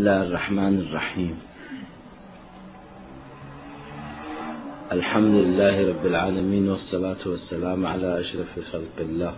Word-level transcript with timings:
الله 0.00 0.22
الرحمن 0.22 0.74
الرحيم 0.80 1.34
الحمد 4.92 5.34
لله 5.34 5.76
رب 5.88 6.04
العالمين 6.06 6.68
والصلاة 6.68 7.22
والسلام 7.26 7.86
على 7.86 8.20
أشرف 8.20 8.48
خلق 8.72 8.96
الله 8.98 9.34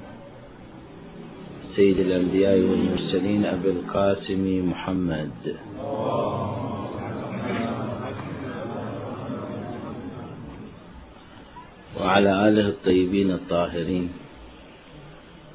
سيد 1.77 1.99
الأنبياء 1.99 2.59
والمرسلين 2.59 3.45
أبي 3.45 3.71
القاسم 3.71 4.71
محمد 4.71 5.35
وعلى 12.01 12.49
آله 12.49 12.67
الطيبين 12.69 13.31
الطاهرين 13.31 14.22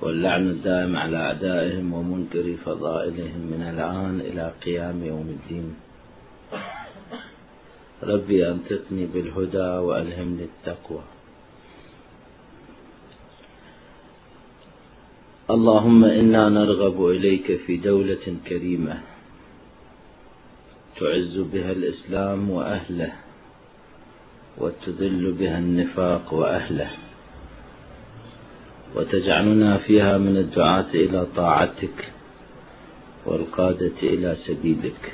واللعن 0.02 0.48
الدائم 0.48 0.96
على 0.96 1.18
أعدائهم 1.18 1.94
ومنكر 1.94 2.56
فضائلهم 2.66 3.42
من 3.54 3.62
الآن 3.74 4.22
إلى 4.22 4.52
قيام 4.66 5.04
يوم 5.04 5.28
الدين. 5.38 5.76
ربي 8.04 8.50
أنطقني 8.50 9.06
بالهدى 9.06 9.70
وألهمني 9.86 10.44
التقوى. 10.44 11.04
اللهم 15.50 16.06
إنا 16.06 16.50
نرغب 16.50 17.08
إليك 17.10 17.48
في 17.66 17.78
دولة 17.78 18.26
كريمة 18.50 19.02
تعز 21.00 21.36
بها 21.38 21.72
الإسلام 21.72 22.50
وأهله 22.50 23.14
وتذل 24.58 25.32
بها 25.32 25.58
النفاق 25.58 26.34
وأهله. 26.34 27.07
وتجعلنا 28.96 29.78
فيها 29.78 30.18
من 30.18 30.38
الدعاة 30.38 30.86
إلى 30.94 31.26
طاعتك 31.36 32.12
والقادة 33.26 33.98
إلى 34.04 34.36
سبيلك. 34.48 35.14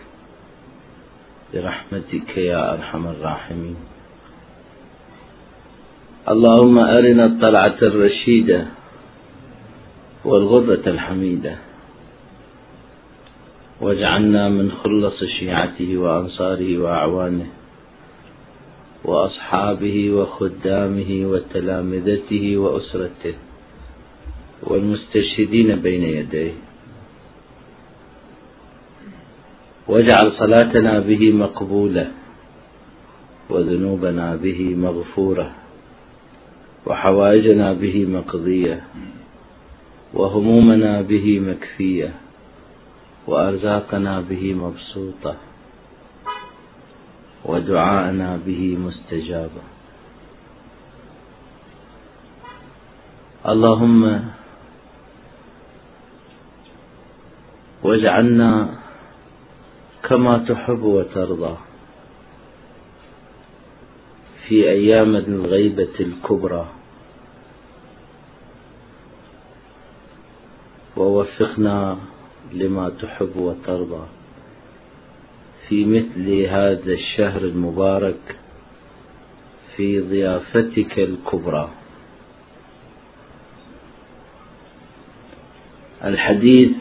برحمتك 1.53 2.37
يا 2.37 2.73
أرحم 2.73 3.07
الراحمين. 3.07 3.75
اللهم 6.29 6.77
أرنا 6.79 7.23
الطلعة 7.25 7.77
الرشيدة 7.81 8.65
والغرة 10.25 10.83
الحميدة. 10.87 11.55
واجعلنا 13.81 14.49
من 14.49 14.71
خلص 14.71 15.23
شيعته 15.23 15.97
وأنصاره 15.97 16.77
وأعوانه 16.77 17.47
وأصحابه 19.05 20.11
وخدامه 20.11 21.11
وتلامذته 21.25 22.57
وأسرته. 22.57 23.35
والمستشهدين 24.67 25.75
بين 25.75 26.03
يديه. 26.03 26.53
واجعل 29.87 30.31
صلاتنا 30.39 30.99
به 30.99 31.31
مقبولة 31.31 32.11
وذنوبنا 33.49 34.35
به 34.35 34.75
مغفورة 34.75 35.51
وحوائجنا 36.85 37.73
به 37.73 38.05
مقضية 38.05 38.81
وهمومنا 40.13 41.01
به 41.01 41.39
مكفية 41.39 42.11
وأرزاقنا 43.27 44.21
به 44.21 44.53
مبسوطة 44.53 45.35
ودعاءنا 47.45 48.39
به 48.45 48.77
مستجابة. 48.85 49.63
اللهم 53.45 54.03
واجعلنا 57.83 58.79
كما 60.09 60.31
تحب 60.49 60.83
وترضى. 60.83 61.57
في 64.47 64.69
أيام 64.69 65.15
الغيبة 65.15 65.95
الكبرى. 65.99 66.67
ووفقنا 70.97 71.97
لما 72.53 72.89
تحب 72.89 73.35
وترضى. 73.35 74.05
في 75.67 75.85
مثل 75.85 76.41
هذا 76.41 76.93
الشهر 76.93 77.41
المبارك 77.41 78.35
في 79.75 79.99
ضيافتك 79.99 80.99
الكبرى. 80.99 81.69
الحديث 86.03 86.71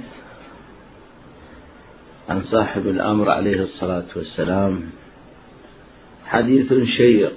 عن 2.33 2.43
صاحب 2.51 2.89
الأمر 2.89 3.31
عليه 3.31 3.63
الصلاة 3.63 4.09
والسلام. 4.17 4.91
حديث 6.25 6.73
شيق. 6.97 7.37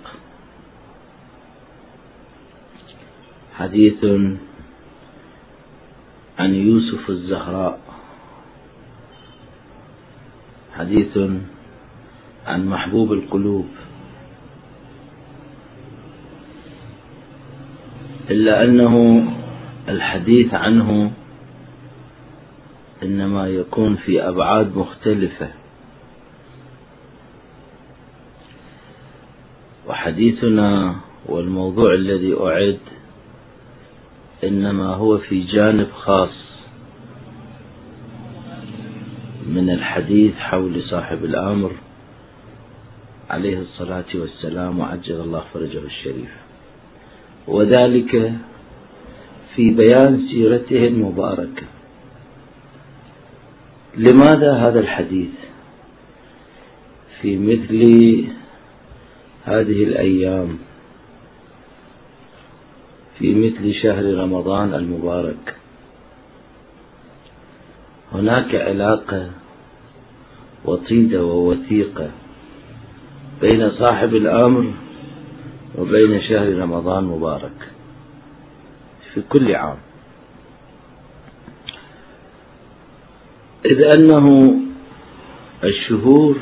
حديث 3.58 4.06
عن 6.40 6.56
يوسف 6.56 7.10
الزهراء. 7.10 7.80
حديث 10.78 11.18
عن 12.48 12.68
محبوب 12.68 13.14
القلوب. 13.14 13.68
إلا 18.32 18.64
أنه 18.64 19.26
الحديث 19.90 20.54
عنه 20.54 21.12
إنما 23.04 23.48
يكون 23.48 23.96
في 23.96 24.22
أبعاد 24.22 24.78
مختلفة. 24.78 25.50
وحديثنا 29.88 30.96
والموضوع 31.26 31.94
الذي 31.94 32.34
أعد 32.34 32.80
إنما 34.44 34.96
هو 34.96 35.18
في 35.18 35.44
جانب 35.44 35.88
خاص 35.92 36.46
من 39.48 39.70
الحديث 39.70 40.34
حول 40.36 40.84
صاحب 40.84 41.26
الأمر 41.26 41.72
عليه 43.30 43.60
الصلاة 43.60 44.06
والسلام 44.16 44.80
وعجل 44.80 45.16
الله 45.22 45.44
فرجه 45.54 45.80
الشريف. 45.80 46.32
وذلك 47.48 48.34
في 49.56 49.70
بيان 49.70 50.28
سيرته 50.32 50.88
المباركة. 50.88 51.64
لماذا 53.98 54.54
هذا 54.54 54.80
الحديث 54.80 55.30
في 57.22 57.38
مثل 57.38 57.82
هذه 59.46 59.84
الأيام؟ 59.84 60.58
في 63.20 63.36
مثل 63.36 63.74
شهر 63.74 64.14
رمضان 64.14 64.74
المبارك. 64.74 65.56
هناك 68.14 68.56
علاقة 68.56 69.32
وطيدة 70.66 71.24
ووثيقة 71.24 72.12
بين 73.42 73.72
صاحب 73.72 74.16
الأمر 74.16 74.74
وبين 75.78 76.22
شهر 76.22 76.58
رمضان 76.58 77.04
مبارك 77.04 77.72
في 79.14 79.22
كل 79.22 79.56
عام. 79.56 79.78
إذ 83.66 83.82
أنه 83.98 84.56
الشهور 85.64 86.38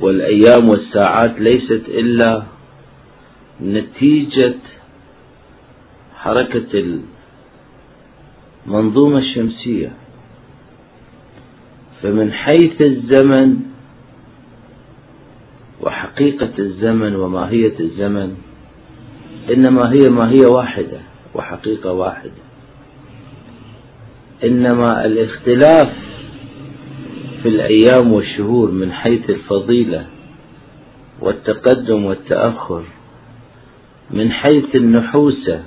والأيام 0.00 0.68
والساعات 0.68 1.40
ليست 1.40 1.82
إلا 1.88 2.42
نتيجة 3.62 4.54
حركة 6.16 6.98
المنظومة 8.66 9.18
الشمسية. 9.18 9.92
فمن 12.02 12.32
حيث 12.32 12.84
الزمن 12.84 13.56
وحقيقة 15.80 16.52
الزمن 16.58 17.16
وماهية 17.16 17.74
الزمن 17.80 18.36
إنما 19.50 19.92
هي 19.92 20.10
ماهية 20.10 20.46
واحدة 20.46 21.00
وحقيقة 21.34 21.92
واحدة. 21.92 22.49
إنما 24.44 25.04
الاختلاف 25.06 25.92
في 27.42 27.48
الأيام 27.48 28.12
والشهور 28.12 28.70
من 28.70 28.92
حيث 28.92 29.30
الفضيلة 29.30 30.06
والتقدم 31.20 32.04
والتأخر 32.04 32.84
من 34.10 34.32
حيث 34.32 34.74
النحوسة 34.76 35.62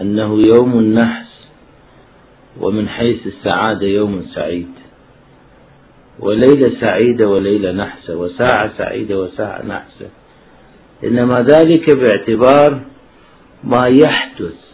أنه 0.00 0.42
يوم 0.54 0.78
النحس 0.78 1.26
ومن 2.60 2.88
حيث 2.88 3.26
السعادة 3.26 3.86
يوم 3.86 4.26
سعيد. 4.34 4.68
وليلة 6.20 6.72
سعيدة 6.86 7.28
وليلة 7.28 7.72
نحسة 7.72 8.16
وساعة 8.16 8.72
سعيدة 8.78 9.20
وساعة 9.20 9.62
نحسة 9.66 10.08
إنما 11.04 11.34
ذلك 11.34 11.96
باعتبار 11.96 12.80
ما 13.64 13.82
يحدث 13.88 14.65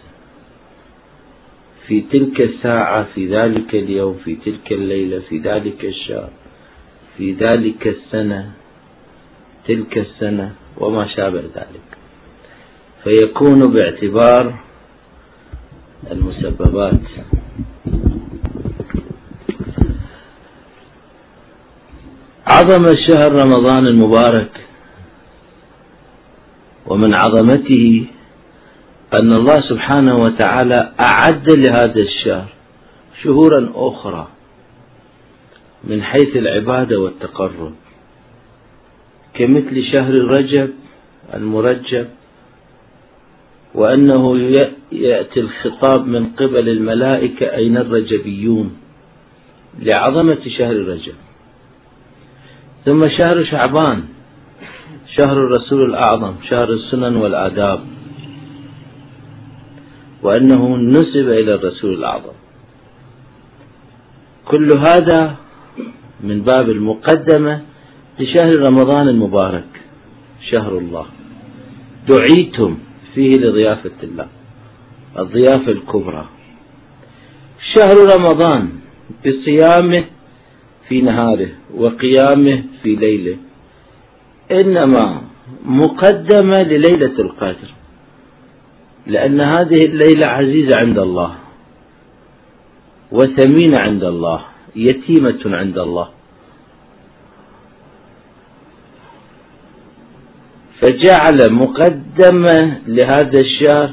في 1.87 2.00
تلك 2.00 2.43
الساعة 2.43 3.06
في 3.14 3.26
ذلك 3.29 3.75
اليوم 3.75 4.14
في 4.25 4.34
تلك 4.34 4.73
الليلة 4.73 5.19
في 5.29 5.38
ذلك 5.38 5.84
الشهر 5.84 6.31
في 7.19 7.32
ذلك 7.32 7.87
السنة 7.87 8.52
تلك 9.69 9.99
السنة 9.99 10.52
وما 10.79 11.06
شابه 11.06 11.40
ذلك. 11.40 11.87
فيكون 13.05 13.61
باعتبار 13.73 14.55
المسببات. 16.11 17.00
عظم 22.46 22.84
الشهر 22.87 23.32
رمضان 23.32 23.87
المبارك 23.87 24.50
ومن 26.87 27.14
عظمته 27.14 28.06
أن 29.20 29.32
الله 29.32 29.61
سبحانه 29.61 30.14
وتعالى 30.14 30.93
أعد 31.00 31.50
لهذا 31.50 32.00
الشهر 32.00 32.49
شهورا 33.23 33.73
أخرى 33.75 34.29
من 35.85 36.03
حيث 36.03 36.37
العبادة 36.37 37.00
والتقرب 37.00 37.75
كمثل 39.35 39.85
شهر 39.85 40.14
رجب 40.14 40.70
المرجب 41.35 42.09
وأنه 43.75 44.38
يأتي 44.93 45.41
الخطاب 45.41 46.06
من 46.06 46.26
قبل 46.26 46.69
الملائكة 46.69 47.55
أين 47.55 47.76
الرجبيون 47.76 48.76
لعظمة 49.79 50.41
شهر 50.58 50.76
رجب. 50.76 51.15
ثم 52.85 53.00
شهر 53.00 53.44
شعبان 53.44 54.05
شهر 55.19 55.32
الرسول 55.32 55.91
الأعظم 55.91 56.35
شهر 56.50 56.73
السنن 56.73 57.17
والآداب. 57.17 57.81
وأنه 60.22 60.76
نسب 60.76 61.28
إلى 61.28 61.54
الرسول 61.54 61.92
الأعظم. 61.94 62.36
كل 64.44 64.69
هذا 64.78 65.36
من 66.20 66.42
باب 66.42 66.70
المقدمة 66.70 67.60
لشهر 68.20 68.56
رمضان 68.69 69.08
المبارك 69.08 69.69
شهر 70.50 70.78
الله. 70.78 71.06
دعيتم 72.08 72.78
فيه 73.14 73.30
لضيافة 73.30 73.98
الله 74.02 74.26
الضيافة 75.19 75.72
الكبرى. 75.72 76.28
شهر 77.74 77.96
رمضان 78.16 78.69
بصيامه 79.26 80.04
في 80.88 81.00
نهاره 81.00 81.48
وقيامه 81.74 82.62
في 82.82 82.96
ليله 82.96 83.36
إنما 84.52 85.22
مقدمة 85.64 86.62
لليلة 86.62 87.16
القدر. 87.19 87.70
لأن 89.06 89.44
هذه 89.44 89.81
الليلة 89.84 90.26
عزيزة 90.26 90.76
عند 90.84 90.99
الله 90.99 91.34
وثمينة 93.12 93.81
عند 93.81 94.04
الله 94.04 94.44
يتيمة 94.76 95.40
عند 95.46 95.78
الله. 95.78 96.08
فجعل 100.81 101.52
مقدمة 101.52 102.78
لهذا 102.87 103.38
الشهر 103.38 103.93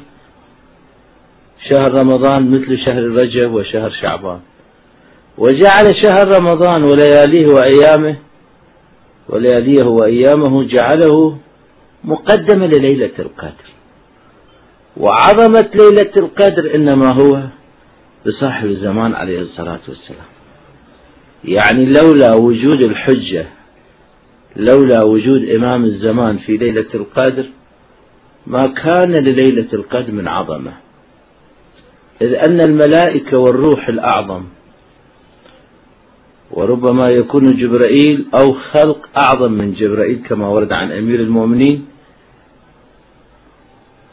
شهر 1.69 1.93
رمضان 1.93 2.49
مثل 2.49 2.77
شهر 2.85 3.03
رجب 3.03 3.53
وشهر 3.53 3.91
شعبان. 4.01 4.39
وجعل 5.37 5.95
شهر 6.03 6.27
رمضان 6.27 6.83
ولياليه 6.83 7.47
وأيامه 7.53 8.15
ولياليه 9.29 9.83
وأيامه 9.83 10.63
جعله 10.63 11.37
مقدمة 12.03 12.65
لليلة 12.65 13.11
القدر 13.19 13.68
وعظمة 14.99 15.69
ليلة 15.75 16.11
القدر 16.17 16.75
إنما 16.75 17.11
هو 17.21 17.43
بصاحب 18.25 18.67
الزمان 18.67 19.13
عليه 19.15 19.41
الصلاة 19.41 19.79
والسلام. 19.87 20.29
يعني 21.43 21.85
لولا 21.85 22.35
وجود 22.35 22.83
الحجة 22.83 23.45
لولا 24.55 25.03
وجود 25.03 25.49
إمام 25.49 25.85
الزمان 25.85 26.37
في 26.37 26.57
ليلة 26.57 26.85
القدر 26.93 27.45
ما 28.47 28.65
كان 28.67 29.13
لليلة 29.13 29.67
القدر 29.73 30.11
من 30.11 30.27
عظمة. 30.27 30.73
إذ 32.21 32.33
أن 32.33 32.61
الملائكة 32.61 33.37
والروح 33.37 33.89
الأعظم 33.89 34.43
وربما 36.51 37.05
يكون 37.09 37.43
جبرائيل 37.43 38.25
أو 38.39 38.53
خلق 38.53 39.09
أعظم 39.17 39.51
من 39.51 39.73
جبرائيل 39.73 40.19
كما 40.29 40.47
ورد 40.47 40.71
عن 40.71 40.91
أمير 40.91 41.19
المؤمنين 41.19 41.85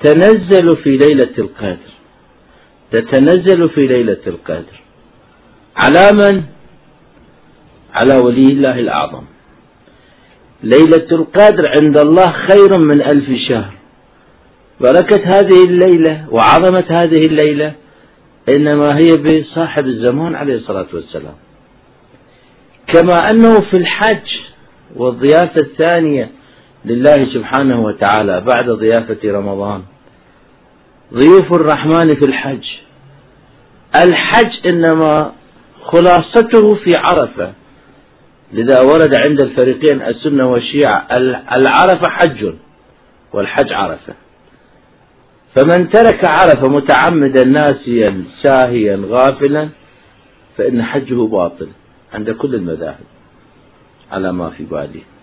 تنزل 0.05 0.77
في 0.77 0.91
ليلة 0.97 1.35
القدر. 1.39 1.93
تتنزل 2.93 3.69
في 3.69 3.87
ليلة 3.87 4.21
القدر. 4.27 4.81
على 5.77 6.11
من؟ 6.13 6.43
على 7.95 8.17
ولي 8.17 8.49
الله 8.53 8.81
الأعظم. 8.81 9.25
ليلة 10.63 11.07
القدر 11.13 11.63
عند 11.69 11.99
الله 11.99 12.33
خير 12.49 12.79
من 12.81 13.03
ألف 13.03 13.29
شهر. 13.49 13.75
بركة 14.81 15.23
هذه 15.25 15.65
الليلة 15.69 16.27
وعظمة 16.31 16.87
هذه 16.91 17.23
الليلة 17.27 17.73
إنما 18.49 18.91
هي 18.99 19.17
بصاحب 19.17 19.87
الزمان 19.87 20.35
عليه 20.35 20.55
الصلاة 20.55 20.87
والسلام. 20.93 21.35
كما 22.95 23.31
أنه 23.31 23.61
في 23.61 23.77
الحج 23.77 24.29
والضيافة 24.97 25.55
الثانية 25.61 26.31
لله 26.87 27.35
سبحانه 27.35 27.81
وتعالى 27.85 28.41
بعد 28.41 28.71
ضيافة 28.71 29.19
رمضان. 29.25 29.83
ضيوف 31.13 31.53
الرحمن 31.53 32.09
في 32.09 32.25
الحج. 32.29 32.65
الحج 34.05 34.53
إنما 34.73 35.33
خلاصته 35.83 36.75
في 36.75 36.91
عرفة. 36.97 37.53
لذا 38.53 38.81
ورد 38.83 39.15
عند 39.27 39.43
الفريقين 39.43 40.03
السنة 40.03 40.49
والشيعة 40.51 41.09
العرفة 41.59 42.11
حج 42.11 42.55
والحج 43.33 43.73
عرفة. 43.73 44.15
فمن 45.57 45.91
ترك 45.91 46.25
عرفة 46.25 46.69
متعمدا 46.71 47.45
ناسيا 47.45 48.25
ساهيا 48.43 49.01
غافلا 49.09 49.69
فإن 50.59 50.83
حجه 50.83 51.27
باطل 51.27 51.69
عند 52.15 52.31
كل 52.31 52.55
المذاهب. 52.55 53.07
على 54.13 54.33
ما 54.33 54.51
في 54.51 54.65
بالي 54.65 55.16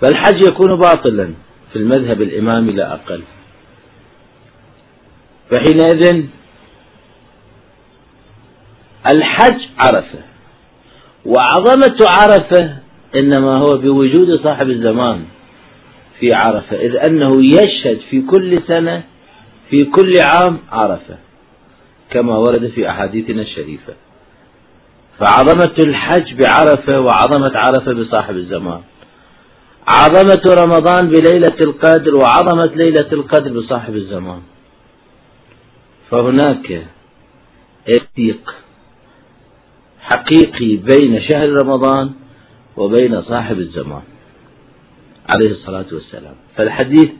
فالحج 0.00 0.44
يكون 0.44 0.76
باطلا 0.76 1.34
في 1.72 1.78
المذهب 1.78 2.22
الإمامي 2.22 2.72
لا 2.72 2.94
أقل. 2.94 3.22
فحينئذ 5.50 6.24
الحج 9.06 9.60
عرفة 9.80 10.18
وعظمة 11.26 11.96
عرفة 12.00 12.76
إنما 13.20 13.56
هو 13.56 13.70
بوجود 13.78 14.32
صاحب 14.44 14.70
الزمان 14.70 15.24
في 16.20 16.30
عرفة 16.34 16.76
إذ 16.76 16.96
أنه 16.96 17.32
يشهد 17.44 18.00
في 18.10 18.20
كل 18.20 18.62
سنة 18.68 19.02
في 19.70 19.84
كل 19.84 20.12
عام 20.20 20.58
عرفة 20.72 21.18
كما 22.10 22.36
ورد 22.38 22.68
في 22.74 22.90
أحاديثنا 22.90 23.42
الشريفة. 23.42 23.92
فعظمة 25.18 25.74
الحج 25.78 26.34
بعرفة 26.34 27.00
وعظمة 27.00 27.52
عرفة 27.54 27.92
بصاحب 27.92 28.36
الزمان. 28.36 28.80
عظمة 29.88 30.42
رمضان 30.64 31.08
بليلة 31.08 31.56
القدر 31.60 32.16
وعظمة 32.22 32.74
ليلة 32.74 33.12
القدر 33.12 33.60
بصاحب 33.60 33.96
الزمان. 33.96 34.40
فهناك 36.10 36.86
اتيق 37.88 38.54
حقيقي 40.00 40.76
بين 40.76 41.22
شهر 41.30 41.48
رمضان 41.48 42.10
وبين 42.76 43.22
صاحب 43.22 43.58
الزمان. 43.58 44.02
عليه 45.34 45.50
الصلاة 45.50 45.86
والسلام. 45.92 46.34
فالحديث 46.56 47.10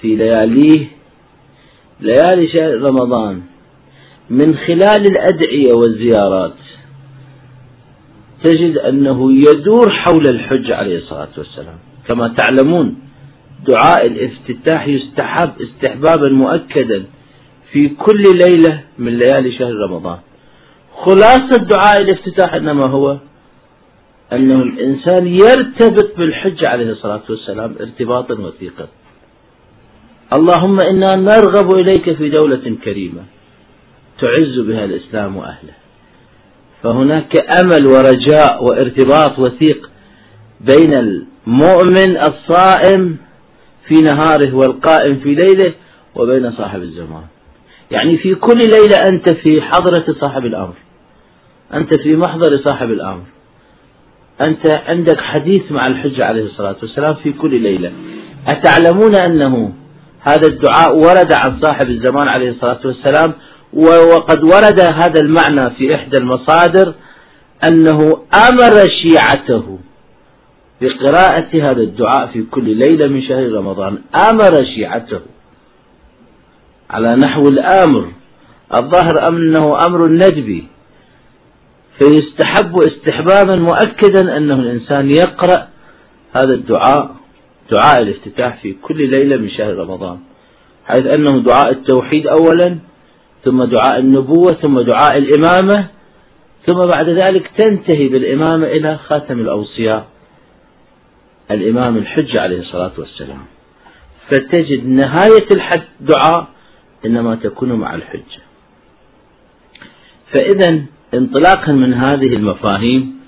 في 0.00 0.16
لياليه 0.16 0.88
ليالي 2.00 2.48
شهر 2.48 2.74
رمضان 2.88 3.42
من 4.30 4.56
خلال 4.56 5.04
الأدعية 5.12 5.72
والزيارات 5.76 6.59
تجد 8.44 8.78
أنه 8.78 9.32
يدور 9.32 9.90
حول 9.90 10.24
الحج 10.28 10.72
عليه 10.72 10.98
الصلاة 10.98 11.28
والسلام. 11.38 11.78
كما 12.08 12.34
تعلمون 12.38 12.98
دعاء 13.68 14.06
الافتتاح 14.06 14.86
يستحب 14.88 15.52
استحبابا 15.60 16.28
مؤكدا 16.28 17.04
في 17.72 17.88
كل 17.88 18.22
ليلة 18.22 18.80
من 18.98 19.18
ليالي 19.18 19.58
شهر 19.58 19.72
رمضان. 19.88 20.18
خلاصة 20.96 21.56
دعاء 21.56 22.00
الافتتاح 22.00 22.54
إنما 22.54 22.86
هو 22.90 23.16
أنه 24.32 24.62
الإنسان 24.62 25.26
يرتبط 25.26 26.16
بالحج 26.18 26.66
عليه 26.66 26.90
الصلاة 26.90 27.22
والسلام 27.28 27.74
ارتباطا 27.80 28.34
وثيقا. 28.34 28.88
اللهم 30.38 30.80
إنا 30.80 31.16
نرغب 31.16 31.74
إليك 31.74 32.12
في 32.16 32.28
دولة 32.28 32.76
كريمة 32.84 33.22
تعز 34.20 34.58
بها 34.58 34.84
الإسلام 34.84 35.36
وأهله. 35.36 35.79
فهناك 36.82 37.32
أمل 37.60 37.86
ورجاء 37.86 38.64
وارتباط 38.64 39.38
وثيق 39.38 39.90
بين 40.60 40.94
المؤمن 40.94 42.16
الصائم 42.16 43.16
في 43.88 43.94
نهاره 43.94 44.54
والقائم 44.54 45.20
في 45.20 45.34
ليله 45.34 45.74
وبين 46.14 46.52
صاحب 46.52 46.82
الزمان 46.82 47.24
يعني 47.90 48.18
في 48.18 48.34
كل 48.34 48.58
ليلة 48.58 49.08
أنت 49.12 49.30
في 49.30 49.62
حضرة 49.62 50.16
صاحب 50.20 50.46
الأمر. 50.46 50.74
أنت 51.74 52.00
في 52.02 52.16
محضر 52.16 52.62
صاحب 52.64 52.90
الأمر. 52.90 53.22
أنت 54.46 54.78
عندك 54.86 55.20
حديث 55.20 55.72
مع 55.72 55.86
الحجة 55.86 56.24
عليه 56.24 56.44
الصلاة 56.44 56.76
والسلام 56.82 57.14
في 57.22 57.32
كل 57.32 57.60
ليلة. 57.62 57.92
أتعلمون 58.48 59.14
أنه 59.14 59.72
هذا 60.20 60.48
الدعاء 60.48 60.96
ورد 60.96 61.32
عن 61.32 61.60
صاحب 61.62 61.90
الزمان 61.90 62.28
عليه 62.28 62.50
الصلاة 62.50 62.80
والسلام 62.84 63.34
وقد 63.72 64.44
ورد 64.44 64.80
هذا 64.80 65.20
المعنى 65.20 65.70
في 65.78 65.96
إحدى 65.96 66.18
المصادر 66.18 66.94
أنه 67.68 67.98
أمر 68.48 68.72
شيعته 69.02 69.78
بقراءة 70.80 71.48
هذا 71.54 71.82
الدعاء 71.82 72.26
في 72.26 72.42
كل 72.42 72.76
ليلة 72.76 73.08
من 73.08 73.22
شهر 73.22 73.52
رمضان. 73.52 73.98
أمر 74.30 74.64
شيعته 74.74 75.20
على 76.90 77.14
نحو 77.14 77.42
الآمر. 77.42 78.12
الظاهر 78.74 79.28
أنه 79.28 79.86
أمر 79.86 80.08
ندبي. 80.08 80.64
فيستحب 82.00 82.74
استحبابا 82.78 83.56
مؤكدا 83.56 84.36
أنه 84.36 84.54
الإنسان 84.54 85.10
يقرأ 85.10 85.68
هذا 86.36 86.54
الدعاء 86.54 87.10
دعاء 87.70 88.02
الافتتاح 88.02 88.62
في 88.62 88.72
كل 88.82 89.10
ليلة 89.10 89.36
من 89.36 89.50
شهر 89.50 89.74
رمضان 89.76 90.18
حيث 90.86 91.06
أنه 91.06 91.42
دعاء 91.42 91.70
التوحيد 91.70 92.26
أولا 92.26 92.78
ثم 93.44 93.64
دعاء 93.64 93.98
النبوة 93.98 94.52
ثم 94.62 94.80
دعاء 94.80 95.18
الإمامة 95.18 95.88
ثم 96.66 96.78
بعد 96.92 97.08
ذلك 97.08 97.50
تنتهي 97.58 98.08
بالإمامة 98.08 98.66
إلى 98.66 98.98
خاتم 98.98 99.40
الأوصياء 99.40 100.06
الإمام 101.50 101.96
الحج 101.96 102.36
عليه 102.36 102.60
الصلاة 102.60 102.92
والسلام. 102.98 103.44
فتجد 104.30 104.86
نهاية 104.86 105.46
الحج 105.54 105.82
دعاء 106.00 106.48
إنما 107.06 107.34
تكون 107.34 107.72
مع 107.72 107.94
الحجة. 107.94 108.40
فإذا 110.34 110.82
انطلاقا 111.14 111.72
من 111.72 111.94
هذه 111.94 112.34
المفاهيم 112.36 113.20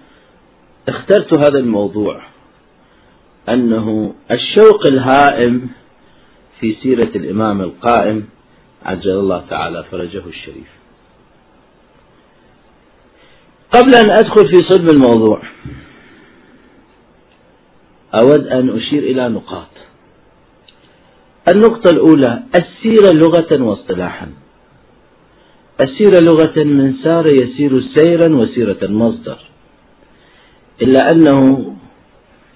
اخترت 0.88 1.38
هذا 1.38 1.58
الموضوع 1.58 2.22
أنه 3.48 4.14
الشوق 4.34 4.86
الهائم 4.86 5.70
في 6.60 6.76
سيرة 6.82 7.10
الإمام 7.16 7.60
القائم 7.60 8.24
عجل 8.84 9.10
الله 9.10 9.44
تعالى 9.50 9.84
فرجه 9.90 10.22
الشريف. 10.26 10.68
قبل 13.72 13.94
أن 13.94 14.10
أدخل 14.10 14.48
في 14.48 14.58
صلب 14.68 14.90
الموضوع 14.90 15.42
أود 18.20 18.46
أن 18.46 18.70
أشير 18.70 19.02
إلى 19.02 19.28
نقاط. 19.28 19.68
النقطة 21.54 21.90
الأولى 21.90 22.42
السيرة 22.54 23.10
لغة 23.14 23.62
واصطلاحا. 23.62 24.28
السيرة 25.80 26.20
لغة 26.20 26.64
من 26.64 26.94
سار 27.04 27.26
يسير 27.26 27.82
سيرا 27.96 28.36
وسيرة 28.36 28.86
مصدر. 28.86 29.38
إلا 30.82 31.00
أنه 31.12 31.66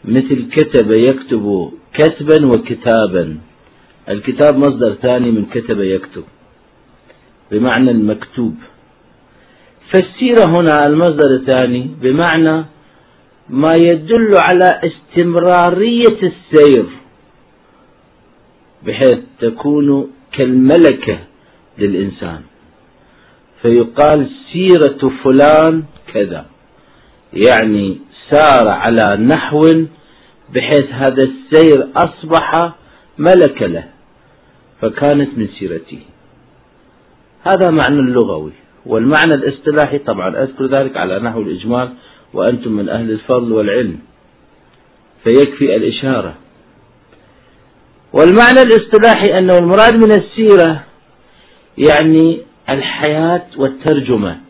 مثل 0.04 0.49
كتب 0.56 0.90
يكتب 1.00 1.73
كتبا 1.95 2.47
وكتابا. 2.47 3.38
الكتاب 4.09 4.59
مصدر 4.59 4.95
ثاني 4.95 5.31
من 5.31 5.47
كتب 5.47 5.81
يكتب 5.81 6.25
بمعنى 7.51 7.91
المكتوب. 7.91 8.55
فالسيرة 9.93 10.45
هنا 10.47 10.87
المصدر 10.87 11.35
الثاني 11.35 11.91
بمعنى 12.01 12.65
ما 13.49 13.73
يدل 13.75 14.31
على 14.37 14.81
استمرارية 14.85 16.19
السير 16.23 16.87
بحيث 18.87 19.19
تكون 19.41 20.11
كالملكة 20.33 21.19
للإنسان. 21.79 22.41
فيقال 23.63 24.31
سيرة 24.53 25.13
فلان 25.25 25.85
كذا 26.15 26.47
يعني 27.33 27.99
سار 28.31 28.69
على 28.69 29.05
نحو 29.19 29.61
بحيث 30.55 30.87
هذا 30.91 31.23
السير 31.25 31.89
أصبح 31.97 32.73
ملك 33.19 33.63
له. 33.63 33.96
فكانت 34.80 35.38
من 35.38 35.49
سيرته. 35.59 35.99
هذا 37.42 37.71
معنى 37.71 38.00
اللغوي 38.00 38.52
والمعنى 38.87 39.35
الاصطلاحي 39.35 39.99
طبعا 39.99 40.42
أذكر 40.42 40.66
ذلك 40.66 40.97
على 40.97 41.18
نحو 41.18 41.40
الإجمال 41.40 41.92
وأنتم 42.33 42.73
من 42.73 42.88
أهل 42.88 43.11
الفضل 43.11 43.52
والعلم 43.52 43.99
فيكفي 45.25 45.76
الإشارة. 45.76 46.35
والمعنى 48.12 48.62
الاصطلاحي 48.62 49.38
أنه 49.38 49.59
المراد 49.59 49.95
من 49.95 50.12
السيرة 50.12 50.85
يعني 51.78 52.42
الحياة 52.75 53.47
والترجمة 53.56 54.40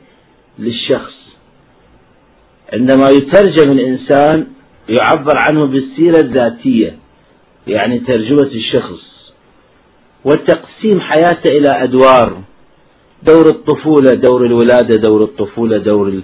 للشخص. 0.58 1.16
عندما 2.72 3.10
يترجم 3.10 3.70
الإنسان 3.72 4.46
يعبر 4.88 5.36
عنه 5.36 5.60
بالسيرة 5.66 6.18
الذاتية 6.18 6.98
يعني 7.66 7.98
ترجمة 7.98 8.50
الشخص. 8.54 9.05
وتقسيم 10.26 11.00
حياته 11.00 11.52
إلى 11.58 11.68
أدوار. 11.84 12.42
دور 13.22 13.46
الطفولة 13.46 14.10
دور 14.10 14.46
الولادة 14.46 14.96
دور 14.96 15.22
الطفولة 15.22 15.78
دور 15.78 16.20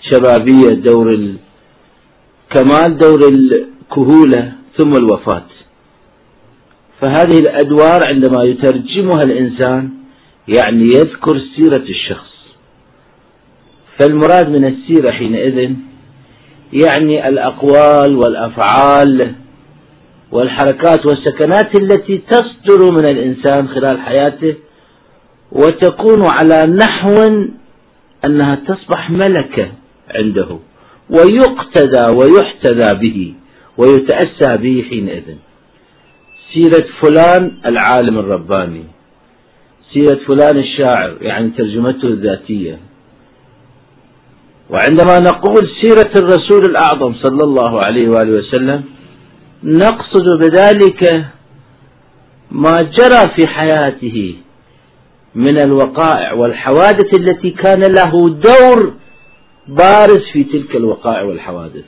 الشبابية 0.00 0.70
دور 0.70 1.08
الكمال 1.10 2.98
دور 2.98 3.20
الكهولة 3.28 4.52
ثم 4.78 4.92
الوفاة. 4.92 5.46
فهذه 7.00 7.38
الأدوار 7.38 8.06
عندما 8.06 8.42
يترجمها 8.46 9.22
الإنسان 9.24 9.90
يعني 10.48 10.82
يذكر 10.84 11.40
سيرة 11.56 11.84
الشخص. 11.88 12.28
فالمراد 13.98 14.48
من 14.48 14.64
السيرة 14.64 15.12
حينئذ 15.12 15.72
يعني 16.72 17.28
الأقوال 17.28 18.16
والأفعال 18.16 19.34
والحركات 20.32 21.06
والسكنات 21.06 21.80
التي 21.80 22.22
تصدر 22.30 22.92
من 22.92 23.04
الإنسان 23.04 23.68
خلال 23.68 24.00
حياته 24.00 24.54
وتكون 25.52 26.24
على 26.24 26.66
نحو 26.66 27.28
أنها 28.24 28.54
تصبح 28.54 29.10
ملكة 29.10 29.72
عنده 30.10 30.58
ويقتدى 31.10 32.06
ويحتذى 32.18 32.98
به 32.98 33.34
ويتأسى 33.78 34.62
به 34.62 34.84
حينئذ. 34.90 35.24
سيرة 36.54 36.86
فلان 37.02 37.52
العالم 37.70 38.18
الرباني 38.18 38.84
سيرة 39.92 40.20
فلان 40.28 40.58
الشاعر 40.58 41.16
يعني 41.20 41.50
ترجمته 41.50 42.08
الذاتية. 42.08 42.78
وعندما 44.70 45.18
نقول 45.20 45.68
سيرة 45.82 46.12
الرسول 46.16 46.62
الأعظم 46.70 47.14
صلى 47.22 47.44
الله 47.44 47.80
عليه 47.86 48.08
وآله 48.08 48.30
وسلم 48.38 48.84
نقصد 49.62 50.26
بذلك 50.40 51.24
ما 52.50 52.82
جرى 52.82 53.22
في 53.36 53.46
حياته 53.46 54.34
من 55.34 55.60
الوقائع 55.60 56.32
والحوادث 56.32 57.18
التي 57.18 57.50
كان 57.50 57.80
له 57.80 58.28
دور 58.28 58.94
بارز 59.68 60.22
في 60.32 60.44
تلك 60.44 60.76
الوقائع 60.76 61.22
والحوادث. 61.22 61.84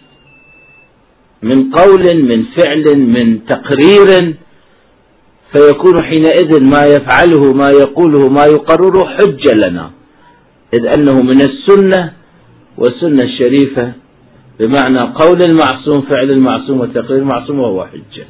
من 1.42 1.70
قول 1.70 2.02
من 2.22 2.44
فعل 2.58 2.98
من 2.98 3.46
تقرير 3.46 4.36
فيكون 5.52 6.02
حينئذ 6.02 6.64
ما 6.64 6.84
يفعله 6.86 7.52
ما 7.52 7.70
يقوله 7.70 8.28
ما 8.28 8.44
يقرره 8.46 9.04
حجة 9.16 9.68
لنا. 9.68 9.90
إذ 10.74 10.86
أنه 10.86 11.22
من 11.22 11.40
السنة 11.40 12.12
والسنة 12.78 13.22
الشريفة 13.22 13.92
بمعنى 14.60 15.00
قول 15.14 15.38
المعصوم 15.42 16.00
فعل 16.00 16.30
المعصوم 16.30 16.80
وتقرير 16.80 17.18
المعصوم 17.18 17.60
وهو 17.60 17.86
حجة 17.86 18.26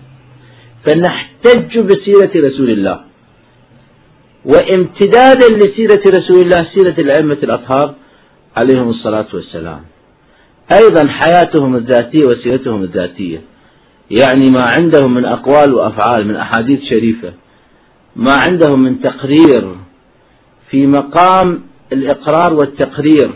فنحتج 0.87 1.79
بسيرة 1.79 2.33
رسول 2.49 2.71
الله. 2.71 3.01
وامتدادا 4.45 5.49
لسيرة 5.57 6.03
رسول 6.07 6.43
الله 6.45 6.61
سيرة 6.75 7.01
الأئمة 7.01 7.39
الأطهار 7.43 7.95
عليهم 8.57 8.89
الصلاة 8.89 9.27
والسلام. 9.35 9.81
أيضا 10.73 11.09
حياتهم 11.09 11.77
الذاتية 11.77 12.29
وسيرتهم 12.29 12.83
الذاتية. 12.83 13.43
يعني 14.11 14.51
ما 14.51 14.65
عندهم 14.81 15.15
من 15.15 15.25
أقوال 15.25 15.75
وأفعال 15.75 16.29
من 16.29 16.37
أحاديث 16.37 16.81
شريفة. 16.91 17.33
ما 18.17 18.33
عندهم 18.37 18.83
من 18.83 19.01
تقرير 19.01 19.75
في 20.71 20.87
مقام 20.87 21.63
الإقرار 21.93 22.55
والتقرير. 22.55 23.31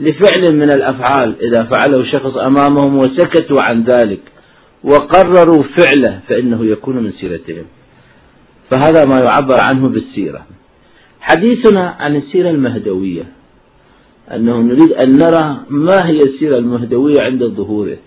لفعل 0.00 0.56
من 0.56 0.70
الأفعال 0.70 1.36
إذا 1.42 1.64
فعله 1.64 2.04
شخص 2.12 2.36
أمامهم 2.36 2.96
وسكتوا 2.96 3.62
عن 3.62 3.84
ذلك 3.84 4.20
وقرروا 4.84 5.62
فعله 5.62 6.20
فإنه 6.28 6.66
يكون 6.66 6.96
من 6.96 7.12
سيرتهم. 7.20 7.64
فهذا 8.70 9.04
ما 9.04 9.20
يعبر 9.20 9.56
عنه 9.60 9.88
بالسيرة. 9.88 10.46
حديثنا 11.20 11.96
عن 11.98 12.16
السيرة 12.16 12.50
المهدوية 12.50 13.24
أنه 14.34 14.60
نريد 14.60 14.92
أن 14.92 15.18
نرى 15.18 15.60
ما 15.68 16.06
هي 16.06 16.18
السيرة 16.18 16.58
المهدوية 16.58 17.16
عند 17.20 17.44
ظهوره. 17.44 17.98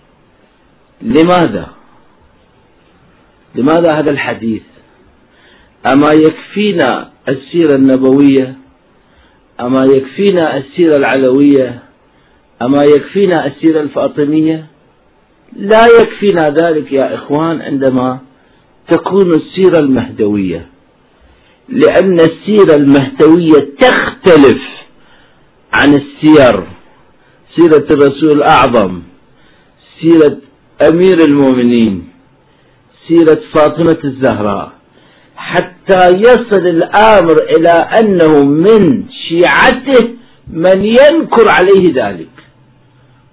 لماذا؟ 1.02 1.68
لماذا 3.56 3.92
هذا 3.92 4.12
الحديث؟ 4.12 4.62
أما 5.88 6.12
يكفينا 6.12 7.10
السيرة 7.30 7.76
النبوية 7.76 8.62
أما 9.62 9.83
يكفينا 9.86 10.57
السيرة 10.57 10.98
العلوية 10.98 11.79
أما 12.62 12.83
يكفينا 12.83 13.48
السيرة 13.48 13.81
الفاطمية؟ 13.81 14.65
لا 15.55 15.86
يكفينا 16.01 16.50
ذلك 16.50 16.91
يا 16.91 17.15
إخوان 17.15 17.62
عندما 17.62 18.19
تكون 18.91 19.27
السيرة 19.33 19.79
المهدوية 19.79 20.67
لأن 21.69 22.13
السيرة 22.19 22.75
المهدوية 22.75 23.60
تختلف 23.79 24.62
عن 25.75 25.89
السير 25.93 26.67
سيرة 27.60 27.88
الرسول 27.91 28.31
الأعظم 28.38 29.01
سيرة 30.01 30.38
أمير 30.89 31.17
المؤمنين 31.19 32.07
سيرة 33.07 33.41
فاطمة 33.55 33.98
الزهراء. 34.05 34.73
حتى 35.53 36.10
يصل 36.10 36.63
الأمر 36.75 37.36
إلى 37.57 37.69
أنه 38.00 38.45
من 38.45 39.05
شيعته 39.29 40.10
من 40.48 40.86
ينكر 40.86 41.50
عليه 41.50 42.03
ذلك. 42.03 42.29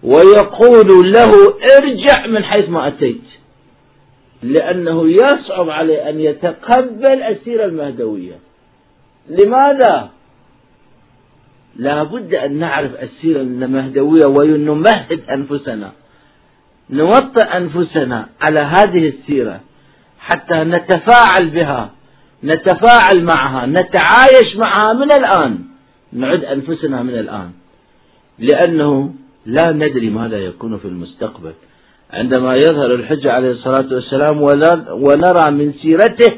ويقول 0.03 1.13
له 1.13 1.33
ارجع 1.79 2.27
من 2.27 2.45
حيث 2.45 2.69
ما 2.69 2.89
أتيت. 2.89 3.23
لأنه 4.43 5.09
يصعب 5.09 5.71
عليه 5.71 6.09
أن 6.11 6.21
يتقبل 6.21 7.23
السيرة 7.23 7.65
المهدوية. 7.65 8.39
لماذا؟ 9.29 10.11
لا 11.77 12.03
بد 12.03 12.35
أن 12.35 12.59
نعرف 12.59 12.91
السيرة 13.03 13.41
المهدوية 13.41 14.27
ونمهد 14.27 15.21
أنفسنا. 15.31 15.93
نوطئ 16.91 17.45
أنفسنا 17.57 18.27
على 18.43 18.65
هذه 18.65 19.09
السيرة 19.09 19.61
حتى 20.21 20.55
نتفاعل 20.55 21.51
بها. 21.51 21.91
نتفاعل 22.45 23.25
معها 23.25 23.67
نتعايش 23.67 24.57
معها 24.57 24.93
من 24.93 25.13
الآن. 25.13 25.59
نعد 26.13 26.45
أنفسنا 26.45 27.03
من 27.03 27.15
الآن. 27.19 27.51
لأنه 28.39 29.15
لا 29.47 29.73
ندري 29.73 30.11
ماذا 30.11 30.39
يكون 30.39 30.79
في 30.79 30.85
المستقبل. 30.85 31.53
عندما 32.11 32.53
يظهر 32.57 32.95
الحجة 32.95 33.33
عليه 33.33 33.51
الصلاة 33.51 33.95
والسلام 33.95 34.43
ونرى 34.91 35.51
من 35.51 35.73
سيرته 35.83 36.33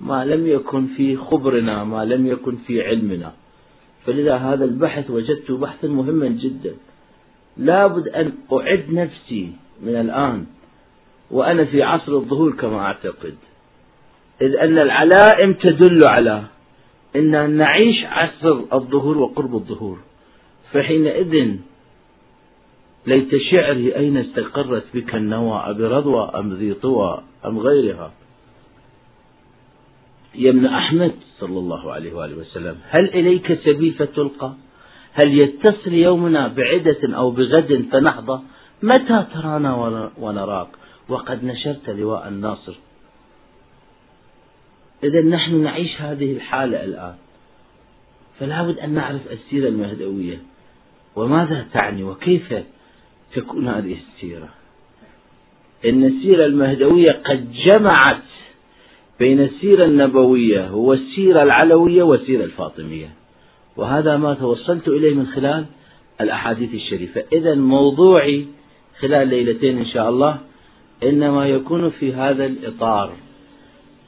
ما 0.00 0.24
لم 0.24 0.46
يكن 0.46 0.86
في 0.96 1.16
خبرنا 1.16 1.84
ما 1.84 2.04
لم 2.04 2.26
يكن 2.26 2.56
في 2.66 2.82
علمنا. 2.82 3.32
فلذا 4.06 4.36
هذا 4.36 4.64
البحث 4.64 5.10
وجدته 5.10 5.56
بحثا 5.58 5.88
مهما 5.88 6.28
جدا. 6.28 6.74
لابد 7.56 8.08
أن 8.08 8.32
أعد 8.52 8.84
نفسي 8.90 9.52
من 9.82 9.96
الآن. 9.96 10.46
وأنا 11.30 11.64
في 11.64 11.82
عصر 11.82 12.12
الظهور 12.12 12.52
كما 12.52 12.78
أعتقد. 12.78 13.34
إذ 14.42 14.56
أن 14.56 14.78
العلائم 14.78 15.52
تدل 15.52 16.00
على 16.04 16.42
أن 17.16 17.50
نعيش 17.50 18.04
عصر 18.04 18.60
الظهور 18.72 19.18
وقرب 19.18 19.54
الظهور. 19.54 19.98
فحينئذ 20.72 21.56
ليت 23.06 23.36
شعري 23.50 23.96
أين 23.96 24.16
استقرت 24.16 24.84
بك 24.94 25.14
النوى 25.14 25.62
أبرضوى 25.66 26.30
أم 26.34 26.52
ذي 26.54 26.74
طوى 26.74 27.22
أم 27.46 27.58
غيرها؟ 27.58 28.12
يا 30.34 30.50
ابن 30.50 30.66
أحمد 30.66 31.14
صلى 31.40 31.58
الله 31.58 31.92
عليه 31.92 32.14
وآله 32.14 32.36
وسلم 32.36 32.76
هل 32.88 33.08
إليك 33.08 33.58
سبيل 33.64 33.92
فتلقى؟ 33.92 34.52
هل 35.12 35.38
يتصل 35.38 35.92
يومنا 35.92 36.48
بعدة 36.48 37.16
أو 37.16 37.30
بغد 37.30 37.84
فنحظى 37.92 38.40
متى 38.82 39.26
ترانا 39.34 40.10
ونراك؟ 40.18 40.68
وقد 41.08 41.44
نشرت 41.44 41.90
لواء 41.90 42.28
الناصر 42.28 42.74
إذا 45.04 45.20
نحن 45.20 45.62
نعيش 45.62 46.00
هذه 46.00 46.32
الحالة 46.32 46.84
الآن 46.84 47.14
فلا 48.40 48.62
بد 48.62 48.78
أن 48.78 48.90
نعرف 48.90 49.20
السيرة 49.32 49.68
المهدوية. 49.68 50.38
وماذا 51.16 51.66
تعني؟ 51.72 52.04
وكيف 52.04 52.54
تكون 53.34 53.68
هذه 53.68 53.96
السيرة؟ 53.96 54.48
إن 55.84 56.04
السيرة 56.04 56.46
المهدوية 56.46 57.12
قد 57.24 57.52
جمعت 57.52 58.22
بين 59.18 59.40
السيرة 59.40 59.84
النبوية 59.84 60.74
والسيرة 60.74 61.42
العلوية 61.42 62.02
والسيرة 62.02 62.44
الفاطمية. 62.44 63.08
وهذا 63.76 64.16
ما 64.16 64.34
توصلت 64.34 64.88
إليه 64.88 65.14
من 65.14 65.26
خلال 65.26 65.64
الأحاديث 66.20 66.74
الشريفة. 66.74 67.24
إذا 67.32 67.54
موضوعي 67.54 68.46
خلال 69.00 69.28
ليلتين 69.28 69.78
إن 69.78 69.86
شاء 69.86 70.08
الله 70.08 70.38
إنما 71.02 71.48
يكون 71.48 71.90
في 71.90 72.14
هذا 72.14 72.46
الإطار. 72.46 73.12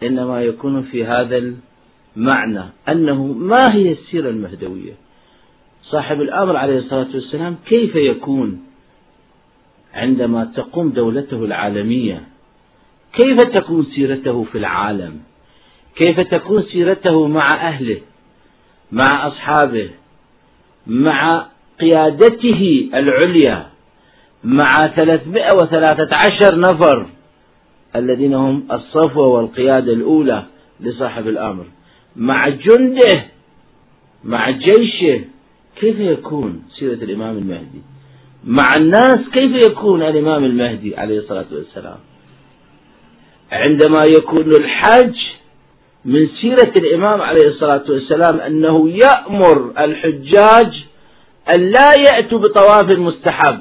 إنما 0.02 0.42
يكون 0.42 0.82
في 0.82 1.04
هذا 1.04 1.54
المعنى 2.16 2.62
أنه 2.88 3.24
ما 3.26 3.74
هي 3.74 3.92
السيرة 3.92 4.30
المهدوية. 4.30 4.92
صاحب 5.82 6.20
الأمر 6.20 6.56
عليه 6.56 6.78
الصلاة 6.78 7.08
والسلام 7.14 7.56
كيف 7.66 7.96
يكون 7.96 8.62
عندما 9.94 10.52
تقوم 10.56 10.90
دولته 10.90 11.44
العالمية؟ 11.44 12.22
كيف 13.12 13.36
تكون 13.42 13.86
سيرته 13.94 14.44
في 14.52 14.58
العالم؟ 14.58 15.20
كيف 15.96 16.20
تكون 16.20 16.62
سيرته 16.62 17.26
مع 17.28 17.68
أهله 17.68 18.00
مع 18.92 19.28
أصحابه 19.28 19.90
مع 20.86 21.46
قيادته 21.80 22.90
العليا 22.94 23.66
مع 24.44 24.78
ثلاثمائة 24.96 25.50
وثلاثة 25.62 26.08
عشر 26.16 26.58
نفر؟ 26.58 27.06
الذين 27.98 28.34
هم 28.34 28.62
الصفوة 28.72 29.26
والقيادة 29.28 29.92
الأولى 29.92 30.42
لصاحب 30.80 31.28
الأمر. 31.28 31.64
مع 32.16 32.48
جنده 32.48 33.24
مع 34.24 34.50
جيشه 34.50 35.24
كيف 35.80 36.00
يكون 36.00 36.62
سيرة 36.78 36.94
الإمام 36.94 37.38
المهدي؟ 37.38 37.82
مع 38.44 38.72
الناس 38.76 39.16
كيف 39.32 39.70
يكون 39.70 40.02
الإمام 40.02 40.44
المهدي 40.44 40.96
عليه 40.96 41.18
الصلاة 41.18 41.46
والسلام؟ 41.52 41.98
عندما 43.52 44.04
يكون 44.16 44.46
الحج 44.60 45.14
من 46.04 46.28
سيرة 46.40 46.72
الإمام 46.78 47.20
عليه 47.22 47.48
الصلاة 47.48 47.84
والسلام 47.88 48.40
أنه 48.40 48.90
يأمر 48.90 49.72
الحجاج 49.78 50.84
أن 51.56 51.62
لا 51.70 51.90
يأتوا 52.08 52.38
بطواف 52.38 52.94
المستحب 52.94 53.60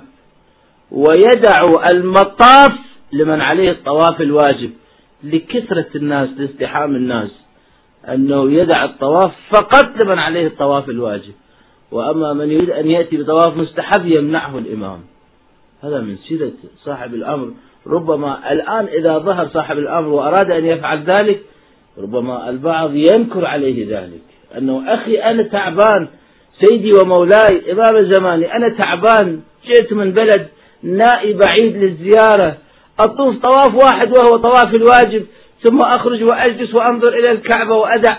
ويدعوا 0.91 1.91
المطاف 1.93 2.71
لمن 3.13 3.41
عليه 3.41 3.72
الطواف 3.72 4.22
الواجب 4.22 4.72
لكثرة 5.24 5.88
الناس 5.96 6.30
لازدحام 6.38 6.96
الناس 6.96 7.30
أنه 8.10 8.52
يدع 8.52 8.86
الطواف 8.86 9.32
فقط 9.50 10.04
لمن 10.04 10.20
عليه 10.20 10.48
الطواف 10.48 10.89
الواجب. 10.89 11.34
وأما 11.91 12.34
من 12.34 12.52
يريد 12.52 12.70
أن 12.70 12.88
يأتي 12.88 13.18
بطواف 13.18 13.58
مستحب 13.58 14.06
يمنعه 14.06 14.58
الإمام. 14.58 15.00
هذا 15.84 16.00
من 16.00 16.18
سيرة 16.18 16.52
صاحب 16.84 17.13
الأمر. 17.13 17.52
ربما 17.88 18.52
الآن 18.52 18.86
إذا 18.86 19.18
ظهر 19.18 19.48
صاحب 19.48 19.78
الأمر 19.78 20.08
وأراد 20.08 20.52
أن 20.52 20.65
يفعل 20.65 21.04
ذلك 21.04 21.41
ربما 21.98 22.50
البعض 22.50 22.96
ينكر 22.96 23.46
عليه 23.46 23.98
ذلك. 23.98 24.22
أنه 24.58 24.94
أخي 24.94 25.18
أنا 25.18 25.44
تعبان 25.44 26.08
سيدي 26.62 26.91
ومولاي 27.04 27.72
إمام 27.72 28.13
زماني 28.13 28.56
أنا 28.56 28.70
تعبان 28.70 29.41
جئت 29.68 29.94
من 29.94 30.12
بلد 30.12 30.48
نائي 30.84 31.34
بعيد 31.34 31.78
للزيارة 31.78 32.58
أطوف 32.99 33.36
طواف 33.36 33.84
واحد 33.84 34.17
وهو 34.17 34.38
طواف 34.38 34.75
الواجب 34.75 35.25
ثم 35.63 35.77
أخرج 35.77 36.23
وأجلس 36.23 36.75
وأنظر 36.75 37.08
إلى 37.08 37.31
الكعبة 37.31 37.75
وأدع. 37.75 38.17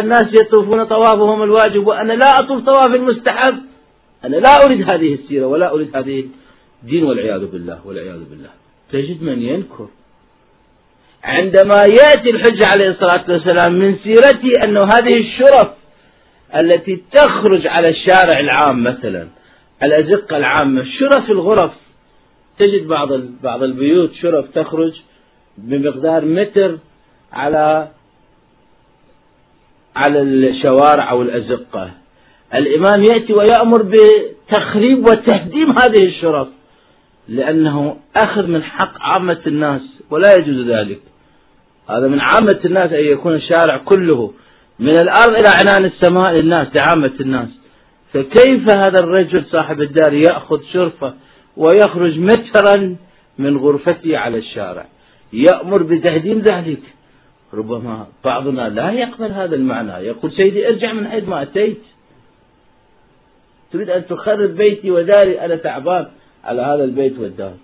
الناس 0.00 0.26
يطوفون 0.40 0.84
طوافهم 0.84 1.42
الواجب 1.42 1.86
وأنا 1.86 2.12
لا 2.12 2.34
أطوف 2.34 2.64
طواف 2.64 2.94
المستحب. 2.94 3.58
أنا 4.24 4.36
لا 4.36 4.64
أريد 4.64 4.94
هذه 4.94 5.14
السيرة 5.14 5.46
ولا 5.46 5.72
أريد 5.72 5.96
هذه 5.96 6.24
الدين 6.82 7.04
والعياذ 7.04 7.46
بالله 7.46 7.78
والعياذ 7.84 8.24
بالله. 8.30 8.50
تجد 8.92 9.22
من 9.22 9.42
ينكر. 9.42 9.88
عندما 11.24 11.82
يأتي 11.82 12.30
الحج 12.30 12.60
عليه 12.74 12.88
الصلاة 12.88 13.24
والسلام 13.28 13.72
من 13.72 13.96
سيرته 14.04 14.52
أنه 14.64 14.80
هذه 14.80 15.16
الشرف 15.16 15.68
التي 16.62 17.02
تخرج 17.12 17.66
على 17.66 17.88
الشارع 17.88 18.40
العام 18.40 18.84
مثلا 18.84 19.28
الأزقة 19.82 20.36
العامة 20.36 20.84
شرف 20.98 21.30
الغرف. 21.30 21.72
تجد 22.58 22.86
بعض 22.86 23.08
بعض 23.42 23.62
البيوت 23.62 24.12
شرف 24.12 24.46
تخرج 24.54 24.92
بمقدار 25.58 26.24
متر 26.24 26.78
على 27.32 27.88
على 29.96 30.22
الشوارع 30.22 31.10
أو 31.10 31.22
الأزقة. 31.22 31.90
الإمام 32.54 33.04
يأتي 33.12 33.32
ويأمر 33.32 33.82
بتخريب 33.82 34.98
وتهديم 35.06 35.70
هذه 35.70 36.06
الشرف 36.06 36.48
لأنه 37.28 37.96
أخذ 38.16 38.46
من 38.46 38.62
حق 38.62 38.92
عامة 39.00 39.40
الناس 39.46 39.82
ولا 40.10 40.34
يجوز 40.38 40.66
ذلك. 40.66 41.00
هذا 41.90 42.08
من 42.08 42.20
عامة 42.20 42.60
الناس 42.64 42.92
أن 42.92 43.04
يكون 43.04 43.34
الشارع 43.34 43.76
كله 43.76 44.32
من 44.78 44.98
الأرض 44.98 45.32
إلى 45.32 45.48
عنان 45.48 45.84
السماء 45.84 46.32
للناس 46.32 46.66
لعامة 46.76 47.12
الناس. 47.20 47.48
فكيف 48.12 48.76
هذا 48.76 48.98
الرجل 49.02 49.44
صاحب 49.52 49.82
الدار 49.82 50.12
يأخذ 50.12 50.60
شرفة 50.72 51.14
ويخرج 51.58 52.18
مترا 52.18 52.96
من 53.38 53.56
غرفته 53.56 54.18
على 54.18 54.38
الشارع. 54.38 54.86
يأمر 55.32 55.82
بتهديم 55.82 56.38
ذلك. 56.38 56.82
ربما 57.54 58.06
بعضنا 58.24 58.68
لا 58.68 58.90
يقبل 58.90 59.32
هذا 59.32 59.54
المعنى. 59.54 59.92
يقول 59.92 60.32
سيدي 60.32 60.68
ارجع 60.68 60.92
من 60.92 61.08
حيث 61.08 61.28
ما 61.28 61.42
أتيت. 61.42 61.82
تريد 63.72 63.90
أن 63.90 64.06
تخرب 64.06 64.50
بيتي 64.56 64.90
وداري 64.90 65.40
أنا 65.40 65.56
تعبان 65.56 66.06
على 66.44 66.62
هذا 66.62 66.84
البيت 66.84 67.18
والدار. 67.18 67.54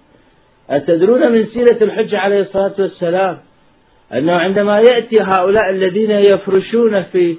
أتدرون 0.70 1.32
من 1.32 1.46
سيرة 1.54 1.84
الحج 1.84 2.14
عليه 2.14 2.40
الصلاة 2.40 2.74
والسلام 2.78 3.38
أنه 4.12 4.32
عندما 4.32 4.78
يأتي 4.78 5.20
هؤلاء 5.20 5.70
الذين 5.70 6.10
يفرشون 6.10 7.02
في 7.02 7.36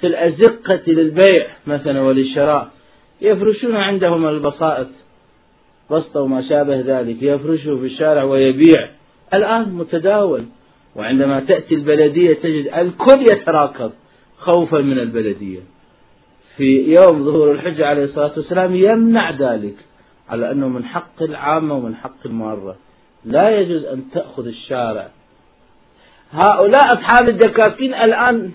في 0.00 0.06
الأزقة 0.06 0.80
للبيع 0.86 1.46
مثلا 1.66 2.00
وللشراء 2.00 2.68
يفرشون 3.20 3.76
عندهم 3.76 4.26
البسائط. 4.26 4.88
بسطة 5.90 6.20
وما 6.20 6.48
شابه 6.48 6.80
ذلك. 6.80 7.22
يفرشه 7.22 7.76
في 7.76 7.86
الشارع 7.86 8.22
ويبيع. 8.22 8.88
الآن 9.34 9.72
متداول. 9.72 10.44
وعندما 10.96 11.40
تأتي 11.40 11.74
البلدية 11.74 12.34
تجد 12.34 12.66
الكل 12.66 13.22
يتراكض 13.22 13.92
خوفا 14.38 14.78
من 14.78 14.98
البلدية. 14.98 15.60
في 16.56 16.94
يوم 17.00 17.24
ظهور 17.24 17.52
الحج 17.52 17.82
عليه 17.82 18.04
الصلاة 18.04 18.32
والسلام 18.36 18.74
يمنع 18.74 19.30
ذلك. 19.30 19.74
على 20.28 20.50
أنه 20.50 20.68
من 20.68 20.84
حق 20.84 21.22
العامة 21.22 21.74
ومن 21.74 21.94
حق 21.94 22.26
المارة. 22.26 22.76
لا 23.24 23.60
يجوز 23.60 23.84
أن 23.84 24.04
تأخذ 24.14 24.46
الشارع. 24.46 25.08
هؤلاء 26.32 26.84
أصحاب 26.94 27.28
الدكاكين 27.28 27.94
الآن 27.94 28.50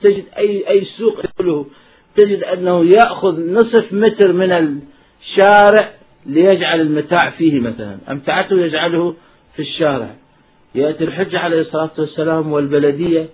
تجد 0.00 0.24
أي 0.38 0.68
أي 0.70 0.84
سوق 0.98 1.18
يدخله 1.18 1.66
تجد 2.16 2.42
أنه 2.42 2.84
يأخذ 2.84 3.40
نصف 3.40 3.92
متر 3.92 4.32
من 4.32 4.52
الشارع 4.52 5.90
ليجعل 6.28 6.80
المتاع 6.80 7.30
فيه 7.30 7.60
مثلا. 7.60 7.98
أمتعته 8.10 8.60
يجعله 8.60 9.14
في 9.56 9.62
الشارع. 9.62 10.14
يأتي 10.74 11.04
الحج 11.04 11.36
عليه 11.36 11.60
الصلاة 11.60 11.90
والسلام 11.98 12.52
والبلدية 12.52 13.28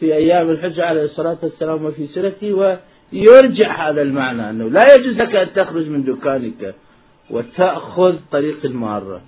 في 0.00 0.14
أيام 0.14 0.50
الحج 0.50 0.80
عليه 0.80 1.04
الصلاة 1.04 1.38
والسلام 1.42 1.84
وفي 1.84 2.06
سيرته 2.06 2.52
ويرجع 2.52 3.88
هذا 3.88 4.02
المعنى 4.02 4.50
أنه 4.50 4.70
لا 4.70 4.82
يجوز 4.98 5.16
لك 5.16 5.34
أن 5.34 5.52
تخرج 5.54 5.88
من 5.88 6.04
دكانك 6.04 6.74
وتأخذ 7.30 8.16
طريق 8.32 8.58
المارة 8.64 9.20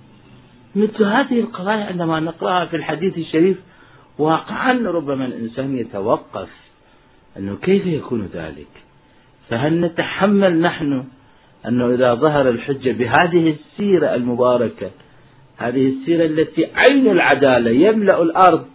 مثل 0.75 1.03
هذه 1.03 1.39
القضايا 1.39 1.85
عندما 1.85 2.19
نقرأها 2.19 2.65
في 2.65 2.75
الحديث 2.75 3.17
الشريف 3.17 3.57
واقعا 4.17 4.73
ربما 4.73 5.25
الإنسان 5.25 5.77
يتوقف. 5.77 6.49
أنه 7.37 7.57
كيف 7.61 7.85
يكون 7.85 8.29
ذلك؟ 8.33 8.67
فهل 9.49 9.81
نتحمل 9.81 10.61
نحن 10.61 11.03
أنه 11.67 11.93
إذا 11.93 12.13
ظهر 12.13 12.49
الحجة 12.49 12.91
بهذه 12.91 13.55
السيرة 13.55 14.15
المباركة 14.15 14.91
هذه 15.57 15.87
السيرة 15.87 16.25
التي 16.25 16.67
عين 16.75 17.11
العدالة 17.11 17.71
يملأ 17.71 18.21
الأرض 18.21 18.65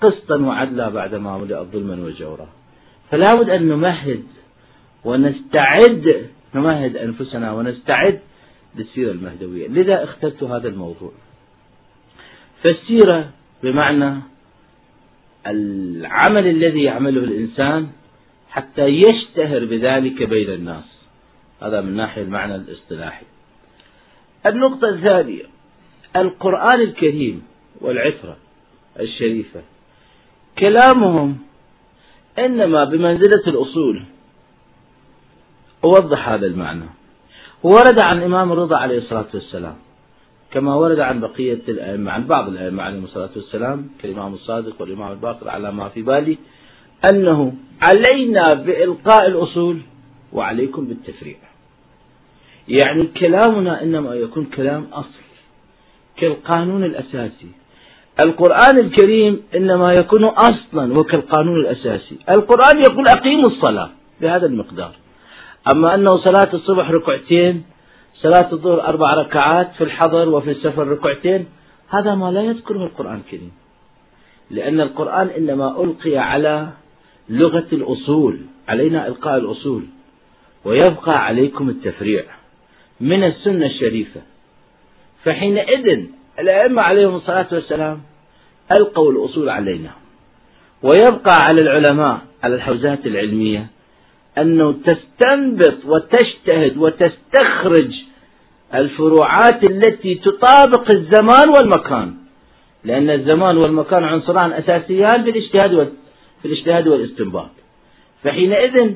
قسطا 0.00 0.36
وعدلا 0.36 0.88
بعدما 0.88 1.38
ملئت 1.38 1.66
ظلما 1.72 2.04
وجورا 2.04 2.48
فلا 3.10 3.34
بد 3.34 3.50
أن 3.50 3.68
نمهد 3.68 4.24
ونستعد 5.04 6.26
نمهد 6.54 6.96
أنفسنا 6.96 7.52
ونستعد 7.52 8.20
للسيرة 8.76 9.10
المهدوية. 9.10 9.68
لذا 9.68 10.04
اخترت 10.04 10.42
هذا 10.42 10.68
الموضوع. 10.68 11.12
فالسيرة 12.62 13.30
بمعنى 13.62 14.20
العمل 15.46 16.46
الذي 16.46 16.82
يعمله 16.82 17.24
الإنسان 17.24 17.88
حتى 18.50 18.86
يشتهر 18.86 19.64
بذلك 19.64 20.22
بين 20.22 20.50
الناس. 20.50 20.93
هذا 21.64 21.80
من 21.80 21.96
ناحية 21.96 22.22
المعنى 22.22 22.54
الاصطلاحي. 22.54 23.26
النقطة 24.46 24.88
الثانية 24.88 25.42
القرآن 26.16 26.80
الكريم 26.80 27.42
والعترة 27.80 28.36
الشريفة 29.00 29.62
كلامهم 30.58 31.38
إنما 32.38 32.84
بمنزلة 32.84 33.42
الأصول. 33.46 34.02
أوضح 35.84 36.28
هذا 36.28 36.46
المعنى. 36.46 36.86
ورد 37.62 38.02
عن 38.02 38.18
الإمام 38.18 38.52
الرضا 38.52 38.76
عليه 38.76 38.98
الصلاة 38.98 39.26
والسلام 39.34 39.76
كما 40.50 40.74
ورد 40.74 41.00
عن 41.00 41.20
بقية 41.20 41.62
الأئمة 41.68 42.12
عن 42.12 42.26
بعض 42.26 42.48
الأئمة 42.48 42.82
عليهم 42.82 43.04
الصلاة 43.04 43.30
والسلام 43.36 43.88
كالإمام 44.02 44.34
الصادق 44.34 44.80
والإمام 44.80 45.12
الباقر 45.12 45.48
على 45.48 45.72
ما 45.72 45.88
في 45.88 46.02
بالي 46.02 46.38
أنه 47.10 47.54
علينا 47.82 48.48
بإلقاء 48.48 49.26
الأصول 49.26 49.80
وعليكم 50.32 50.86
بالتفريع. 50.86 51.36
يعني 52.68 53.06
كلامنا 53.06 53.82
إنما 53.82 54.14
يكون 54.14 54.44
كلام 54.44 54.86
أصل 54.92 55.24
كالقانون 56.16 56.84
الأساسي. 56.84 57.48
القرآن 58.26 58.78
الكريم 58.80 59.42
إنما 59.56 59.86
يكون 59.92 60.24
أصلا 60.24 60.98
وكالقانون 60.98 61.60
الأساسي. 61.60 62.16
القرآن 62.30 62.78
يقول 62.78 63.08
أقيموا 63.08 63.50
الصلاة 63.50 63.90
بهذا 64.20 64.46
المقدار. 64.46 64.92
أما 65.74 65.94
أنه 65.94 66.24
صلاة 66.24 66.54
الصبح 66.54 66.90
ركعتين 66.90 67.64
صلاة 68.14 68.52
الظهر 68.52 68.80
أربع 68.86 69.10
ركعات 69.10 69.70
في 69.78 69.84
الحضر 69.84 70.28
وفي 70.28 70.50
السفر 70.50 70.88
ركعتين 70.88 71.46
هذا 71.88 72.14
ما 72.14 72.30
لا 72.30 72.42
يذكره 72.42 72.84
القرآن 72.84 73.16
الكريم. 73.16 73.52
لأن 74.50 74.80
القرآن 74.80 75.28
إنما 75.28 75.84
ألقي 75.84 76.16
على 76.16 76.68
لغة 77.28 77.66
الأصول 77.72 78.40
علينا 78.68 79.06
إلقاء 79.06 79.38
الأصول 79.38 79.82
ويبقى 80.64 81.24
عليكم 81.24 81.68
التفريع. 81.68 82.24
من 83.00 83.24
السنة 83.24 83.66
الشريفة. 83.66 84.20
فحينئذ 85.24 86.04
الأئمة 86.38 86.82
عليهم 86.82 87.16
الصلاة 87.16 87.46
والسلام 87.52 88.00
ألقوا 88.78 89.12
الأصول 89.12 89.48
علينا. 89.48 89.90
ويبقى 90.82 91.36
على 91.40 91.60
العلماء 91.60 92.18
على 92.42 92.54
الحوزات 92.54 93.06
العلمية 93.06 93.66
أنه 94.38 94.72
تستنبط 94.72 95.84
وتجتهد 95.84 96.76
وتستخرج 96.76 97.90
الفروعات 98.74 99.64
التي 99.64 100.14
تطابق 100.14 100.90
الزمان 100.94 101.48
والمكان. 101.56 102.14
لأن 102.84 103.10
الزمان 103.10 103.56
والمكان 103.56 104.04
عنصران 104.04 104.52
أساسيان 104.52 105.24
في 105.24 105.30
الاجتهاد 105.30 105.92
في 106.42 106.48
الاجتهاد 106.48 106.88
والاستنباط. 106.88 107.50
فحينئذ 108.24 108.94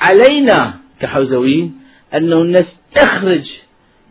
علينا 0.00 0.74
كحوزويين 1.00 1.80
أنه 2.14 2.42
نستخرج 2.96 3.44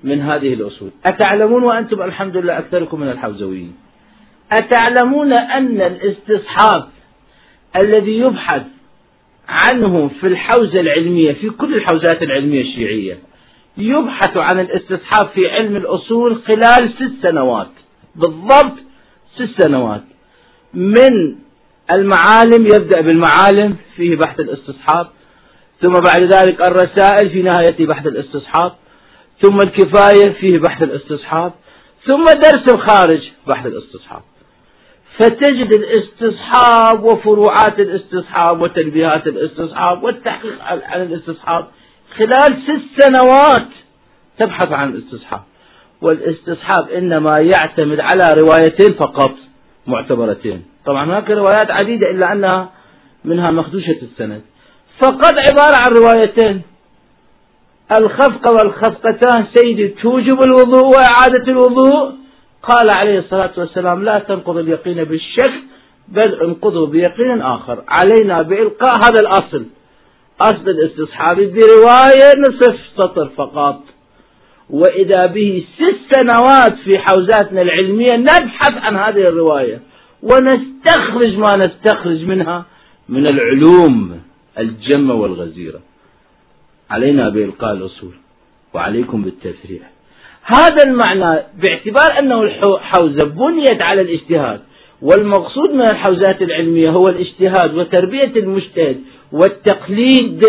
من 0.03 0.21
هذه 0.21 0.53
الأصول. 0.53 0.89
أتعلمون 1.05 1.63
وأنتم 1.63 2.01
الحمد 2.01 2.37
لله 2.37 2.57
أكثركم 2.57 2.99
من 2.99 3.09
الحوزويين. 3.09 3.75
أتعلمون 4.51 5.33
أن 5.33 5.81
الاستصحاب 5.81 6.89
الذي 7.83 8.19
يبحث 8.19 8.63
عنه 9.49 10.09
في 10.21 10.27
الحوزة 10.27 10.79
العلمية 10.79 11.33
في 11.33 11.49
كل 11.49 11.75
الحوزات 11.75 12.23
العلمية 12.23 12.61
الشيعية 12.61 13.17
يبحث 13.77 14.37
عن 14.37 14.59
الاستصحاب 14.59 15.27
في 15.27 15.49
علم 15.49 15.75
الأصول 15.75 16.41
خلال 16.47 16.93
ست 16.95 17.23
سنوات. 17.23 17.69
بالضبط 18.15 18.77
ست 19.35 19.61
سنوات. 19.61 20.03
من 20.73 21.35
المعالم 21.95 22.65
يبدأ 22.65 23.01
بالمعالم 23.01 23.75
فيه 23.95 24.15
بحث 24.15 24.39
الاستصحاب. 24.39 25.07
ثم 25.81 25.93
بعد 25.93 26.21
ذلك 26.21 26.61
الرسائل 26.61 27.29
في 27.29 27.41
نهاية 27.41 27.87
بحث 27.87 28.07
الاستصحاب 28.07 28.71
ثم 29.41 29.57
الكفاية 29.59 30.33
فيه 30.33 30.59
بحث 30.59 30.83
الاستصحاب 30.83 31.53
ثم 32.07 32.25
درس 32.25 32.73
الخارج 32.73 33.21
بحث 33.47 33.65
الاستصحاب. 33.65 34.21
فتجد 35.19 35.73
الاستصحاب 35.73 37.03
وفروعات 37.03 37.79
الاستصحاب 37.79 38.61
وتنبيهات 38.61 39.27
الاستصحاب 39.27 40.03
والتحقيق 40.03 40.63
عن 40.63 41.01
الاستصحاب 41.01 41.67
خلال 42.17 42.61
ست 42.67 43.01
سنوات 43.03 43.67
تبحث 44.39 44.71
عن 44.71 44.89
الاستصحاب. 44.89 45.41
والاستصحاب 46.01 46.89
إنما 46.89 47.37
يعتمد 47.39 47.99
على 47.99 48.41
روايتين 48.41 48.93
فقط 48.93 49.35
معتبرتين. 49.87 50.65
طبعا 50.85 51.05
هناك 51.05 51.29
روايات 51.29 51.71
عديدة 51.71 52.11
إلا 52.11 52.33
أنها 52.33 52.69
منها 53.25 53.51
مخدوشة 53.51 53.97
السند. 54.01 54.41
فقط 55.01 55.33
عبارة 55.51 55.75
عن 55.75 55.91
روايتين. 55.97 56.61
الخفقة 57.99 58.55
والخفقتان 58.55 59.45
سيدي 59.55 59.87
توجب 59.87 60.39
الوضوء 60.43 60.85
وإعادة 60.85 61.43
الوضوء. 61.47 62.11
قال 62.63 62.89
عليه 62.89 63.19
الصلاة 63.19 63.51
والسلام 63.57 64.03
لا 64.03 64.19
تنقض 64.19 64.57
اليقين 64.57 65.03
بالشك 65.03 65.53
بل 66.07 66.41
انقضوا 66.41 66.87
بيقين 66.87 67.41
آخر. 67.41 67.83
علينا 67.87 68.41
بإلقاء 68.41 68.95
هذا 68.95 69.19
الأصل. 69.19 69.65
أصل 70.41 70.69
الاستصحاب 70.69 71.35
برواية 71.35 72.33
نصف 72.49 72.75
سطر 72.97 73.29
فقط. 73.37 73.81
وإذا 74.69 75.27
به 75.33 75.65
ست 75.75 75.97
سنوات 76.15 76.75
في 76.83 76.91
حوزاتنا 76.99 77.61
العلمية 77.61 78.13
نبحث 78.17 78.73
عن 78.73 78.95
هذه 78.95 79.27
الرواية. 79.27 79.81
ونستخرج 80.23 81.37
ما 81.37 81.55
نستخرج 81.55 82.23
منها 82.23 82.65
من 83.09 83.27
العلوم. 83.27 84.26
الجمة 84.59 85.13
والغزيرة. 85.13 85.79
علينا 86.89 87.29
بإلقاء 87.29 87.73
الأصول 87.73 88.13
وعليكم 88.73 89.21
بالتفريع 89.21 89.81
هذا 90.43 90.83
المعنى 90.83 91.43
باعتبار 91.63 92.19
أنه 92.21 92.41
الحوزة 92.43 93.23
بنيت 93.23 93.81
على 93.81 94.01
الاجتهاد 94.01 94.61
والمقصود 95.01 95.69
من 95.73 95.81
الحوزات 95.81 96.41
العلمية 96.41 96.89
هو 96.89 97.09
الاجتهاد 97.09 97.73
وتربية 97.75 98.35
المجتهد 98.35 99.01
والتقليد 99.31 100.45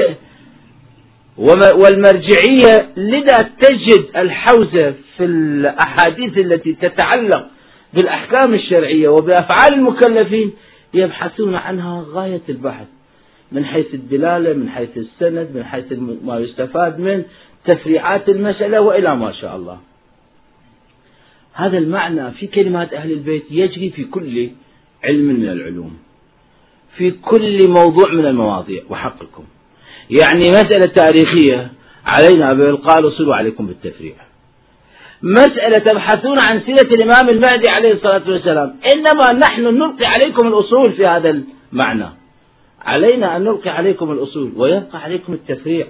والمرجعية 1.74 2.88
لذا 2.96 3.50
تجد 3.62 4.06
الحوزة 4.16 4.94
في 5.16 5.24
الأحاديث 5.24 6.38
التي 6.38 6.72
تتعلق 6.74 7.46
بالأحكام 7.94 8.54
الشرعية 8.54 9.08
وبأفعال 9.08 9.74
المكلفين 9.74 10.52
يبحثون 10.94 11.54
عنها 11.54 12.04
غاية 12.12 12.42
البحث. 12.48 12.86
من 13.52 13.64
حيث 13.64 13.94
الدلالة 13.94 14.52
من 14.52 14.68
حيث 14.68 14.96
السند 14.96 15.48
من 15.54 15.64
حيث 15.64 15.84
ما 16.24 16.38
يستفاد 16.38 17.00
من 17.00 17.22
تفريعات 17.66 18.28
المسألة 18.28 18.80
وإلى 18.80 19.16
ما 19.16 19.32
شاء 19.32 19.56
الله. 19.56 19.78
هذا 21.52 21.78
المعنى 21.78 22.30
في 22.30 22.46
كلمات 22.46 22.92
أهل 22.92 23.12
البيت 23.12 23.44
يجري 23.50 23.90
في 23.90 24.04
كل 24.04 24.50
علم 25.04 25.24
من 25.24 25.48
العلوم. 25.48 25.98
في 26.96 27.10
كل 27.10 27.68
موضوع 27.68 28.12
من 28.12 28.26
المواضيع 28.26 28.82
وحقكم. 28.90 29.44
يعني 30.10 30.42
مسألة 30.42 30.92
تاريخية 30.94 31.72
علينا 32.06 32.52
بإلقاء 32.52 32.98
الأصول 32.98 33.28
وعليكم 33.28 33.66
بالتفريع. 33.66 34.14
مسألة 35.22 35.78
تبحثون 35.78 36.38
عن 36.46 36.60
سيرة 36.60 36.90
الإمام 36.96 37.28
المهدي 37.28 37.70
عليه 37.70 37.92
الصلاة 37.92 38.30
والسلام 38.30 38.76
إنما 38.94 39.32
نحن 39.32 39.62
نلقي 39.62 40.06
عليكم 40.06 40.48
الأصول 40.48 40.92
في 40.92 41.06
هذا 41.06 41.42
المعنى. 41.72 42.17
علينا 42.82 43.36
أن 43.36 43.44
نلقي 43.44 43.70
عليكم 43.70 44.12
الأصول 44.12 44.52
ويبقى 44.56 45.02
عليكم 45.02 45.32
التفريع. 45.32 45.86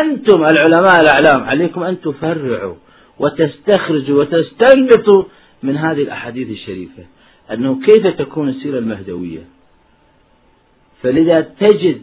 أنتم 0.00 0.44
العلماء 0.44 1.00
الأعلام 1.02 1.44
عليكم 1.44 1.82
أن 1.82 2.00
تفرعوا 2.00 2.74
وتستخرجوا 3.18 4.20
وتستنبطوا 4.20 5.24
من 5.62 5.76
هذه 5.76 6.02
الأحاديث 6.02 6.50
الشريفة. 6.50 7.02
أنه 7.52 7.80
كيف 7.80 8.06
تكون 8.06 8.48
السيرة 8.48 8.78
المهدوية؟ 8.78 9.44
فلذا 11.02 11.40
تجد 11.40 12.02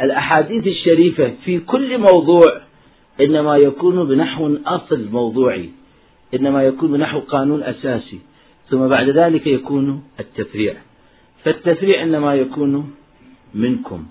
الأحاديث 0.00 0.66
الشريفة 0.66 1.32
في 1.44 1.58
كل 1.58 1.98
موضوع 1.98 2.60
إنما 3.26 3.56
يكون 3.56 4.08
بنحو 4.08 4.56
أصل 4.66 5.08
موضوعي 5.12 5.70
إنما 6.34 6.62
يكون 6.62 6.92
بنحو 6.92 7.20
قانون 7.20 7.62
أساسي 7.62 8.18
ثم 8.70 8.88
بعد 8.88 9.08
ذلك 9.08 9.46
يكون 9.46 10.02
التفريع. 10.20 10.74
فالتفريع 11.44 12.02
إنما 12.02 12.34
يكون 12.34 12.94
منكم. 13.56 14.06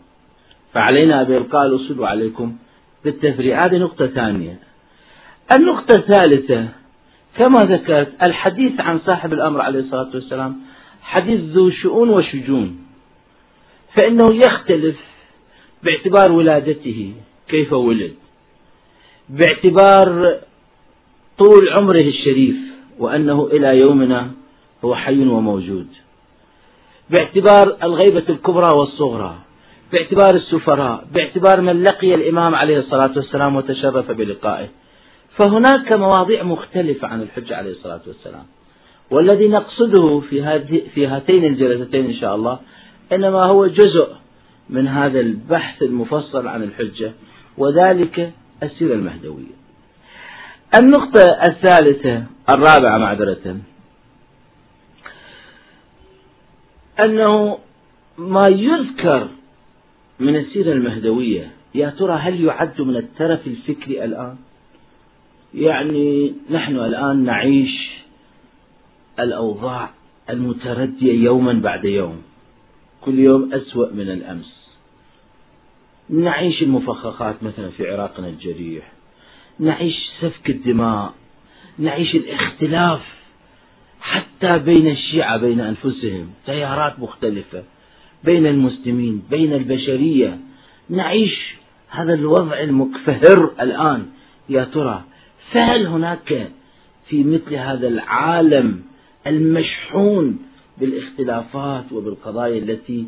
فعلينا 0.73 1.23
بإلقاء 1.23 1.65
الأصول 1.65 1.99
وعليكم 1.99 2.55
بالتفريع 3.03 3.65
هذه 3.65 3.77
نقطة 3.77 4.07
ثانية. 4.07 4.59
النقطة 5.57 5.95
الثالثة 5.95 6.67
كما 7.37 7.59
ذكرت 7.59 8.11
الحديث 8.27 8.79
عن 8.79 8.99
صاحب 8.99 9.33
الأمر 9.33 9.61
عليه 9.61 9.79
الصلاة 9.79 10.09
والسلام 10.13 10.55
حديث 11.01 11.39
ذو 11.41 11.69
شؤون 11.69 12.09
وشجون. 12.09 12.85
فإنه 13.95 14.33
يختلف 14.33 14.95
باعتبار 15.83 16.31
ولادته 16.31 17.13
كيف 17.47 17.73
ولد 17.73 18.13
باعتبار 19.29 20.39
طول 21.37 21.69
عمره 21.69 22.01
الشريف 22.01 22.55
وأنه 22.99 23.47
إلى 23.51 23.77
يومنا 23.77 24.31
هو 24.85 24.95
حي 24.95 25.27
وموجود. 25.27 25.87
باعتبار 27.09 27.77
الغيبة 27.83 28.23
الكبرى 28.29 28.77
والصغرى 28.77 29.35
باعتبار 29.91 30.35
السفراء 30.35 31.03
باعتبار 31.13 31.61
من 31.61 31.83
لقي 31.83 32.15
الإمام 32.15 32.55
عليه 32.55 32.79
الصلاة 32.79 33.11
والسلام 33.15 33.55
وتشرف 33.55 34.11
بلقائه. 34.11 34.67
فهناك 35.39 35.91
مواضيع 35.91 36.43
مختلفة 36.43 37.07
عن 37.07 37.21
الحجة 37.21 37.55
عليه 37.55 37.71
الصلاة 37.71 38.01
والسلام. 38.07 38.43
والذي 39.11 39.47
نقصده 39.47 40.19
في 40.29 40.59
في 40.93 41.07
هاتين 41.07 41.43
الجلستين 41.43 42.05
إن 42.05 42.13
شاء 42.13 42.35
الله 42.35 42.59
إنما 43.13 43.41
هو 43.53 43.67
جزء 43.67 44.07
من 44.69 44.87
هذا 44.87 45.19
البحث 45.19 45.83
المفصل 45.83 46.47
عن 46.47 46.63
الحجة 46.63 47.11
وذلك 47.57 48.31
السيرة 48.63 48.93
المهدوية. 48.93 49.55
النقطة 50.81 51.25
الثالثة 51.49 52.23
الرابعة 52.49 52.97
معذرة. 52.97 53.57
أنه 56.99 57.57
ما 58.17 58.47
يذكر 58.47 59.29
من 60.19 60.35
السيرة 60.35 60.71
المهدوية 60.71 61.51
يا 61.75 61.89
ترى 61.89 62.13
هل 62.13 62.43
يعد 62.43 62.81
من 62.81 62.95
الترف 62.95 63.47
الفكري 63.47 64.03
الآن؟ 64.03 64.35
يعني 65.53 66.33
نحن 66.49 66.75
الآن 66.75 67.23
نعيش 67.25 67.89
الأوضاع 69.19 69.89
المتردية 70.29 71.23
يوما 71.23 71.53
بعد 71.53 71.85
يوم 71.85 72.21
كل 73.01 73.19
يوم 73.19 73.53
أسوأ 73.53 73.91
من 73.93 74.09
الأمس. 74.09 74.55
نعيش 76.09 76.61
المفخخات 76.63 77.43
مثلا 77.43 77.69
في 77.69 77.91
عراقنا 77.91 78.27
الجريح 78.27 78.91
نعيش 79.59 79.95
سفك 80.21 80.49
الدماء 80.49 81.13
نعيش 81.79 82.15
الاختلاف 82.15 83.01
حتى 84.39 84.59
بين 84.59 84.87
الشيعة 84.87 85.37
بين 85.37 85.59
أنفسهم 85.59 86.29
تيارات 86.45 86.99
مختلفة 86.99 87.63
بين 88.23 88.45
المسلمين 88.47 89.23
بين 89.29 89.53
البشرية. 89.53 90.39
نعيش 90.89 91.55
هذا 91.89 92.13
الوضع 92.13 92.59
المكفهر 92.59 93.51
الآن. 93.61 94.05
يا 94.49 94.63
ترى 94.63 95.03
فهل 95.51 95.87
هناك 95.87 96.51
في 97.09 97.23
مثل 97.23 97.55
هذا 97.55 97.87
العالم 97.87 98.81
المشحون 99.27 100.39
بالاختلافات 100.77 101.91
وبالقضايا 101.91 102.57
التي 102.57 103.05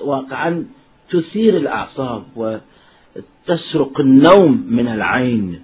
واقعا 0.00 0.66
تثير 1.10 1.56
الأعصاب 1.56 2.22
وتسرق 2.36 4.00
النوم 4.00 4.66
من 4.68 4.88
العين 4.88 5.60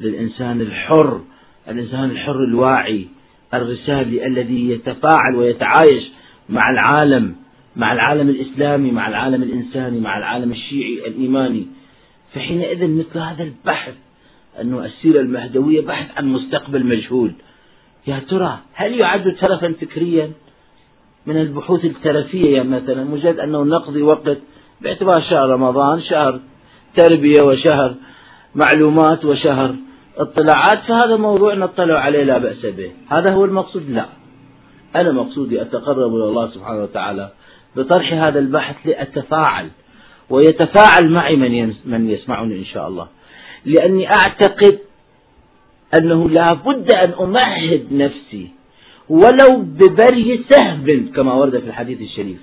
للإنسان 0.00 0.60
الحر 0.60 1.20
الإنسان 1.68 2.10
الحر 2.10 2.44
الواعي؟ 2.44 3.08
الرسالي 3.54 4.26
الذي 4.26 4.70
يتفاعل 4.70 5.34
ويتعايش 5.36 6.04
مع 6.48 6.70
العالم 6.70 7.36
مع 7.76 7.92
العالم 7.92 8.28
الإسلامي 8.28 8.90
مع 8.90 9.08
العالم 9.08 9.42
الإنساني 9.42 10.00
مع 10.00 10.18
العالم 10.18 10.52
الشيعي 10.52 11.06
الإيماني. 11.06 11.66
فحينئذ 12.34 12.86
مثل 12.86 13.18
هذا 13.18 13.42
البحث 13.42 13.94
أنه 14.60 14.84
السيرة 14.84 15.20
المهدوية 15.20 15.80
بحث 15.80 16.18
عن 16.18 16.28
مستقبل 16.28 16.86
مجهول. 16.86 17.32
يا 18.06 18.18
ترى 18.30 18.58
هل 18.74 19.02
يعد 19.02 19.36
ترفا 19.40 19.72
فكريا؟ 19.80 20.30
من 21.26 21.36
البحوث 21.36 21.84
الترفية 21.84 22.56
يعني 22.56 22.68
مثلا 22.68 23.04
مجرد 23.04 23.38
أنه 23.38 23.62
نقضي 23.62 24.02
وقت 24.02 24.38
باعتبار 24.80 25.22
شهر 25.30 25.48
رمضان 25.48 26.02
شهر 26.02 26.40
تربية 26.96 27.42
وشهر 27.42 27.94
معلومات 28.54 29.24
وشهر 29.24 29.74
اطلاعات 30.18 30.78
فهذا 30.88 31.16
موضوع 31.16 31.54
نطلع 31.54 32.00
عليه 32.00 32.22
لا 32.24 32.38
بأس 32.38 32.66
به. 32.66 32.90
هذا 33.08 33.34
هو 33.34 33.44
المقصود؟ 33.44 33.90
لا. 33.90 34.06
أنا 34.96 35.12
مقصودي 35.12 35.62
أتقرب 35.62 36.14
إلى 36.16 36.24
الله 36.24 36.50
سبحانه 36.50 36.82
وتعالى 36.82 37.30
بطرح 37.76 38.12
هذا 38.12 38.38
البحث 38.38 38.76
لأتفاعل 38.84 39.68
ويتفاعل 40.30 41.10
معي 41.10 41.36
من 41.36 41.74
من 41.84 42.10
يسمعني 42.10 42.58
إن 42.58 42.64
شاء 42.64 42.88
الله. 42.88 43.06
لأني 43.64 44.12
أعتقد 44.12 44.78
أنه 45.98 46.28
لا 46.28 46.52
بد 46.52 46.92
أن 46.92 47.12
أمهد 47.20 47.86
نفسي 47.92 48.48
ولو 49.08 49.62
ببري 49.62 50.44
سهم 50.50 51.12
كما 51.16 51.32
ورد 51.32 51.58
في 51.58 51.66
الحديث 51.66 52.00
الشريف 52.00 52.38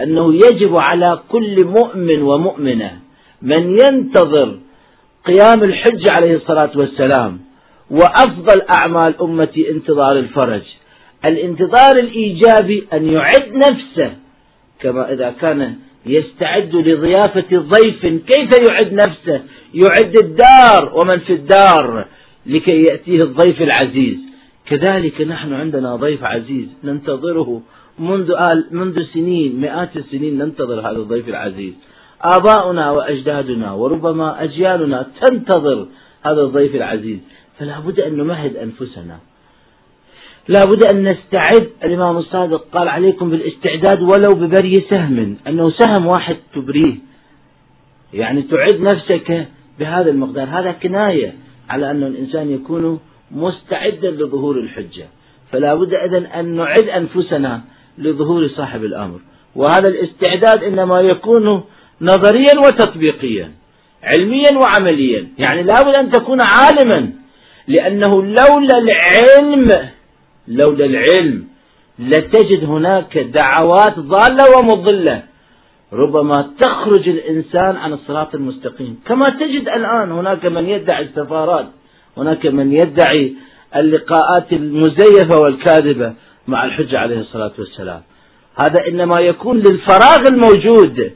أنه 0.00 0.34
يجب 0.34 0.76
على 0.76 1.18
كل 1.28 1.64
مؤمن 1.64 2.22
ومؤمنة 2.22 2.98
من 3.42 3.78
ينتظر 3.80 4.58
قيام 5.26 5.62
الحج 5.62 6.10
عليه 6.10 6.36
الصلاة 6.36 6.70
والسلام 6.74 7.40
وأفضل 7.90 8.62
أعمال 8.78 9.20
أمتي 9.20 9.70
انتظار 9.70 10.18
الفرج. 10.18 10.62
الانتظار 11.24 11.96
الإيجابي 11.98 12.86
أن 12.92 13.06
يعد 13.06 13.52
نفسه 13.54 14.12
كما 14.80 15.12
إذا 15.12 15.34
كان 15.40 15.74
يستعد 16.06 16.74
لضيافة 16.74 17.58
ضيف 17.58 18.06
كيف 18.06 18.50
يعد 18.68 18.92
نفسه؟ 18.92 19.42
يعد 19.74 20.14
الدار 20.22 20.92
ومن 20.94 21.20
في 21.26 21.32
الدار؟ 21.32 22.06
لكي 22.46 22.82
يأتيه 22.82 23.22
الضيف 23.22 23.62
العزيز. 23.62 24.18
كذلك 24.66 25.20
نحن 25.20 25.52
عندنا 25.52 25.96
ضيف 25.96 26.24
عزيز 26.24 26.68
ننتظره 26.84 27.62
منذ 27.98 28.30
آل 28.30 28.66
منذ 28.70 29.02
سنين 29.14 29.60
مئات 29.60 29.96
السنين 29.96 30.38
ننتظر 30.38 30.80
هذا 30.80 30.98
الضيف 30.98 31.28
العزيز. 31.28 31.74
آباؤنا 32.22 32.90
وأجدادنا 32.90 33.72
وربما 33.72 34.44
أجيالنا 34.44 35.06
تنتظر 35.20 35.86
هذا 36.22 36.42
الضيف 36.42 36.74
العزيز. 36.74 37.18
فلا 37.58 37.78
بد 37.78 38.00
أن 38.00 38.16
نمهد 38.16 38.56
أنفسنا. 38.56 39.18
لا 40.48 40.64
بد 40.64 40.84
أن 40.92 41.08
نستعد. 41.08 41.70
الإمام 41.84 42.16
الصادق 42.16 42.64
قال 42.72 42.88
عليكم 42.88 43.30
بالاستعداد 43.30 44.02
ولو 44.02 44.34
ببري 44.34 44.74
سهم. 44.90 45.36
أنه 45.46 45.70
سهم 45.70 46.06
واحد 46.06 46.36
تبريه. 46.54 46.94
يعني 48.14 48.42
تعد 48.42 48.80
نفسك 48.80 49.48
بهذا 49.78 50.10
المقدار. 50.10 50.48
هذا 50.48 50.72
كناية 50.72 51.34
على 51.70 51.90
أن 51.90 52.02
الإنسان 52.02 52.50
يكون 52.50 53.00
مستعدا 53.30 54.10
لظهور 54.10 54.58
الحجة. 54.58 55.06
فلا 55.52 55.74
بد 55.74 55.94
إذن 55.94 56.26
أن 56.26 56.56
نعد 56.56 56.88
أنفسنا 56.88 57.60
لظهور 57.98 58.48
صاحب 58.48 58.84
الأمر. 58.84 59.20
وهذا 59.56 59.88
الاستعداد 59.88 60.64
إنما 60.64 61.00
يكون 61.00 61.62
نظريا 62.00 62.54
وتطبيقيا 62.66 63.50
علميا 64.02 64.58
وعمليا. 64.62 65.28
يعني 65.38 65.62
لابد 65.62 65.98
أن 65.98 66.10
تكون 66.10 66.38
عالما 66.40 67.12
لأنه 67.68 68.22
لولا 68.22 68.78
العلم 68.78 69.68
لولا 70.48 70.84
العلم 70.84 71.44
لتجد 71.98 72.64
هناك 72.64 73.18
دعوات 73.18 73.98
ضالة 73.98 74.58
ومضلة. 74.58 75.22
ربما 75.92 76.50
تخرج 76.60 77.08
الإنسان 77.08 77.76
عن 77.76 77.92
الصراط 77.92 78.34
المستقيم. 78.34 79.00
كما 79.06 79.26
تجد 79.28 79.68
الآن 79.68 80.12
هناك 80.12 80.46
من 80.46 80.68
يدعي 80.68 81.02
السفارات 81.02 81.66
هناك 82.16 82.46
من 82.46 82.72
يدعي 82.72 83.34
اللقاءات 83.76 84.52
المزيفة 84.52 85.40
والكاذبة 85.40 86.14
مع 86.46 86.64
الحجة 86.64 86.98
عليه 86.98 87.20
الصلاة 87.20 87.52
والسلام. 87.58 88.02
هذا 88.62 88.88
إنما 88.88 89.20
يكون 89.20 89.56
للفراغ 89.56 90.22
الموجود. 90.30 91.12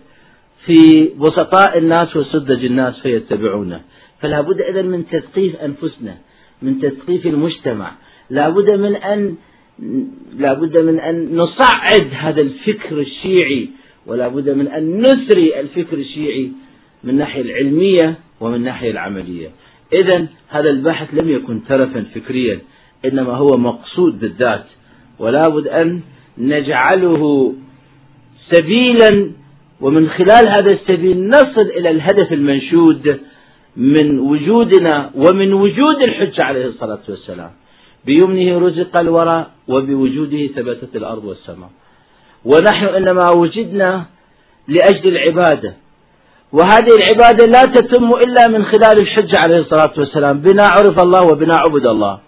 في 0.67 1.11
وسطاء 1.19 1.79
الناس 1.79 2.17
وسدج 2.17 2.65
الناس 2.65 3.01
فيتبعونه. 3.03 3.81
فلا 4.21 4.41
بد 4.41 4.61
إذا 4.61 4.83
من 4.83 5.07
تثقيف 5.07 5.57
أنفسنا 5.57 6.17
من 6.63 6.81
تثقيف 6.81 7.27
المجتمع. 7.27 7.93
لا 8.31 8.49
بد 8.49 8.73
من 8.73 8.97
أن 8.97 9.37
لا 10.37 10.53
بد 10.55 10.83
من 10.83 11.01
أن 11.01 11.37
نصعد 11.37 12.09
هذا 12.13 12.41
الفكر 12.41 13.01
الشيعي 13.01 13.69
ولا 14.07 14.29
بد 14.29 14.49
من 14.51 14.69
أن 14.69 15.01
نثري 15.01 15.61
الفكر 15.61 15.97
الشيعي 15.97 16.51
من 17.05 17.11
الناحية 17.11 17.43
العلمية 17.43 18.15
ومن 18.41 18.55
الناحية 18.55 18.91
العملية. 18.91 19.49
إذا 19.93 20.27
هذا 20.49 20.71
البحث 20.71 21.09
لم 21.15 21.29
يكن 21.31 21.65
ترفا 21.65 22.05
فكريا 22.15 22.59
إنما 23.05 23.33
هو 23.33 23.59
مقصود 23.59 24.21
بالذات. 24.21 24.65
ولا 25.19 25.49
بد 25.49 25.69
أن 25.69 26.01
نجعله 26.39 27.55
سبيلا 28.53 29.33
ومن 29.81 30.11
خلال 30.11 30.49
هذا 30.49 30.73
السبيل 30.73 31.29
نصل 31.29 31.61
إلى 31.61 31.91
الهدف 31.91 32.33
المنشود 32.33 33.21
من 33.77 34.19
وجودنا 34.19 35.11
ومن 35.15 35.53
وجود 35.53 35.99
الحج 36.09 36.41
عليه 36.41 36.67
الصلاة 36.67 36.99
والسلام. 37.09 37.51
بيمنه 38.05 38.59
رزق 38.67 39.01
الورى 39.01 39.47
وبوجوده 39.69 40.47
ثبتت 40.47 40.97
الأرض 40.97 41.25
والسماء. 41.25 41.71
ونحن 42.45 42.85
إنما 42.85 43.31
وجدنا 43.31 44.05
لأجل 44.69 45.17
العبادة. 45.17 45.75
وهذه 46.53 46.93
العبادة 47.01 47.47
لا 47.47 47.65
تتم 47.65 48.09
إلا 48.27 48.49
من 48.49 48.65
خلال 48.65 49.01
الحج 49.01 49.33
عليه 49.39 49.59
الصلاة 49.59 49.93
والسلام. 49.99 50.41
بنا 50.41 50.63
عرف 50.63 51.01
الله 51.07 51.23
وبنا 51.33 51.55
عبد 51.55 51.89
الله. 51.89 52.19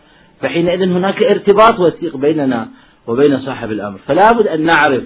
فحينئذ 0.41 0.83
هناك 0.83 1.23
ارتباط 1.23 1.81
وثيق 1.81 2.17
بيننا 2.17 2.69
وبين 3.07 3.41
صاحب 3.41 3.71
الأمر. 3.73 3.99
فلا 4.09 4.33
بد 4.33 4.47
أن 4.47 4.61
نعرف 4.61 5.03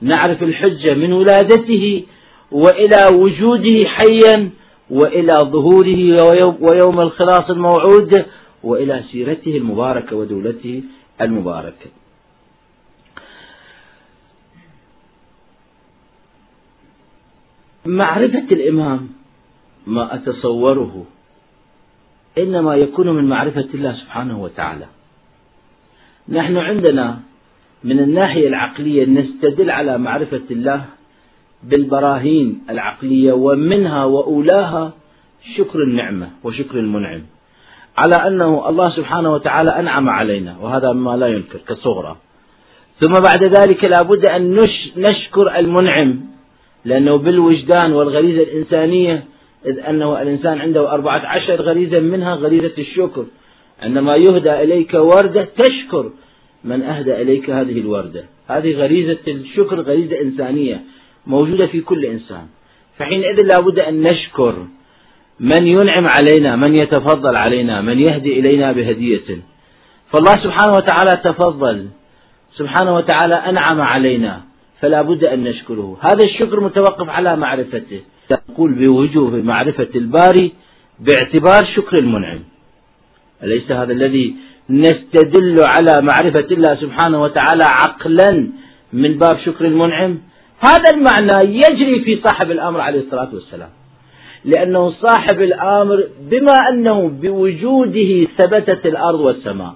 نعرف 0.00 0.42
الحجة 0.42 0.94
من 0.94 1.12
ولادته 1.12 2.04
وإلى 2.52 3.16
وجوده 3.16 3.88
حيا 3.88 4.50
وإلى 4.90 5.34
ظهوره 5.34 6.22
ويوم 6.60 7.00
الخلاص 7.00 7.50
الموعود 7.50 8.24
وإلى 8.62 9.02
سيرته 9.12 9.56
المباركة 9.56 10.16
ودولته 10.16 10.82
المباركة. 11.20 11.90
معرفة 17.86 18.46
الإمام 18.52 19.08
ما 19.86 20.14
أتصوره 20.14 21.04
إنما 22.38 22.76
يكون 22.76 23.08
من 23.08 23.24
معرفة 23.24 23.68
الله 23.74 23.92
سبحانه 23.92 24.42
وتعالى. 24.42 24.86
نحن 26.28 26.56
عندنا 26.56 27.20
من 27.86 27.98
الناحية 27.98 28.48
العقلية 28.48 29.04
نستدل 29.04 29.70
على 29.70 29.98
معرفة 29.98 30.46
الله 30.50 30.84
بالبراهين 31.62 32.46
العقلية 32.70 33.32
ومنها 33.32 34.04
وأولاها 34.04 34.92
شكر 35.56 35.78
النعمة 35.82 36.28
وشكر 36.44 36.78
المنعم. 36.78 37.22
على 37.98 38.26
أنه 38.26 38.68
الله 38.68 38.84
سبحانه 38.84 39.32
وتعالى 39.32 39.70
أنعم 39.70 40.08
علينا 40.08 40.56
وهذا 40.60 40.92
ما 40.92 41.16
لا 41.16 41.26
ينكر 41.26 41.58
كصغرى. 41.68 42.16
ثم 43.00 43.12
بعد 43.12 43.42
ذلك 43.42 43.88
لابد 43.88 44.26
أن 44.26 44.60
نشكر 44.96 45.58
المنعم 45.58 46.20
لأنه 46.84 47.16
بالوجدان 47.16 47.92
والغريزة 47.92 48.42
الإنسانية 48.42 49.24
إذ 49.66 49.78
أنه 49.78 50.22
الإنسان 50.22 50.60
عنده 50.60 50.92
أربعة 50.92 51.26
عشر 51.26 51.62
غريزة 51.62 52.00
منها 52.00 52.34
غريزة 52.34 52.74
الشكر. 52.78 53.24
عندما 53.82 54.16
يهدى 54.16 54.62
إليك 54.62 54.94
وردة 54.94 55.48
تشكر. 55.58 56.10
من 56.66 56.82
أهدى 56.82 57.22
إليك 57.22 57.50
هذه 57.50 57.80
الوردة. 57.80 58.24
هذه 58.48 58.72
غريزة 58.72 59.18
الشكر 59.28 59.80
غريزة 59.80 60.20
إنسانية 60.20 60.80
موجودة 61.26 61.66
في 61.66 61.80
كل 61.80 62.04
إنسان. 62.04 62.46
فحينئذ 62.98 63.42
لابد 63.42 63.78
أن 63.78 64.02
نشكر 64.02 64.66
من 65.40 65.66
ينعم 65.66 66.06
علينا 66.06 66.56
من 66.56 66.74
يتفضل 66.74 67.36
علينا 67.36 67.80
من 67.80 67.98
يهدي 68.00 68.40
إلينا 68.40 68.72
بهدية. 68.72 69.28
فالله 70.12 70.34
سبحانه 70.44 70.72
وتعالى 70.76 71.22
تفضل 71.24 71.86
سبحانه 72.56 72.94
وتعالى 72.94 73.34
أنعم 73.34 73.80
علينا 73.80 74.40
فلا 74.80 75.02
بد 75.02 75.26
أن 75.26 75.44
نشكره. 75.44 75.98
هذا 76.00 76.24
الشكر 76.24 76.60
متوقف 76.60 77.08
على 77.08 77.36
معرفته. 77.36 78.00
تقول 78.28 78.72
بوجوه 78.72 79.30
معرفة 79.30 79.88
الباري 79.94 80.52
باعتبار 81.00 81.66
شكر 81.76 81.96
المنعم. 82.00 82.40
أليس 83.42 83.70
هذا 83.70 83.92
الذي 83.92 84.36
نستدل 84.70 85.56
على 85.66 86.02
معرفة 86.02 86.46
الله 86.50 86.74
سبحانه 86.80 87.22
وتعالى 87.22 87.64
عقلا 87.64 88.48
من 88.92 89.18
باب 89.18 89.38
شكر 89.44 89.64
المنعم. 89.64 90.18
هذا 90.60 90.90
المعنى 90.94 91.56
يجري 91.56 92.00
في 92.04 92.20
صاحب 92.24 92.50
الأمر 92.50 92.80
عليه 92.80 93.00
الصلاة 93.00 93.28
والسلام. 93.34 93.68
لأنه 94.44 94.92
صاحب 95.02 95.42
الأمر 95.42 96.04
بما 96.30 96.56
أنه 96.72 97.08
بوجوده 97.22 98.26
ثبتت 98.38 98.86
الأرض 98.86 99.20
والسماء. 99.20 99.74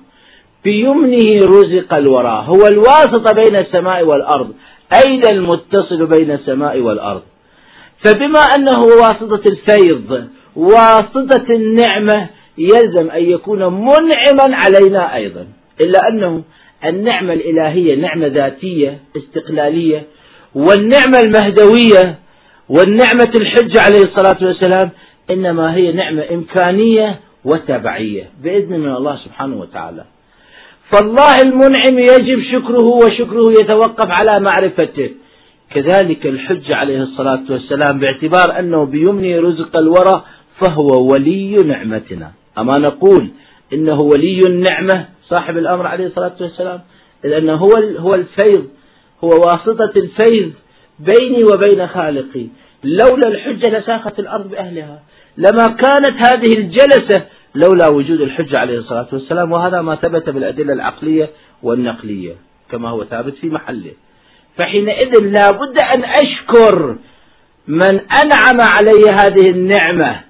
بيمنه 0.64 1.46
رزق 1.46 1.94
الورى. 1.94 2.44
هو 2.46 2.66
الواسطة 2.72 3.33
بين 3.42 3.57
السماء 3.57 4.05
والأرض. 4.05 4.53
أين 5.07 5.22
المتصل 5.33 6.07
بين 6.07 6.31
السماء 6.31 6.81
والأرض؟ 6.81 7.22
فبما 8.05 8.40
أنه 8.40 8.81
واسطة 8.83 9.42
الفيض 9.50 10.29
واسطة 10.57 11.46
النعمة 11.50 12.29
يلزم 12.58 13.10
أن 13.10 13.30
يكون 13.30 13.58
منعما 13.58 14.56
علينا 14.56 15.16
أيضا. 15.16 15.46
إلا 15.80 15.98
أنه 16.12 16.42
النعمة 16.84 17.32
الإلهية 17.32 17.94
نعمة 17.94 18.26
ذاتية 18.26 18.98
استقلالية 19.16 20.06
والنعمة 20.54 21.20
المهدوية 21.20 22.18
والنعمة 22.68 23.32
الحجة 23.36 23.80
عليه 23.80 24.02
الصلاة 24.02 24.46
والسلام 24.46 24.90
إنما 25.30 25.74
هي 25.74 25.92
نعمة 25.92 26.24
إمكانية 26.30 27.20
وتبعية 27.44 28.30
بإذن 28.42 28.80
من 28.80 28.94
الله 28.94 29.16
سبحانه 29.24 29.56
وتعالى. 29.56 30.04
فالله 30.92 31.42
المنعم 31.44 31.98
يجب 31.98 32.42
شكره 32.52 32.84
وشكره 32.84 33.52
يتوقف 33.62 34.10
على 34.10 34.30
معرفته. 34.40 35.10
كذلك 35.74 36.26
الحج 36.26 36.72
عليه 36.72 37.02
الصلاة 37.02 37.42
والسلام 37.50 37.98
باعتبار 37.98 38.58
أنه 38.58 38.84
بيمني 38.84 39.38
رزق 39.38 39.76
الورى 39.80 40.24
فهو 40.60 41.08
ولي 41.12 41.56
نعمتنا. 41.56 42.32
أما 42.61 42.75
نقول 42.81 43.31
إنه 43.73 43.99
ولي 44.03 44.40
النعمة 44.46 45.07
صاحب 45.29 45.59
الأمر 45.59 45.87
عليه 45.87 46.07
الصلاة 46.07 46.33
والسلام 46.40 46.81
لأنه 47.25 47.55
هو 47.55 47.70
هو 47.99 48.14
الفيض 48.14 48.68
هو 49.25 49.29
واسطة 49.29 49.92
الفيض 49.96 50.53
بيني 50.99 51.44
وبين 51.44 51.87
خالقي. 51.87 52.46
لولا 52.85 53.29
الحجة 53.29 53.79
لساخت 53.79 54.18
الأرض 54.18 54.51
بأهلها. 54.51 55.03
لما 55.37 55.66
كانت 55.66 56.27
هذه 56.27 56.59
الجلسة 56.59 57.27
لولا 57.55 57.88
وجود 57.88 58.20
الحجة 58.20 58.59
عليه 58.59 58.79
الصلاة 58.79 59.09
والسلام 59.12 59.53
وهذا 59.53 59.83
ما 59.83 59.94
ثبت 59.94 60.31
بالأدلة 60.31 60.73
العقلية 60.73 61.31
والنقلية 61.62 62.35
كما 62.70 62.88
هو 62.88 63.05
ثابت 63.05 63.35
في 63.35 63.46
محله. 63.46 63.92
فحينئذ 64.59 65.23
لا 65.23 65.51
بد 65.51 65.77
أن 65.96 66.05
أشكر 66.05 66.96
من 67.69 68.00
أنعم 68.00 68.61
علي 68.61 69.11
هذه 69.21 69.50
النعمة. 69.50 70.21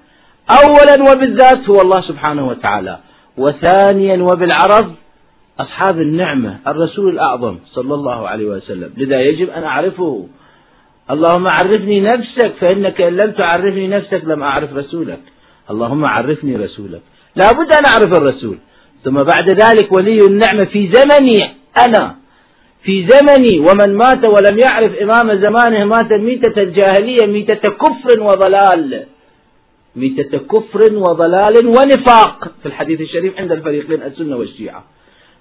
أولا 0.59 1.11
وبالذات 1.11 1.69
هو 1.69 1.81
الله 1.81 2.01
سبحانه 2.01 2.47
وتعالى. 2.47 2.97
وثانيا 3.37 4.23
وبالعرض 4.23 4.93
أصحاب 5.59 5.97
النعمة 6.01 6.57
الرسول 6.67 7.13
الأعظم 7.13 7.57
صلى 7.73 7.93
الله 7.93 8.27
عليه 8.27 8.45
وسلم. 8.45 8.93
لذا 8.97 9.21
يجب 9.21 9.49
أن 9.49 9.63
أعرفه. 9.63 10.27
اللهم 11.11 11.47
عرفني 11.47 12.01
نفسك 12.01 12.51
فإنك 12.59 13.01
إن 13.01 13.13
لم 13.17 13.31
تعرفني 13.31 13.87
نفسك 13.87 14.21
لم 14.23 14.43
أعرف 14.43 14.73
رسولك. 14.73 15.19
اللهم 15.71 16.05
عرفني 16.05 16.55
رسولك. 16.55 17.01
لا 17.35 17.51
بد 17.51 17.73
أن 17.73 17.85
أعرف 17.91 18.17
الرسول. 18.19 18.57
ثم 19.03 19.15
بعد 19.15 19.49
ذلك 19.49 19.91
ولي 19.91 20.17
النعمة 20.17 20.65
في 20.73 20.91
زمني 20.93 21.53
أنا. 21.85 22.15
في 22.83 23.07
زمني 23.07 23.59
ومن 23.59 23.97
مات 23.97 24.25
ولم 24.27 24.59
يعرف 24.59 24.91
إمام 24.95 25.41
زمانه 25.41 25.85
مات 25.85 26.11
ميتة 26.11 26.61
الجاهلية 26.61 27.27
ميتة 27.27 27.69
كفر 27.69 28.19
وضلال. 28.19 29.05
ميتة 29.95 30.37
كفر 30.37 30.93
وضلال 30.93 31.67
ونفاق 31.67 32.51
في 32.61 32.65
الحديث 32.65 33.01
الشريف 33.01 33.39
عند 33.39 33.51
الفريقين 33.51 34.03
السنة 34.03 34.35
والشيعة. 34.37 34.83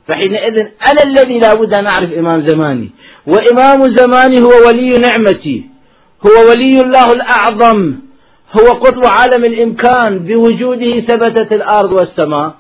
فحينئذ 0.09 0.57
أنا 0.91 1.03
الذي 1.07 1.39
لا 1.39 1.55
بد 1.55 1.79
أن 1.79 1.87
أعرف 1.87 2.13
إمام 2.13 2.47
زماني 2.47 2.91
وإمام 3.27 3.97
زماني 3.97 4.43
هو 4.43 4.69
ولي 4.69 4.93
نعمتي 4.93 5.65
هو 6.27 6.51
ولي 6.51 6.81
الله 6.81 7.13
الأعظم 7.13 7.95
هو 8.61 8.67
قطب 8.73 9.07
عالم 9.07 9.45
الإمكان 9.45 10.19
بوجوده 10.19 11.01
ثبتت 11.01 11.53
الأرض 11.53 11.93
والسماء. 11.93 12.55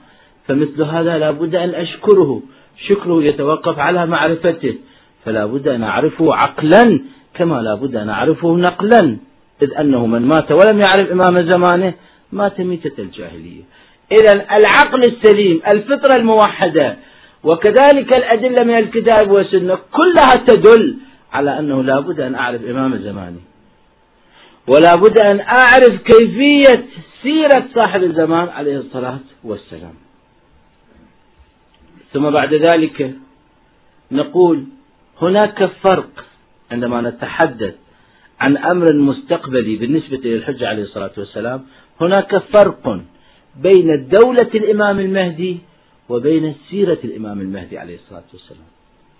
فمثل 0.48 0.82
هذا 0.82 1.18
لا 1.18 1.30
بد 1.30 1.54
أن 1.54 1.70
أشكره 1.70 2.42
شكره 2.88 3.22
يتوقف 3.24 3.78
على 3.78 4.06
معرفته. 4.06 4.74
فلا 5.24 5.46
بد 5.46 5.68
أن 5.68 5.82
أعرفه 5.82 6.34
عقلا 6.34 7.00
كما 7.34 7.62
لا 7.62 7.74
بد 7.74 7.96
أن 7.96 8.08
أعرفه 8.08 8.56
نقلا. 8.56 9.16
إذ 9.62 9.74
أنه 9.74 10.06
من 10.06 10.22
مات 10.22 10.52
ولم 10.52 10.80
يعرف 10.80 11.10
إمام 11.12 11.42
زمانه 11.42 11.94
مات 12.32 12.60
ميتة 12.60 13.02
الجاهلية. 13.02 13.62
إذا 14.12 14.32
العقل 14.32 15.00
السليم 15.00 15.60
الفطرة 15.74 16.16
الموحدة 16.16 16.96
وكذلك 17.44 18.16
الأدلة 18.16 18.64
من 18.64 18.78
الكتاب 18.78 19.30
والسنة 19.30 19.78
كلها 19.92 20.34
تدل 20.46 20.96
على 21.32 21.58
أنه 21.58 21.82
لا 21.82 22.00
بد 22.00 22.20
أن 22.20 22.34
أعرف 22.34 22.64
إمام 22.64 22.96
زماني. 22.96 23.40
ولا 24.66 24.94
بد 24.94 25.18
أن 25.32 25.40
أعرف 25.40 26.02
كيفية 26.04 26.84
سيرة 27.22 27.66
صاحب 27.74 28.02
الزمان 28.02 28.48
عليه 28.48 28.76
الصلاة 28.78 29.18
والسلام. 29.44 29.94
ثم 32.12 32.30
بعد 32.30 32.54
ذلك 32.54 33.14
نقول 34.12 34.64
هناك 35.22 35.70
فرق 35.84 36.24
عندما 36.72 37.00
نتحدث 37.00 37.74
عن 38.40 38.56
أمر 38.56 38.94
مستقبلي 38.94 39.76
بالنسبة 39.76 40.20
للحجة 40.24 40.68
عليه 40.68 40.82
الصلاة 40.82 41.10
والسلام 41.18 41.62
هناك 42.00 42.38
فرق 42.38 43.00
بين 43.56 44.08
دولة 44.08 44.50
الإمام 44.54 45.00
المهدي 45.00 45.58
وبين 46.08 46.54
سيرة 46.70 46.98
الإمام 47.04 47.40
المهدي 47.40 47.78
عليه 47.78 47.94
الصلاة 47.94 48.24
والسلام. 48.32 48.68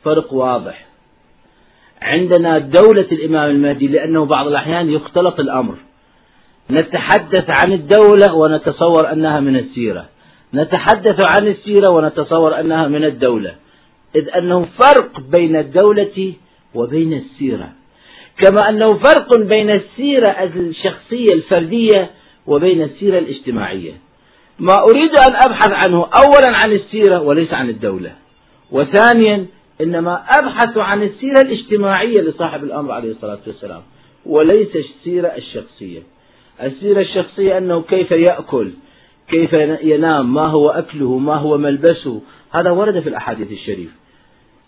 فرق 0.04 0.32
واضح. 0.32 0.86
عندنا 2.02 2.58
دولة 2.58 3.08
الإمام 3.12 3.50
المهدي 3.50 3.88
لأنه 3.88 4.24
بعض 4.24 4.46
الأحيان 4.46 4.90
يختلط 4.90 5.40
الأمر. 5.40 5.74
نتحدث 6.70 7.44
عن 7.48 7.72
الدولة 7.72 8.34
ونتصور 8.34 9.12
أنها 9.12 9.40
من 9.40 9.56
السيرة. 9.56 10.08
نتحدث 10.54 11.26
عن 11.26 11.48
السيرة 11.48 11.92
ونتصور 11.92 12.60
أنها 12.60 12.88
من 12.88 13.04
الدولة. 13.04 13.54
إذ 14.16 14.28
أنه 14.36 14.66
فرق 14.84 15.20
بين 15.20 15.56
الدولة 15.56 16.32
وبين 16.74 17.12
السيرة. 17.12 17.72
كما 18.40 18.68
أنه 18.68 18.86
فرق 18.86 19.38
بين 19.38 19.70
السيرة 19.70 20.28
الشخصية 20.56 21.34
الفردية 21.34 22.10
وبين 22.46 22.82
السيرة 22.82 23.18
الاجتماعية. 23.18 23.92
ما 24.58 24.74
أريد 24.82 25.10
أن 25.10 25.34
أبحث 25.34 25.70
عنه 25.70 25.96
أولا 25.96 26.56
عن 26.56 26.72
السيرة 26.72 27.20
وليس 27.20 27.52
عن 27.52 27.68
الدولة. 27.68 28.12
وثانيا 28.70 29.46
إنما 29.80 30.24
أبحث 30.42 30.78
عن 30.78 31.02
السيرة 31.02 31.40
الاجتماعية 31.40 32.20
لصاحب 32.20 32.64
الأمر 32.64 32.92
عليه 32.92 33.10
الصلاة 33.10 33.38
والسلام 33.46 33.82
وليس 34.26 34.76
السيرة 34.76 35.28
الشخصية. 35.28 36.02
السيرة 36.62 37.00
الشخصية 37.00 37.58
أنه 37.58 37.82
كيف 37.82 38.10
يأكل 38.10 38.70
كيف 39.28 39.50
ينام 39.82 40.34
ما 40.34 40.46
هو 40.46 40.68
أكله 40.68 41.18
ما 41.18 41.34
هو 41.34 41.58
ملبسه. 41.58 42.20
هذا 42.50 42.70
ورد 42.70 43.00
في 43.00 43.08
الأحاديث 43.08 43.52
الشريف 43.52 43.90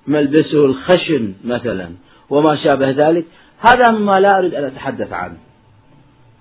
ملبسه 0.07 0.65
الخشن 0.65 1.35
مثلا 1.45 1.91
وما 2.31 2.57
شابه 2.57 2.91
ذلك. 2.91 3.25
هذا 3.67 3.91
مما 3.91 4.13
لا 4.13 4.39
أريد 4.39 4.55
أن 4.55 4.65
أتحدث 4.65 5.13
عنه. 5.13 5.37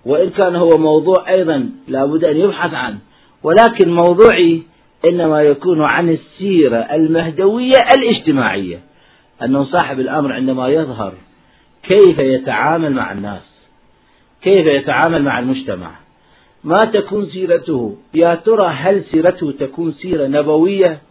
وإن 0.05 0.29
كان 0.29 0.55
هو 0.55 0.69
موضوع 0.77 1.29
أيضا 1.29 1.69
لا 1.87 2.05
بد 2.05 2.23
أن 2.23 2.37
يبحث 2.37 2.73
عنه. 2.73 2.97
ولكن 3.43 3.89
موضوعي 3.89 4.61
إنما 5.09 5.41
يكون 5.41 5.83
عن 5.87 6.09
السيرة 6.09 6.77
المهدوية 6.77 7.77
الاجتماعية. 7.97 8.79
أنه 9.41 9.63
صاحب 9.63 9.99
الأمر 9.99 10.33
عندما 10.33 10.67
يظهر 10.67 11.13
كيف 11.83 12.19
يتعامل 12.19 12.93
مع 12.93 13.11
الناس 13.11 13.41
كيف 14.41 14.65
يتعامل 14.67 15.23
مع 15.23 15.39
المجتمع. 15.39 15.91
ما 16.63 16.85
تكون 16.85 17.29
سيرته 17.29 17.97
يا 18.13 18.35
ترى 18.35 18.67
هل 18.67 19.03
سيرته 19.11 19.53
تكون 19.59 19.93
سيرة 20.01 20.27
نبوية 20.27 21.01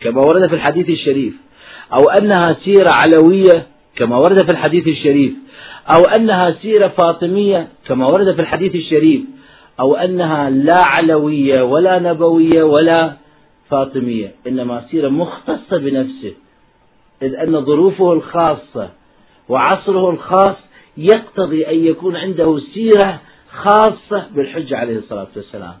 كما 0.00 0.20
ورد 0.20 0.48
في 0.48 0.54
الحديث 0.54 0.88
الشريف 0.88 1.34
أو 1.92 2.08
أنها 2.20 2.56
سيرة 2.64 2.90
علوية 2.90 3.66
كما 3.96 4.16
ورد 4.16 4.44
في 4.44 4.50
الحديث 4.50 4.88
الشريف 4.88 5.32
أو 5.96 6.02
أنها 6.02 6.56
سيرة 6.62 6.88
فاطمية 6.88 7.68
كما 7.86 8.06
ورد 8.06 8.34
في 8.34 8.40
الحديث 8.40 8.74
الشريف 8.74 9.20
أو 9.80 9.94
أنها 9.94 10.50
لا 10.50 10.78
علوية 10.78 11.62
ولا 11.62 11.98
نبوية 11.98 12.62
ولا 12.62 13.12
فاطمية 13.70 14.34
إنما 14.46 14.84
سيرة 14.90 15.08
مختصة 15.08 15.78
بنفسه. 15.78 16.32
إذ 17.22 17.34
أن 17.34 17.64
ظروفه 17.64 18.12
الخاصة 18.12 18.90
وعصره 19.48 20.10
الخاص 20.10 20.56
يقتضي 20.96 21.66
أن 21.66 21.84
يكون 21.84 22.16
عنده 22.16 22.60
سيرة 22.74 23.20
خاصة 23.52 24.26
بالحجة 24.34 24.76
عليه 24.76 24.98
الصلاة 24.98 25.28
والسلام. 25.36 25.74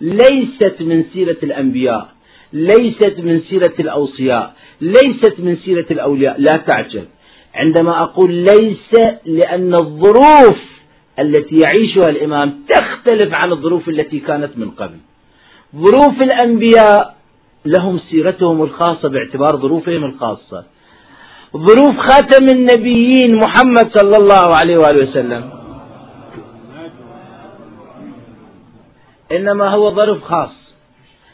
ليست 0.00 0.76
من 0.80 1.04
سيرة 1.12 1.36
الأنبياء 1.42 2.08
ليست 2.52 3.14
من 3.18 3.40
سيرة 3.50 3.74
الأوصياء 3.80 4.54
ليست 4.80 5.34
من 5.38 5.56
سيرة 5.64 5.86
الأولياء 5.90 6.40
لا 6.40 6.52
تعجب. 6.52 7.04
عندما 7.54 8.02
أقول 8.02 8.32
ليس 8.32 8.90
لأن 9.24 9.74
الظروف 9.74 10.58
التي 11.18 11.56
يعيشها 11.56 12.10
الإمام 12.10 12.62
تختلف 12.68 13.34
عن 13.34 13.52
الظروف 13.52 13.88
التي 13.88 14.20
كانت 14.20 14.58
من 14.58 14.70
قبل. 14.70 14.96
ظروف 15.76 16.22
الأنبياء 16.22 17.16
لهم 17.64 18.00
سيرتهم 18.10 18.62
الخاصة 18.62 19.08
باعتبار 19.08 19.56
ظروفهم 19.56 20.04
الخاصة. 20.04 20.64
ظروف 21.56 21.96
خاتم 21.96 22.44
النبيين 22.48 23.36
محمد 23.36 23.90
صلى 23.94 24.16
الله 24.16 24.56
عليه 24.60 24.76
وآله 24.76 25.10
وسلم. 25.10 25.50
إنما 29.32 29.76
هو 29.76 29.94
ظرف 29.94 30.22
خاص. 30.22 30.56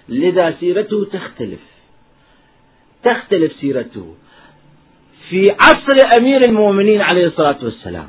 لذا 0.08 0.54
سيرته 0.60 1.04
تختلف. 1.12 1.60
تختلف 3.04 3.52
سيرته. 3.60 4.14
في 5.30 5.46
عصر 5.60 6.18
أمير 6.18 6.44
المؤمنين 6.44 7.00
عليه 7.00 7.26
الصلاة 7.26 7.56
والسلام. 7.62 8.08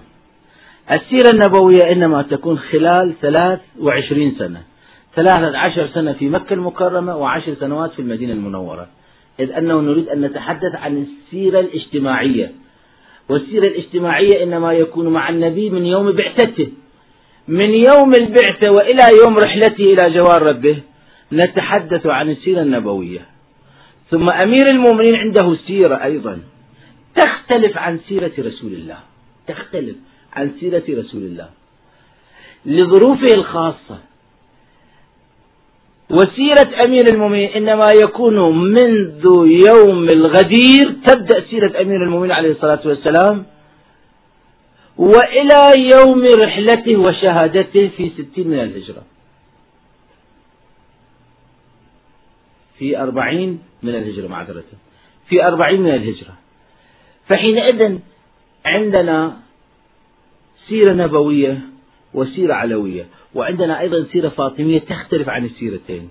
السيرة 0.91 1.29
النبوية 1.33 1.91
إنما 1.91 2.21
تكون 2.21 2.59
خلال 2.59 3.13
ثلاث 3.21 3.59
وعشرين 3.79 4.35
سنة. 4.39 4.61
ثلاثة 5.15 5.57
عشر 5.57 5.87
سنة 5.93 6.13
في 6.13 6.29
مكة 6.29 6.53
المكرمة 6.53 7.17
وعشر 7.17 7.55
سنوات 7.59 7.91
في 7.91 8.01
المدينة 8.01 8.33
المنورة. 8.33 8.87
إذ 9.39 9.51
أنه 9.51 9.81
نريد 9.81 10.09
أن 10.09 10.21
نتحدث 10.21 10.75
عن 10.75 11.05
السيرة 11.05 11.59
الاجتماعية. 11.59 12.51
والسيرة 13.29 13.67
الاجتماعية 13.67 14.43
إنما 14.43 14.73
يكون 14.73 15.07
مع 15.07 15.29
النبي 15.29 15.69
من 15.69 15.85
يوم 15.85 16.11
بعثته. 16.11 16.67
من 17.47 17.69
يوم 17.69 18.11
البعثة 18.21 18.71
وإلى 18.71 19.03
يوم 19.25 19.35
رحلته 19.37 19.83
إلى 19.93 20.09
جوار 20.09 20.41
ربه. 20.41 20.79
نتحدث 21.33 22.05
عن 22.05 22.29
السيرة 22.29 22.61
النبوية. 22.61 23.25
ثم 24.09 24.25
أمير 24.43 24.69
المؤمنين 24.69 25.15
عنده 25.15 25.55
سيرة 25.67 26.03
أيضا. 26.03 26.39
تختلف 27.17 27.77
عن 27.77 27.99
سيرة 28.09 28.31
رسول 28.39 28.73
الله. 28.73 28.99
تختلف 29.47 29.95
عن 30.33 30.51
سيرة 30.59 30.83
رسول 30.89 31.21
الله. 31.21 31.49
لظروفه 32.65 33.33
الخاصة. 33.35 33.99
وسيرة 36.09 36.83
أمير 36.83 37.03
المؤمنين 37.13 37.49
إنما 37.49 37.91
يكون 38.03 38.37
منذ 38.73 39.25
يوم 39.67 40.09
الغدير 40.09 40.95
تبدأ 41.07 41.45
سيرة 41.49 41.81
أمير 41.81 42.03
المؤمنين 42.03 42.31
عليه 42.31 42.51
الصلاة 42.51 42.81
والسلام 42.85 43.45
وإلى 44.97 45.73
يوم 45.93 46.25
رحلته 46.39 46.97
وشهادته 46.97 47.89
في 47.97 48.09
ستين 48.09 48.47
من 48.47 48.59
الهجرة. 48.59 49.03
في 52.79 52.97
أربعين 52.99 53.59
من 53.83 53.95
الهجرة 53.95 54.27
معذرة. 54.27 54.63
في 55.29 55.47
أربعين 55.47 55.81
من 55.81 55.93
الهجرة. 55.93 56.33
فحينئذ 57.29 57.97
عندنا 58.65 59.37
سيرة 60.67 60.93
نبوية 60.93 61.59
وسيرة 62.13 62.53
علوية 62.53 63.05
وعندنا 63.35 63.79
أيضا 63.79 64.05
سيرة 64.11 64.29
فاطمية 64.29 64.79
تختلف 64.79 65.29
عن 65.29 65.45
السيرتين. 65.45 66.09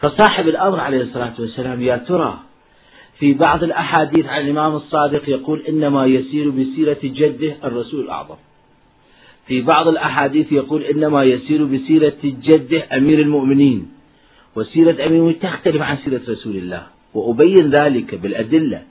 فصاحب 0.00 0.48
الأمر 0.48 0.80
عليه 0.80 1.02
الصلاة 1.02 1.34
والسلام 1.38 1.82
يا 1.82 1.96
ترى 1.96 2.40
في 3.18 3.32
بعض 3.32 3.62
الأحاديث 3.62 4.26
عن 4.26 4.40
الإمام 4.40 4.76
الصادق 4.76 5.28
يقول 5.28 5.62
إنما 5.68 6.06
يسير 6.06 6.50
بسيرة 6.50 6.98
جده 7.02 7.56
الرسول 7.64 8.04
الأعظم. 8.04 8.36
في 9.46 9.62
بعض 9.62 9.88
الأحاديث 9.88 10.52
يقول 10.52 10.82
إنما 10.82 11.24
يسير 11.24 11.64
بسيرة 11.64 12.16
جده 12.22 12.86
أمير 12.96 13.20
المؤمنين 13.20 13.88
وسيرة 14.56 14.92
أمير 14.92 15.06
المؤمنين 15.06 15.40
تختلف 15.40 15.82
عن 15.82 15.96
سيرة 16.04 16.20
رسول 16.28 16.56
الله. 16.56 16.86
وأبين 17.14 17.70
ذلك 17.70 18.14
بالأدلة 18.14 18.82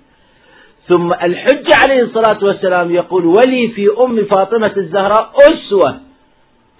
ثم 0.88 1.07
الحج 1.07 1.73
عليه 1.83 2.03
الصلاة 2.03 2.43
والسلام 2.43 2.95
يقول 2.95 3.25
ولي 3.25 3.67
في 3.75 3.88
أم 3.99 4.25
فاطمة 4.25 4.73
الزهراء 4.77 5.33
أسوة. 5.38 5.99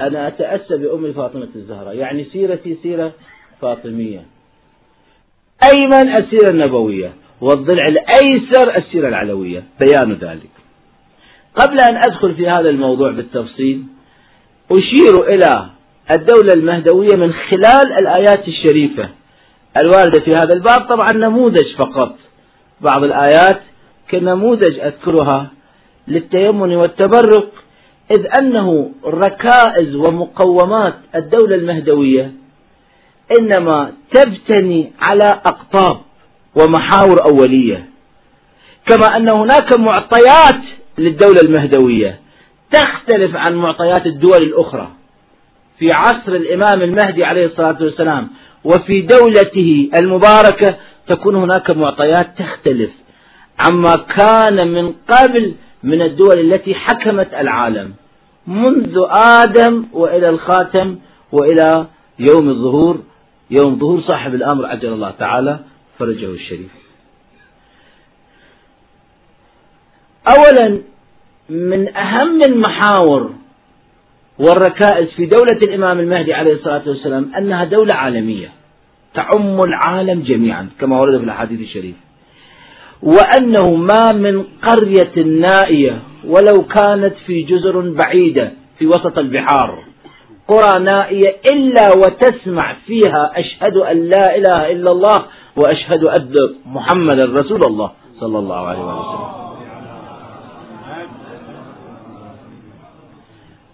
أنا 0.02 0.28
أتأسى 0.28 0.78
بأم 0.78 1.14
فاطمة 1.14 1.48
الزهراء 1.56 1.96
يعني 1.96 2.26
سيرتي 2.34 2.78
سيرة 2.84 3.12
فاطمية. 3.62 4.26
الأيمن 5.64 6.16
السيرة 6.18 6.50
النبوية 6.50 7.14
والضلع 7.42 7.86
الأيسر 7.86 8.78
السيرة 8.78 9.08
العلوية 9.08 9.64
بيان 9.80 10.14
ذلك. 10.14 10.50
قبل 11.56 11.80
أن 11.80 11.96
أدخل 11.96 12.36
في 12.36 12.48
هذا 12.48 12.70
الموضوع 12.70 13.12
بالتفصيل 13.12 13.84
أشير 14.72 15.24
إلى 15.28 15.66
الدولة 16.12 16.54
المهدوية 16.54 17.16
من 17.16 17.34
خلال 17.34 17.94
الآيات 18.02 18.48
الشريفة 18.48 19.10
الواردة 19.84 20.20
في 20.20 20.32
هذا 20.32 20.54
الباب. 20.54 20.82
طبعا 20.90 21.12
نموذج 21.12 21.76
فقط 21.78 22.16
بعض 22.82 23.04
الآيات 23.04 23.62
كنموذج 24.12 24.80
أذكرها 24.80 25.52
للتيمن 26.08 26.76
والتبرك 26.76 27.50
إذ 28.12 28.26
أنه 28.42 28.92
ركائز 29.06 29.96
ومقومات 29.96 30.94
الدولة 31.16 31.56
المهدوية 31.56 32.32
إنما 33.40 33.94
تبتني 34.14 34.92
على 35.10 35.42
أقطاب 35.46 36.02
ومحاور 36.56 37.18
أولية. 37.32 37.86
كما 38.88 39.18
أن 39.18 39.30
هناك 39.30 39.80
معطيات 39.80 40.62
للدولة 40.98 41.42
المهدوية 41.44 42.20
تختلف 42.72 43.36
عن 43.36 43.56
معطيات 43.56 44.06
الدول 44.06 44.44
الأخرى. 44.44 44.92
في 45.80 45.88
عصر 45.94 46.32
الإمام 46.36 46.82
المهدي 46.82 47.24
عليه 47.24 47.46
الصلاة 47.46 47.78
والسلام 47.82 48.30
وفي 48.64 49.02
دولته 49.02 49.90
المباركة 50.02 50.76
تكون 51.08 51.36
هناك 51.36 51.76
معطيات 51.78 52.28
تختلف 52.38 52.90
عما 53.60 53.96
كان 53.96 54.68
من 54.68 54.94
قبل 55.10 55.54
من 55.84 56.02
الدول 56.02 56.40
التي 56.40 56.76
حكمت 56.76 57.34
العالم. 57.34 57.94
منذ 58.48 58.96
آدم 59.42 59.86
وإلى 59.94 60.30
الخاتم 60.30 60.98
وإلى 61.32 61.86
يوم 62.20 62.50
الظهور 62.50 63.00
يوم 63.52 63.80
ظهور 63.80 64.02
صاحب 64.02 64.36
الأمر 64.36 64.66
عجل 64.66 64.94
الله 64.94 65.12
تعالى 65.12 65.60
فرجه 66.00 66.26
الشريف. 66.26 66.72
أولا 70.28 70.82
من 71.50 71.96
أهم 71.96 72.40
المحاور 72.48 73.34
والركائز 74.40 75.08
في 75.10 75.26
دولة 75.26 75.60
الإمام 75.68 76.00
المهدي 76.00 76.34
عليه 76.34 76.54
الصلاة 76.54 76.84
والسلام 76.88 77.32
أنها 77.38 77.64
دولة 77.64 77.96
عالمية 77.96 78.50
تعم 79.14 79.60
العالم 79.60 80.22
جميعا 80.22 80.70
كما 80.80 80.98
ورد 81.00 81.18
في 81.18 81.24
الأحاديث 81.24 81.60
الشريفة. 81.60 82.05
وأنه 83.02 83.76
ما 83.76 84.12
من 84.14 84.44
قرية 84.64 85.24
نائية 85.24 86.00
ولو 86.28 86.64
كانت 86.64 87.14
في 87.26 87.44
جزر 87.44 87.80
بعيدة 87.80 88.52
في 88.80 88.88
وسط 88.88 89.18
البحار. 89.18 89.84
قرى 90.48 90.84
نائية 90.84 91.36
إلا 91.54 91.94
وتسمع 91.98 92.76
فيها 92.88 93.32
أشهد 93.36 93.78
أن 93.78 94.10
لا 94.10 94.38
إله 94.38 94.72
إلا 94.72 94.92
الله 94.92 95.26
وأشهد 95.56 96.04
أن 96.20 96.34
محمد 96.66 97.22
رسول 97.22 97.64
الله 97.64 97.92
صلى 98.20 98.40
الله 98.40 98.68
عليه 98.68 98.80
وسلم. 98.80 99.36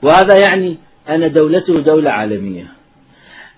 وهذا 0.03 0.39
يعني 0.49 0.77
أن 1.09 1.33
دولته 1.33 1.79
دولة 1.79 2.11
عالمية. 2.11 2.65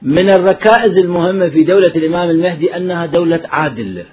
من 0.01 0.32
الركائز 0.32 0.97
المهمة 1.03 1.49
في 1.49 1.64
دولة 1.64 1.91
الإمام 1.95 2.30
المهدي 2.30 2.76
أنها 2.78 3.05
دولة 3.05 3.41
عادل 3.49 4.03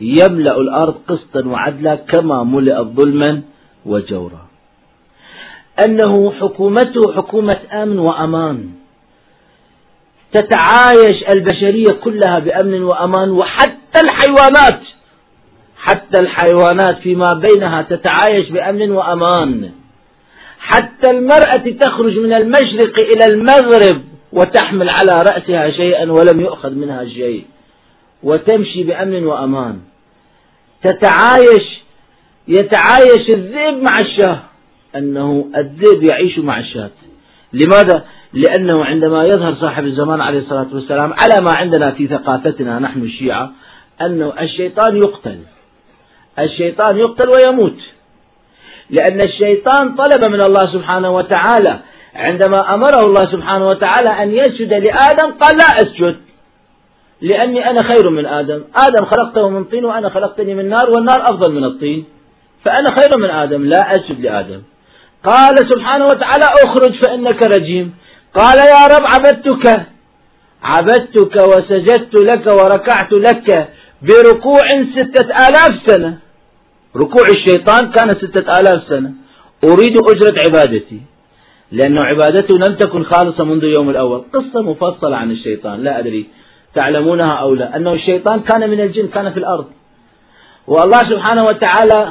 يملأ 0.00 0.60
الأرض 0.60 0.94
قسطا 1.08 1.48
وعدلا 1.48 1.94
كما 1.94 2.44
ملئت 2.44 2.86
ظلما 2.86 3.42
وجورا. 3.86 4.46
أنه 5.86 6.32
حكومته 6.40 7.12
حكومة 7.16 7.56
أمن 7.72 7.98
وأمان. 7.98 8.70
تتعايش 10.32 11.24
البشرية 11.34 12.00
كلها 12.04 12.38
بأمن 12.44 12.82
وأمان 12.82 13.30
وحتى 13.30 14.00
الحيوانات 14.04 14.80
حتى 15.76 16.18
الحيوانات 16.20 16.98
فيما 16.98 17.32
بينها 17.32 17.82
تتعايش 17.82 18.50
بأمن 18.50 18.90
وأمان. 18.90 19.70
حتى 20.58 21.10
المرأة 21.10 21.78
تخرج 21.80 22.18
من 22.18 22.32
المشرق 22.32 22.94
إلى 23.02 23.24
المغرب 23.34 24.02
وتحمل 24.32 24.88
على 24.88 25.12
رأسها 25.12 25.70
شيئا 25.70 26.12
ولم 26.12 26.40
يؤخذ 26.40 26.70
منها 26.70 27.04
شيء. 27.04 27.44
وتمشي 28.22 28.82
بأمن 28.84 29.26
وأمان. 29.26 29.80
تتعايش 30.82 31.82
يتعايش 32.48 33.28
الذئب 33.34 33.82
مع 33.82 33.98
الشاه. 34.00 34.38
أنه 34.96 35.48
الذئب 35.56 36.10
يعيش 36.10 36.38
مع 36.38 36.58
الشاة. 36.58 36.90
لماذا؟ 37.52 38.04
لأنه 38.32 38.84
عندما 38.84 39.16
يظهر 39.24 39.54
صاحب 39.54 39.84
الزمان 39.84 40.20
عليه 40.20 40.38
الصلاة 40.38 40.66
والسلام 40.72 41.12
على 41.12 41.44
ما 41.44 41.56
عندنا 41.56 41.90
في 41.90 42.06
ثقافتنا 42.06 42.78
نحن 42.78 43.02
الشيعة 43.02 43.50
أنه 44.00 44.32
الشيطان 44.40 44.96
يقتل. 44.96 45.38
الشيطان 46.38 46.98
يقتل 46.98 47.28
ويموت. 47.28 47.78
لأن 48.90 49.20
الشيطان 49.20 49.96
طلب 49.96 50.30
من 50.30 50.42
الله 50.42 50.62
سبحانه 50.62 51.10
وتعالى 51.10 51.78
عندما 52.14 52.74
أمره 52.74 53.04
الله 53.06 53.22
سبحانه 53.22 53.66
وتعالى 53.66 54.22
أن 54.22 54.34
يسجد 54.34 54.74
لآدم 54.74 55.32
قال 55.40 55.56
لا 55.56 55.64
أسجد. 55.76 56.16
لأني 57.20 57.70
أنا 57.70 57.82
خير 57.82 58.10
من 58.10 58.26
آدم. 58.26 58.60
آدم 58.76 59.04
خلقته 59.06 59.48
من 59.48 59.64
طين 59.64 59.84
وأنا 59.84 60.08
خلقتني 60.08 60.54
من 60.54 60.68
نار 60.68 60.90
والنار 60.90 61.22
أفضل 61.22 61.52
من 61.52 61.64
الطين. 61.64 62.04
فأنا 62.64 62.88
خير 63.00 63.18
من 63.18 63.30
آدم 63.30 63.64
لا 63.64 63.90
أسجد 63.90 64.20
لآدم. 64.20 64.60
قال 65.24 65.54
سبحانه 65.72 66.04
وتعالى 66.04 66.44
أخرج 66.44 66.92
فإنك 67.04 67.42
رجيم. 67.42 67.94
قال 68.34 68.58
يا 68.58 68.96
رب 68.96 69.04
عبدتك 69.06 69.82
عبدتك 70.62 71.36
وسجدت 71.50 72.14
لك 72.14 72.46
وركعت 72.46 73.12
لك 73.12 73.68
بركوع 74.02 74.68
ستة 74.96 75.26
آلاف 75.48 75.72
سنة. 75.86 76.18
ركوع 76.96 77.26
الشيطان 77.36 77.90
كان 77.90 78.10
ستة 78.10 78.58
آلاف 78.60 78.82
سنة. 78.88 79.12
أريد 79.64 79.96
أجرة 80.10 80.36
عبادتي. 80.46 81.00
لأن 81.72 81.98
عبادته 81.98 82.54
لم 82.54 82.74
تكن 82.74 83.04
خالصة 83.04 83.44
منذ 83.44 83.64
اليوم 83.64 83.90
الأول. 83.90 84.22
قصة 84.34 84.62
مفصلة 84.62 85.16
عن 85.16 85.30
الشيطان 85.30 85.84
لا 85.84 85.98
أدري. 85.98 86.26
تعلمونها 86.78 87.32
أو 87.44 87.54
لا. 87.54 87.76
أنه 87.76 87.92
الشيطان 87.92 88.38
كان 88.40 88.62
من 88.70 88.80
الجن 88.86 89.06
كان 89.16 89.26
في 89.34 89.38
الأرض. 89.42 89.68
والله 90.72 91.00
سبحانه 91.12 91.44
وتعالى 91.50 92.02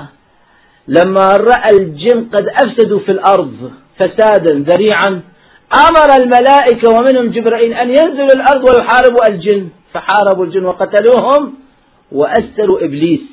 لما 0.98 1.28
رأى 1.52 1.72
الجن 1.82 2.20
قد 2.34 2.46
أفسدوا 2.64 3.00
في 3.06 3.12
الأرض 3.12 3.72
فسادا 4.00 4.54
ذريعا 4.70 5.12
أمر 5.88 6.10
الملائكة 6.22 6.86
ومنهم 6.96 7.26
جبرائيل 7.36 7.72
أن 7.74 7.90
ينزلوا 7.90 8.34
الأرض 8.40 8.64
ويحاربوا 8.70 9.24
الجن. 9.30 9.64
فحاربوا 9.94 10.46
الجن 10.46 10.66
وقتلوهم 10.66 11.42
وأسروا 12.12 12.80
إبليس. 12.86 13.26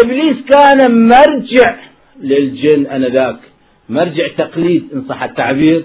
إبليس 0.00 0.36
كان 0.54 0.80
مرجع 1.12 1.70
للجن 2.30 2.80
أنذاك. 2.96 3.40
مرجع 3.88 4.26
تقليد 4.38 4.82
إن 4.94 5.00
صح 5.08 5.20
التعبير. 5.22 5.80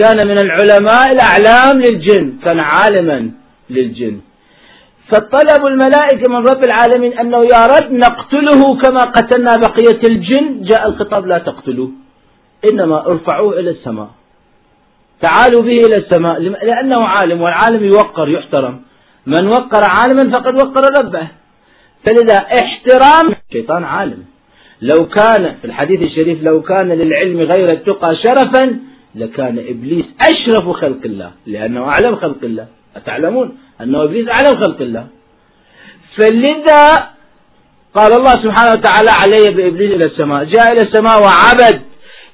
كان 0.00 0.18
من 0.30 0.38
العلماء 0.46 1.06
الأعلام 1.16 1.74
للجن. 1.84 2.24
كان 2.44 2.58
عالما. 2.60 3.18
للجن. 3.70 4.20
فطلب 5.08 5.66
الملائكة 5.66 6.26
من 6.28 6.36
رب 6.36 6.64
العالمين 6.64 7.18
أنه 7.18 7.40
يا 7.54 7.66
رب 7.66 7.92
نقتله 7.92 8.76
كما 8.82 9.00
قتلنا 9.00 9.56
بقية 9.56 10.00
الجن. 10.08 10.62
جاء 10.62 10.88
الخطاب 10.88 11.26
لا 11.26 11.38
تقتلوه 11.38 11.90
إنما 12.70 13.06
ارفعوه 13.06 13.58
إلى 13.60 13.70
السماء. 13.70 14.10
تعالوا 15.20 15.62
به 15.62 15.76
إلى 15.86 15.96
السماء 15.96 16.40
لأنه 16.40 17.00
عالم 17.04 17.40
والعالم 17.42 17.84
يوقر 17.84 18.28
يحترم. 18.28 18.80
من 19.26 19.46
وقر 19.46 19.84
عالما 19.84 20.30
فقد 20.30 20.54
وقر 20.54 20.82
ربه. 21.00 21.28
فلذا 22.06 22.36
احترام 22.36 23.34
الشيطان 23.48 23.84
عالم. 23.84 24.24
لو 24.82 25.08
كان 25.08 25.54
في 25.60 25.64
الحديث 25.64 26.02
الشريف 26.02 26.42
لو 26.42 26.62
كان 26.62 26.88
للعلم 26.88 27.40
غير 27.40 27.72
التقى 27.72 28.16
شرفا 28.24 28.80
لكان 29.14 29.58
إبليس 29.58 30.04
أشرف 30.20 30.68
خلق 30.68 31.02
الله 31.04 31.30
لأنه 31.46 31.82
أعلم 31.84 32.16
خلق 32.16 32.38
الله. 32.42 32.66
أتعلمون 32.96 33.58
أنه 33.80 34.02
إبليس 34.04 34.28
أعلم 34.28 34.64
خلق 34.64 34.80
الله. 34.80 35.06
فلذا 36.18 37.08
قال 37.94 38.12
الله 38.12 38.32
سبحانه 38.32 38.70
وتعالى 38.72 39.10
علي 39.10 39.44
بإبليس 39.54 39.90
إلى 39.94 40.06
السماء 40.06 40.44
جاء 40.44 40.72
إلى 40.72 40.82
السماء 40.82 41.22
وعبد 41.22 41.80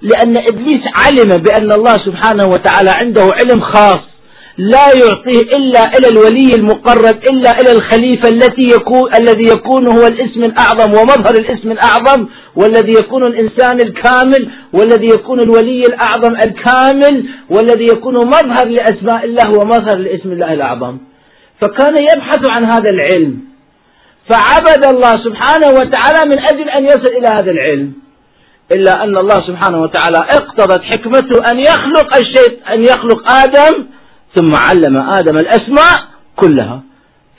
لأن 0.03 0.35
إبليس 0.51 0.83
علم 0.97 1.43
بأن 1.43 1.73
الله 1.73 1.93
سبحانه 1.93 2.47
وتعالى 2.47 2.91
عنده 2.91 3.23
علم 3.23 3.61
خاص. 3.61 4.12
لا 4.59 4.87
يعطيه 5.01 5.41
إلا 5.57 5.85
إلى 5.85 6.09
الولي 6.13 6.51
المقرب 6.55 7.17
إلا 7.31 7.51
إلى 7.51 7.73
الخليفة 7.73 8.29
التي 8.29 8.63
يكون 8.77 9.11
الذي 9.21 9.45
يكون 9.45 9.93
هو 9.93 10.07
الاسم 10.07 10.45
الأعظم 10.45 10.91
ومظهر 10.91 11.35
الاسم 11.35 11.71
الأعظم 11.71 12.27
والذي 12.57 12.93
يكون 12.93 13.27
الإنسان 13.27 13.81
الكامل 13.81 14.51
والذي 14.73 15.07
يكون 15.07 15.41
الولي 15.41 15.83
الأعظم 15.83 16.37
الكامل 16.37 17.25
والذي 17.51 17.85
يكون 17.85 18.15
مظهر 18.17 18.67
لأسماء 18.67 19.25
الله 19.25 19.51
ومظهر 19.59 19.97
لاسم 19.97 20.33
الله 20.33 20.53
الأعظم. 20.53 20.99
فكان 21.61 21.95
يبحث 22.15 22.51
عن 22.51 22.65
هذا 22.65 22.91
العلم 22.91 23.39
فعبد 24.31 24.87
الله 24.87 25.13
سبحانه 25.13 25.69
وتعالى 25.69 26.31
من 26.31 26.39
أجل 26.39 26.69
أن 26.71 26.85
يصل 26.85 27.13
إلى 27.19 27.29
هذا 27.29 27.51
العلم. 27.51 27.93
إلا 28.77 29.05
أن 29.05 29.17
الله 29.19 29.37
سبحانه 29.37 29.83
وتعالى 29.83 30.19
اقتضت 30.19 30.83
حكمته 30.83 31.53
أن 31.53 31.59
يخلق 31.59 32.17
الشيء 32.17 32.59
أن 32.75 32.81
يخلق 32.85 33.31
آدم 33.31 33.87
ثم 34.35 34.57
علم 34.57 34.97
آدم 34.97 35.37
الأسماء 35.37 36.05
كلها. 36.37 36.83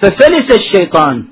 ففلس 0.02 0.58
الشيطان. 0.60 1.24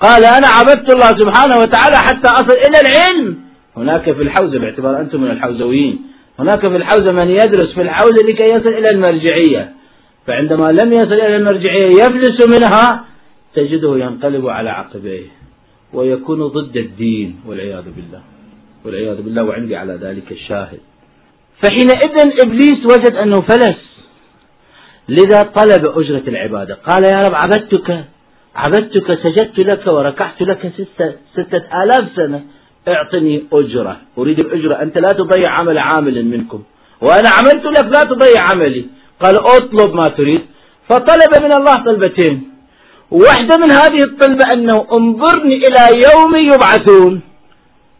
قال 0.00 0.24
أنا 0.24 0.46
عبدت 0.46 0.92
الله 0.94 1.06
سبحانه 1.06 1.58
وتعالى 1.58 1.96
حتى 1.96 2.28
أصل 2.28 2.56
إلى 2.66 2.80
العلم. 2.86 3.36
هناك 3.76 4.04
في 4.04 4.22
الحوزة 4.22 4.58
باعتبار 4.58 5.00
أنتم 5.00 5.20
من 5.20 5.30
الحوزويين. 5.30 6.02
هناك 6.38 6.60
في 6.60 6.76
الحوزة 6.76 7.12
من 7.12 7.30
يدرس 7.30 7.74
في 7.74 7.82
الحوزة 7.82 8.22
لكي 8.28 8.44
يصل 8.44 8.68
إلى 8.68 8.90
المرجعية. 8.90 9.72
فعندما 10.26 10.66
لم 10.66 10.92
يصل 10.92 11.12
إلى 11.12 11.36
المرجعية 11.36 11.86
يفلس 11.86 12.46
منها 12.46 13.04
تجده 13.54 13.98
ينقلب 13.98 14.48
على 14.48 14.70
عقبيه. 14.70 15.26
ويكون 15.92 16.46
ضد 16.46 16.76
الدين 16.76 17.40
والعياذ 17.46 17.84
بالله. 17.96 18.22
والعياذ 18.84 19.22
بالله 19.22 19.42
وعندي 19.42 19.76
على 19.76 19.92
ذلك 20.02 20.32
الشاهد. 20.32 20.80
فحينئذ 21.62 22.16
إبليس 22.44 22.80
وجد 22.84 23.14
أنه 23.14 23.40
فلس. 23.40 23.89
لذا 25.18 25.40
طلب 25.42 25.82
أجرة 26.00 26.26
العبادة. 26.32 26.74
قال 26.88 27.02
يا 27.04 27.20
رب 27.26 27.34
عبدتك 27.34 27.88
عبدتك 28.62 29.08
سجدت 29.24 29.58
لك 29.70 29.84
وركعت 29.86 30.38
لك 30.50 30.62
ستة, 30.78 31.08
ستة 31.36 31.62
آلاف 31.82 32.04
سنة. 32.16 32.40
اعطني 32.88 33.34
أجرة. 33.52 33.94
أريد 34.18 34.38
الأجرة. 34.38 34.74
أنت 34.84 34.98
لا 34.98 35.12
تضيع 35.20 35.50
عمل 35.58 35.78
عامل 35.78 36.16
منكم. 36.24 36.60
وأنا 37.00 37.28
عملت 37.36 37.64
لك 37.76 37.86
لا 37.94 38.02
تضيع 38.12 38.40
عملي. 38.52 38.84
قال 39.22 39.34
اطلب 39.56 39.90
ما 39.94 40.06
تريد. 40.18 40.42
فطلب 40.88 41.32
من 41.44 41.52
الله 41.58 41.76
طلبتين. 41.88 42.34
واحدة 43.10 43.54
من 43.62 43.70
هذه 43.70 44.02
الطلبة 44.08 44.44
أنه 44.54 44.86
انظرني 44.98 45.56
إلى 45.66 45.82
يوم 46.06 46.32
يبعثون. 46.52 47.20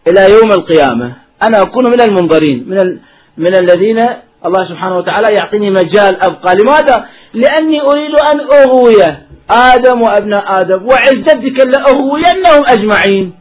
إلى 0.08 0.22
يوم 0.36 0.50
القيامة. 0.58 1.08
أنا 1.42 1.62
أكون 1.62 1.84
من 1.84 2.00
المنظرين 2.00 2.58
من, 2.68 2.80
ال... 2.80 2.98
من 3.38 3.54
الذين 3.62 4.00
الله 4.46 4.68
سبحانه 4.68 4.98
وتعالى 4.98 5.28
يعطيني 5.38 5.70
مجال 5.70 6.24
أبقى. 6.24 6.54
لماذا؟ 6.60 7.06
لأني 7.34 7.80
أريد 7.80 8.14
أن 8.30 8.38
أغوي 8.40 9.02
آدم 9.50 10.02
وأبناء 10.02 10.44
آدم 10.60 10.86
وعزتك 10.86 11.56
لأغوينهم 11.66 12.62
أجمعين. 12.68 13.32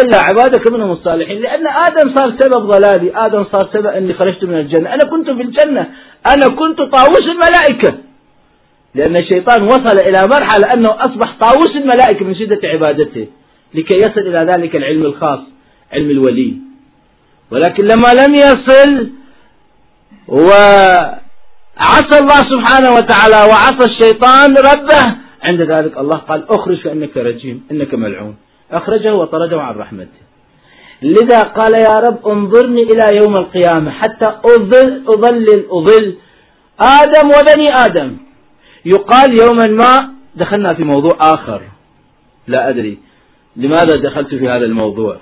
إلا 0.00 0.18
عبادك 0.18 0.72
منهم 0.72 0.90
الصالحين. 0.92 1.38
لأن 1.40 1.66
آدم 1.66 2.14
صار 2.14 2.34
سبب 2.40 2.62
ضلالي 2.66 3.12
آدم 3.26 3.44
صار 3.52 3.68
سبب 3.72 3.86
أني 3.86 4.14
خرجت 4.14 4.44
من 4.44 4.58
الجنة. 4.58 4.94
أنا 4.94 5.04
كنت 5.10 5.30
في 5.30 5.42
الجنة 5.42 5.86
أنا 6.26 6.46
كنت 6.48 6.78
طاووس 6.78 7.26
الملائكة. 7.34 7.98
لأن 8.94 9.16
الشيطان 9.16 9.62
وصل 9.62 9.98
إلى 10.08 10.28
مرحلة 10.34 10.72
أنه 10.74 10.88
أصبح 10.88 11.36
طاووس 11.40 11.76
الملائكة 11.76 12.24
من 12.24 12.34
شدة 12.34 12.68
عبادته 12.68 13.26
لكي 13.74 13.96
يصل 13.96 14.20
إلى 14.20 14.50
ذلك 14.54 14.76
العلم 14.76 15.02
الخاص 15.02 15.40
علم 15.92 16.10
الولي. 16.10 16.54
ولكن 17.50 17.84
لما 17.86 18.14
لم 18.14 18.34
يصل 18.34 19.08
وعصى 20.28 22.16
الله 22.22 22.40
سبحانه 22.52 22.94
وتعالى 22.94 23.40
وعصى 23.50 23.84
الشيطان 23.90 24.54
ربه. 24.56 25.16
عند 25.48 25.60
ذلك 25.72 25.98
الله 25.98 26.18
قال 26.18 26.50
أخرج 26.50 26.80
فإنك 26.84 27.16
رجيم 27.16 27.66
إنك 27.70 27.94
ملعون. 27.94 28.36
أخرجه 28.72 29.14
وطرده 29.14 29.62
عن 29.62 29.74
رحمته. 29.74 30.22
لذا 31.02 31.42
قال 31.42 31.72
يا 31.80 31.94
رب 32.08 32.28
انظرني 32.28 32.82
إلى 32.82 33.04
يوم 33.22 33.34
القيامة 33.34 33.90
حتى 33.90 34.28
أظل 34.44 35.02
أظلل 35.08 35.66
أظل. 35.70 36.16
آدم 36.80 37.26
وبني 37.36 37.66
آدم. 37.74 38.16
يقال 38.84 39.40
يوما 39.40 39.66
ما 39.66 40.10
دخلنا 40.34 40.74
في 40.74 40.84
موضوع 40.84 41.18
آخر. 41.20 41.62
لا 42.46 42.68
أدري 42.68 42.98
لماذا 43.56 43.96
دخلت 44.02 44.34
في 44.34 44.48
هذا 44.48 44.64
الموضوع. 44.64 45.16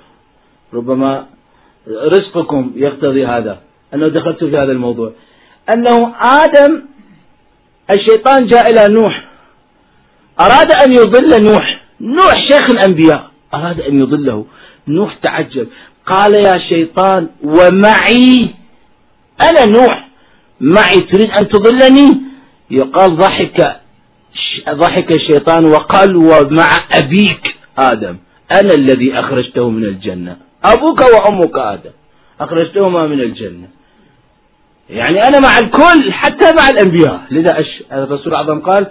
ربما 0.75 1.27
رزقكم 1.89 2.73
يقتضي 2.77 3.27
هذا. 3.27 3.59
أنه 3.95 4.07
دخلت 4.07 4.45
في 4.45 4.55
هذا 4.57 4.73
الموضوع. 4.73 5.13
أنه 5.75 6.15
آدم 6.21 6.83
الشيطان 7.91 8.47
جاء 8.47 8.71
إلى 8.71 8.95
نوح. 8.95 9.25
أراد 10.41 10.73
أن 10.83 10.95
يضل 10.95 11.45
نوح. 11.45 11.83
نوح 12.01 12.35
شيخ 12.51 12.71
الأنبياء. 12.71 13.31
أراد 13.55 13.81
أن 13.81 14.01
يضله. 14.01 14.47
نوح 14.89 15.15
تعجب. 15.23 15.69
قال 16.07 16.35
يا 16.35 16.59
شيطان 16.59 17.29
ومعي 17.43 18.55
أنا 19.43 19.67
نوح. 19.67 20.09
معي 20.61 20.99
تريد 21.01 21.31
أن 21.41 21.49
تضلني؟ 21.49 22.21
يقال 22.71 23.17
ضحك 23.17 23.81
ضحك 24.71 25.13
الشيطان 25.13 25.65
وقال 25.65 26.17
ومع 26.17 26.71
أبيك 26.95 27.55
آدم. 27.79 28.17
أنا 28.55 28.75
الذي 28.75 29.19
أخرجته 29.19 29.71
من 29.71 29.85
الجنة. 29.85 30.37
أبوك 30.65 31.01
وأمك 31.01 31.57
آدم. 31.57 31.91
أخرجتهما 32.41 33.07
من 33.07 33.21
الجنة. 33.21 33.69
يعني 34.91 35.29
أنا 35.29 35.41
مع 35.41 35.59
الكل 35.59 36.13
حتى 36.13 36.53
مع 36.59 36.69
الأنبياء. 36.69 37.21
لذا 37.31 37.65
الرسول 37.93 38.27
الأعظم 38.27 38.61
قال 38.61 38.87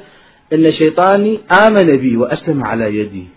إن 0.53 0.73
شيطاني 0.83 1.39
آمن 1.67 1.87
بي 2.01 2.17
وأسلم 2.17 2.63
على 2.63 2.97
يدي. 2.97 3.27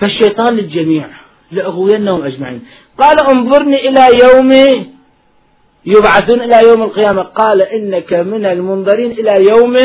فالشيطان 0.00 0.56
للجميع 0.56 1.06
لأغوينهم 1.52 2.22
أجمعين. 2.22 2.62
قال 2.98 3.16
انظرني 3.36 3.88
إلى 3.88 4.00
يوم 4.24 4.50
يبعثون 5.86 6.40
إلى 6.40 6.68
يوم 6.68 6.82
القيامة. 6.82 7.22
قال 7.22 7.66
إنك 7.66 8.12
من 8.12 8.46
المنظرين 8.46 9.10
إلى 9.10 9.34
يوم 9.50 9.76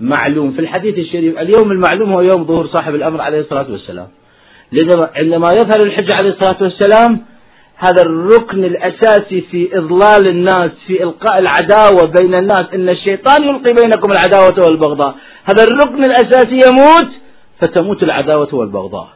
معلوم. 0.00 0.52
في 0.52 0.60
الحديث 0.60 0.98
الشريف 0.98 1.38
اليوم 1.38 1.70
المعلوم 1.72 2.12
هو 2.12 2.20
يوم 2.20 2.44
ظهور 2.44 2.66
صاحب 2.66 2.94
الأمر 2.94 3.20
عليه 3.20 3.40
الصلاة 3.40 3.70
والسلام. 3.70 4.08
عندما 5.16 5.50
يظهر 5.56 5.86
الحج 5.86 6.10
عليه 6.20 6.30
الصلاة 6.30 6.62
والسلام 6.62 7.20
هذا 7.84 8.02
الركن 8.02 8.64
الأساسي 8.64 9.40
في 9.40 9.78
إضلال 9.78 10.28
الناس 10.28 10.70
في 10.86 11.02
إلقاء 11.02 11.40
العداوة 11.40 12.12
بين 12.20 12.34
الناس. 12.34 12.64
إن 12.74 12.88
الشيطان 12.88 13.42
يلقي 13.44 13.74
بينكم 13.82 14.12
العداوة 14.12 14.64
والبغضاء. 14.64 15.14
هذا 15.44 15.64
الركن 15.64 16.04
الأساسي 16.04 16.58
يموت 16.68 17.12
فتموت 17.60 18.04
العداوة 18.04 18.54
والبغضاء. 18.54 19.08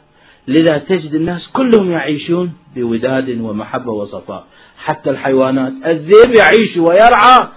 لذا 0.49 0.79
تجد 0.79 1.15
الناس 1.15 1.43
كلهم 1.53 1.91
يعيشون 1.91 2.53
بوداد 2.77 3.41
ومحبة 3.41 3.93
وصفاء. 3.93 4.45
حتى 4.79 5.11
الحيوانات. 5.11 5.73
الذئب 5.87 6.35
يعيش 6.39 6.77
ويرعى 6.77 7.49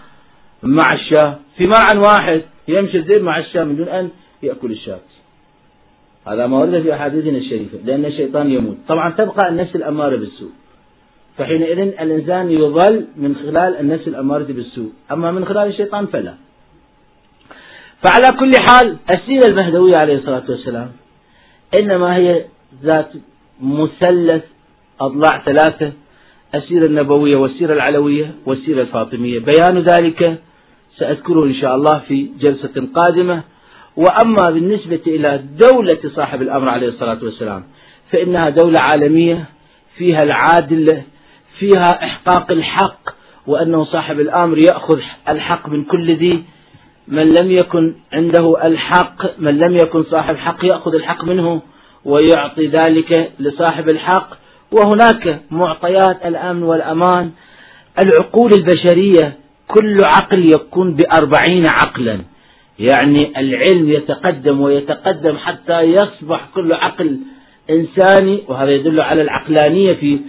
مع 0.63 0.93
الشاة 0.93 1.35
في 1.57 1.67
مرعى 1.67 1.97
واحد. 1.97 2.41
يمشي 2.67 2.97
الذئب 2.97 3.23
مع 3.23 3.39
الشاة 3.39 3.63
من 3.63 3.75
دون 3.75 3.87
أن 3.87 4.09
يأكل 4.43 4.71
الشاة. 4.71 4.99
هذا 6.27 6.47
ما 6.47 6.57
ورد 6.57 6.81
في 6.81 6.93
أحاديثنا 6.93 7.37
الشريفة 7.37 7.77
لأن 7.85 8.05
الشيطان 8.05 8.51
يموت. 8.51 8.77
طبعا 8.87 9.09
تبقى 9.11 9.49
النفس 9.49 9.75
الأمارة 9.75 10.15
بالسوء. 10.15 10.51
فحينئذ 11.39 11.79
الإنسان 11.79 12.51
يظل 12.51 13.05
من 13.17 13.35
خلال 13.35 13.79
النفس 13.79 14.07
الأمارة 14.07 14.43
بالسوء. 14.43 14.91
أما 15.11 15.31
من 15.31 15.45
خلال 15.45 15.67
الشيطان 15.67 16.05
فلا. 16.05 16.33
فعلى 18.03 18.37
كل 18.39 18.51
حال 18.67 18.97
السيرة 19.15 19.47
المهدوية 19.49 19.95
عليه 19.95 20.17
الصلاة 20.17 20.43
والسلام 20.49 20.91
إنما 21.79 22.15
هي 22.15 22.45
ذات 22.83 23.11
مثلث 23.61 24.43
أضلاع 25.01 25.43
ثلاثة 25.45 25.91
السيرة 26.55 26.85
النبوية 26.85 27.35
والسيرة 27.35 27.73
العلوية 27.73 28.31
والسيرة 28.45 28.81
الفاطمية. 28.81 29.39
بيان 29.39 29.79
ذلك 29.79 30.39
سأذكره 30.97 31.43
إن 31.43 31.53
شاء 31.53 31.75
الله 31.75 31.99
في 32.07 32.29
جلسة 32.39 32.87
قادمة. 32.95 33.43
وأما 33.95 34.49
بالنسبة 34.51 35.01
إلى 35.07 35.43
دولة 35.59 35.99
صاحب 36.15 36.41
الأمر 36.41 36.69
عليه 36.69 36.87
الصلاة 36.87 37.17
والسلام 37.23 37.63
فإنها 38.11 38.49
دولة 38.49 38.79
عالمية 38.79 39.45
فيها 39.97 40.17
العادل 40.23 40.87
فيها 41.59 42.05
إحقاق 42.05 42.51
الحق 42.51 42.99
وأنه 43.47 43.85
صاحب 43.85 44.19
الأمر 44.19 44.57
يأخذ 44.57 44.99
الحق 45.29 45.69
من 45.69 45.83
كل 45.83 46.15
ذي. 46.15 46.43
من 47.07 47.33
لم 47.33 47.51
يكن 47.51 47.95
عنده 48.13 48.53
الحق 48.67 49.39
من 49.39 49.57
لم 49.59 49.75
يكن 49.75 50.03
صاحب 50.03 50.37
حق 50.37 50.65
يأخذ 50.65 50.95
الحق 50.95 51.23
منه 51.23 51.61
ويعطي 52.05 52.67
ذلك 52.67 53.31
لصاحب 53.39 53.89
الحق. 53.89 54.29
وهناك 54.71 55.41
معطيات 55.51 56.25
الأمن 56.25 56.63
والأمان. 56.63 57.31
العقول 58.03 58.51
البشرية 58.53 59.33
كل 59.67 59.97
عقل 60.03 60.51
يكون 60.53 60.95
بأربعين 60.95 61.67
عقلا. 61.67 62.19
يعني 62.79 63.33
العلم 63.37 63.89
يتقدم 63.89 64.61
ويتقدم 64.61 65.37
حتى 65.37 65.81
يصبح 65.81 66.49
كل 66.55 66.73
عقل 66.73 67.19
إنساني 67.69 68.43
وهذا 68.47 68.71
يدل 68.71 69.01
على 69.01 69.21
العقلانية 69.21 69.93
في 69.93 70.19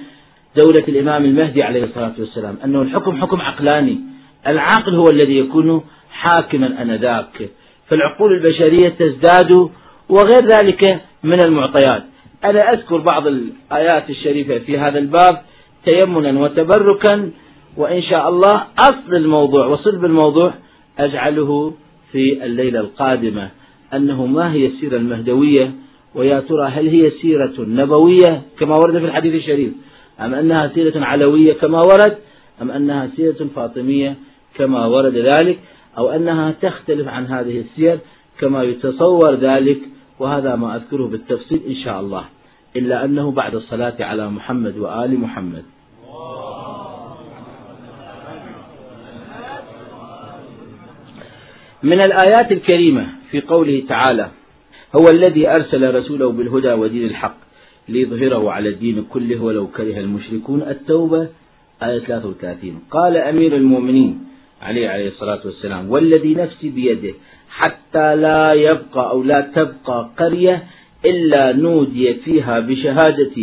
دولة 0.57 0.85
الإمام 0.89 1.25
المهدي 1.25 1.63
عليه 1.63 1.85
الصلاة 1.85 2.13
والسلام 2.19 2.57
أنه 2.65 2.83
الحكم 2.83 3.21
حكم 3.21 3.41
عقلاني. 3.41 4.01
العاقل 4.47 4.95
هو 4.95 5.05
الذي 5.11 5.39
يكون 5.39 5.83
حاكما 6.11 6.83
أنذاك. 6.83 7.51
فالعقول 7.91 8.33
البشرية 8.33 8.89
تزداد 8.89 9.71
وغير 10.09 10.47
ذلك 10.53 11.01
من 11.23 11.45
المعطيات. 11.45 12.03
أنا 12.45 12.73
أذكر 12.73 12.99
بعض 12.99 13.27
الآيات 13.27 14.11
الشريفة 14.11 14.59
في 14.59 14.79
هذا 14.79 14.99
الباب 14.99 15.41
تيمنا 15.85 16.41
وتبركا 16.41 17.31
وإن 17.77 18.03
شاء 18.03 18.29
الله 18.29 18.65
أصل 18.79 19.15
الموضوع 19.15 19.67
وصلب 19.67 20.05
الموضوع 20.05 20.55
أجعله 20.99 21.75
في 22.13 22.45
الليلة 22.45 22.81
القادمة. 22.81 23.49
أنه 23.95 24.27
ما 24.27 24.53
هي 24.53 24.67
السيرة 24.67 24.97
المهدوية؟ 24.97 25.73
ويا 26.15 26.41
ترى 26.41 26.69
هل 26.69 26.89
هي 26.89 27.11
سيرة 27.23 27.55
نبوية؟ 27.59 28.43
كما 28.59 28.77
ورد 28.77 28.99
في 28.99 29.05
الحديث 29.05 29.35
الشريف. 29.35 29.73
أم 30.21 30.35
أنها 30.35 30.71
سيرة 30.75 31.05
علوية 31.05 31.53
كما 31.53 31.79
ورد 31.79 32.19
أم 32.63 32.71
أنها 32.71 33.11
سيرة 33.17 33.49
فاطمية 33.57 34.17
كما 34.55 34.87
ورد 34.87 35.17
ذلك 35.17 35.59
أو 35.99 36.11
أنها 36.11 36.55
تختلف 36.63 37.09
عن 37.09 37.27
هذه 37.27 37.61
السير 37.61 37.99
كما 38.41 38.63
يتصور 38.63 39.35
ذلك 39.35 39.79
وهذا 40.19 40.57
ما 40.57 40.77
أذكره 40.77 41.07
بالتفصيل 41.07 41.61
إن 41.69 41.75
شاء 41.75 42.01
الله. 42.01 42.25
إلا 42.77 43.05
أنه 43.05 43.31
بعد 43.31 43.55
الصلاة 43.55 43.97
على 44.01 44.31
محمد 44.31 44.79
وآل 44.79 45.21
محمد. 45.21 45.65
من 51.83 52.01
الآيات 52.01 52.53
الكريمة 52.53 53.07
في 53.31 53.41
قوله 53.41 53.83
تعالى 53.89 54.29
هو 54.97 55.09
الذي 55.13 55.49
أرسل 55.49 55.95
رسوله 55.95 56.33
بالهدى 56.33 56.73
ودين 56.73 57.05
الحق. 57.05 57.50
ليظهره 57.93 58.51
على 58.53 58.69
الدين 58.69 59.05
كله 59.13 59.43
ولو 59.43 59.67
كره 59.67 59.99
المشركون. 60.01 60.63
التوبة 60.63 61.29
آية 61.83 61.99
33 61.99 62.83
قال 62.91 63.17
أمير 63.17 63.57
المؤمنين 63.57 64.25
عليه 64.63 64.89
عليه 64.89 65.09
الصلاة 65.09 65.41
والسلام 65.45 65.91
والذي 65.91 66.35
نفسي 66.35 66.69
بيده 66.69 67.15
حتى 67.51 68.17
لا 68.17 68.45
يبقى 68.55 69.11
أو 69.11 69.23
لا 69.23 69.41
تبقى 69.57 70.11
قرية 70.19 70.63
إلا 71.05 71.53
نودي 71.53 72.15
فيها 72.15 72.61
بشهادة 72.61 73.37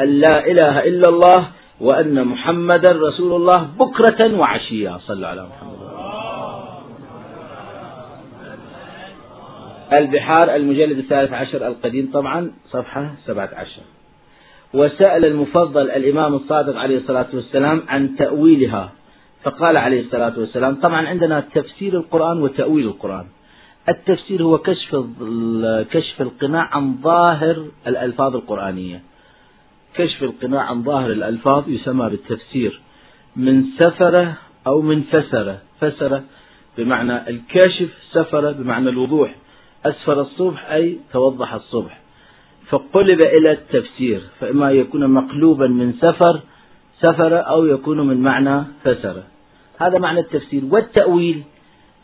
أن 0.00 0.08
لا 0.24 0.46
إله 0.50 0.74
إلا 0.88 1.08
الله 1.08 1.40
وأن 1.80 2.24
محمدا 2.24 2.90
رسول 2.92 3.32
الله 3.36 3.68
بكرة 3.78 4.20
وعشيا 4.38 4.98
صلى 5.06 5.26
على 5.26 5.42
محمد. 5.50 6.03
البحار 9.98 10.54
المجلد 10.56 10.98
الثالث 10.98 11.32
عشر 11.32 11.66
القديم 11.66 12.10
طبعا 12.12 12.52
صفحة 12.70 13.14
سبعة 13.26 13.50
عشر. 13.52 13.82
وسأل 14.74 15.24
المفضل 15.24 15.90
الإمام 15.90 16.34
الصادق 16.34 16.76
عليه 16.76 16.98
الصلاة 16.98 17.26
والسلام 17.34 17.82
عن 17.88 18.16
تأويلها. 18.16 18.92
فقال 19.42 19.76
عليه 19.76 20.00
الصلاة 20.00 20.38
والسلام 20.38 20.74
طبعا 20.74 21.06
عندنا 21.08 21.40
تفسير 21.40 21.96
القرآن 21.96 22.42
وتأويل 22.42 22.86
القرآن. 22.86 23.26
التفسير 23.88 24.42
هو 24.42 24.58
كشف 24.58 25.04
كشف 25.90 26.22
القناع 26.22 26.68
عن 26.72 26.96
ظاهر 27.02 27.66
الألفاظ 27.86 28.36
القرآنية. 28.36 29.02
كشف 29.94 30.22
القناع 30.22 30.62
عن 30.62 30.82
ظاهر 30.82 31.12
الألفاظ 31.12 31.68
يسمى 31.68 32.10
بالتفسير. 32.10 32.80
من 33.36 33.64
سفرة 33.78 34.36
أو 34.66 34.80
من 34.80 35.02
فسرة 35.02 35.58
فسرة 35.80 36.22
بمعنى 36.78 37.30
الكاشف 37.30 37.88
سفرة 38.12 38.50
بمعنى 38.50 38.88
الوضوح. 38.88 39.34
أسفر 39.86 40.20
الصبح 40.20 40.70
أي 40.70 40.98
توضح 41.12 41.54
الصبح. 41.54 42.00
فقلب 42.68 43.20
إلى 43.20 43.52
التفسير 43.52 44.20
فإما 44.40 44.70
يكون 44.70 45.10
مقلوبا 45.10 45.66
من 45.66 45.92
سفر 45.92 46.40
سفر 47.00 47.48
أو 47.48 47.66
يكون 47.66 48.00
من 48.00 48.22
معنى 48.22 48.64
فسر. 48.84 49.22
هذا 49.80 49.98
معنى 49.98 50.20
التفسير. 50.20 50.62
والتأويل 50.70 51.42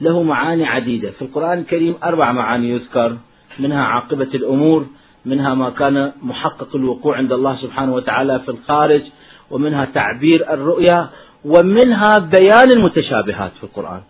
له 0.01 0.22
معاني 0.22 0.66
عديدة. 0.66 1.11
في 1.11 1.22
القرآن 1.22 1.59
الكريم 1.59 1.95
أربع 2.05 2.33
معاني 2.33 2.70
يذكر 2.70 3.16
منها 3.59 3.85
عاقبة 3.85 4.28
الأمور 4.35 4.87
منها 5.24 5.55
ما 5.55 5.70
كان 5.70 6.12
محقق 6.22 6.76
الوقوع 6.76 7.16
عند 7.16 7.33
الله 7.33 7.57
سبحانه 7.57 7.95
وتعالى 7.95 8.41
في 8.41 8.49
الخارج 8.49 9.03
ومنها 9.51 9.85
تعبير 9.85 10.53
الرؤيا 10.53 11.09
ومنها 11.45 12.18
بيان 12.18 12.72
المتشابهات 12.76 13.53
في 13.59 13.64
القرآن. 13.64 14.01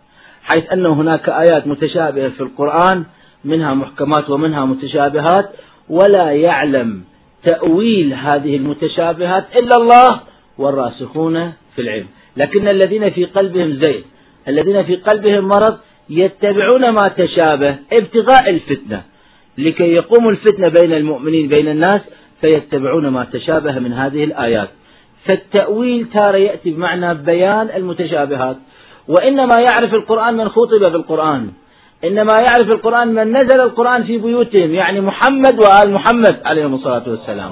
حيث 0.43 0.71
أن 0.71 0.85
هناك 0.85 1.29
آيات 1.29 1.67
متشابهة 1.67 2.29
في 2.29 2.41
القرآن 2.41 3.05
منها 3.45 3.73
محكمات 3.73 4.29
ومنها 4.29 4.65
متشابهات 4.65 5.49
ولا 5.89 6.31
يعلم 6.31 7.03
تأويل 7.43 8.13
هذه 8.13 8.55
المتشابهات 8.55 9.45
إلا 9.61 9.75
الله 9.77 10.21
والراسخون 10.57 11.53
في 11.75 11.81
العلم. 11.81 12.07
لكن 12.37 12.67
الذين 12.67 13.09
في 13.09 13.25
قلبهم 13.25 13.79
زيد 13.81 14.03
الذين 14.47 14.83
في 14.83 14.95
قلبهم 14.95 15.47
مرض 15.47 15.77
يتبعون 16.09 16.89
ما 16.89 17.07
تشابه 17.17 17.75
ابتغاء 18.01 18.49
الفتنة. 18.49 19.03
لكي 19.57 19.93
يقوم 19.93 20.29
الفتنة 20.29 20.67
بين 20.67 20.93
المؤمنين 20.93 21.47
بين 21.47 21.67
الناس 21.67 22.01
فيتبعون 22.41 23.07
ما 23.07 23.27
تشابه 23.33 23.79
من 23.79 23.93
هذه 23.93 24.23
الآيات. 24.23 24.69
فالتأويل 25.25 26.07
تارة 26.09 26.37
يأتي 26.37 26.71
بمعنى 26.71 27.13
بيان 27.13 27.69
المتشابهات. 27.75 28.57
وإنما 29.07 29.55
يعرف 29.69 29.93
القرآن 29.93 30.33
من 30.37 30.49
خطب 30.49 30.91
بالقرآن 30.91 31.51
إنما 32.03 32.33
يعرف 32.39 32.67
القرآن 32.67 33.07
من 33.07 33.37
نزل 33.37 33.61
القرآن 33.61 34.03
في 34.03 34.17
بيوتهم 34.17 34.73
يعني 34.73 35.01
محمد 35.01 35.59
وآل 35.59 35.93
محمد 35.93 36.39
عليهم 36.45 36.73
الصلاة 36.73 37.03
والسلام. 37.07 37.51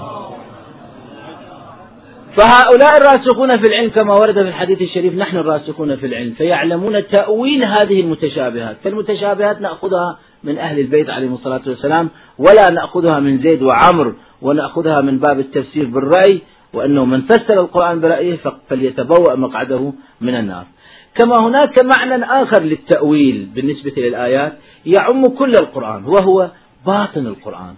فهؤلاء 2.38 2.98
الراسخون 2.98 3.58
في 3.58 3.68
العلم 3.68 3.90
كما 3.90 4.14
ورد 4.14 4.34
في 4.34 4.42
الحديث 4.42 4.82
الشريف 4.82 5.14
نحن 5.14 5.38
الراسخون 5.38 5.96
في 5.96 6.06
العلم 6.06 6.32
فيعلمون 6.32 7.08
تأويل 7.08 7.64
هذه 7.64 8.02
المتشابهات. 8.02 8.78
فالمتشابهات 8.84 9.62
نأخذها 9.62 10.18
من 10.44 10.58
أهل 10.58 10.80
البيت 10.80 11.10
عليهم 11.10 11.34
الصلاة 11.34 11.62
والسلام 11.68 12.10
ولا 12.38 12.70
نأخذها 12.72 13.20
من 13.20 13.42
زيد 13.42 13.62
وعمر 13.64 14.14
ونأخذها 14.42 15.02
من 15.04 15.20
باب 15.20 15.40
التفسير 15.40 15.86
بالرأي 15.86 16.42
وأنه 16.74 17.06
من 17.06 17.22
فسر 17.22 17.62
القرآن 17.62 18.02
برأيه 18.02 18.38
فليتبوأ 18.70 19.36
مقعده 19.36 19.94
من 20.22 20.36
النار. 20.36 20.66
كما 21.20 21.48
هناك 21.48 21.76
معنى 21.84 22.24
آخر 22.24 22.64
للتأويل 22.64 23.50
بالنسبة 23.56 23.94
للآيات 23.98 24.54
يعم 24.86 25.26
كل 25.26 25.52
القرآن 25.62 26.06
وهو 26.06 26.50
باطن 26.86 27.28
القرآن. 27.28 27.74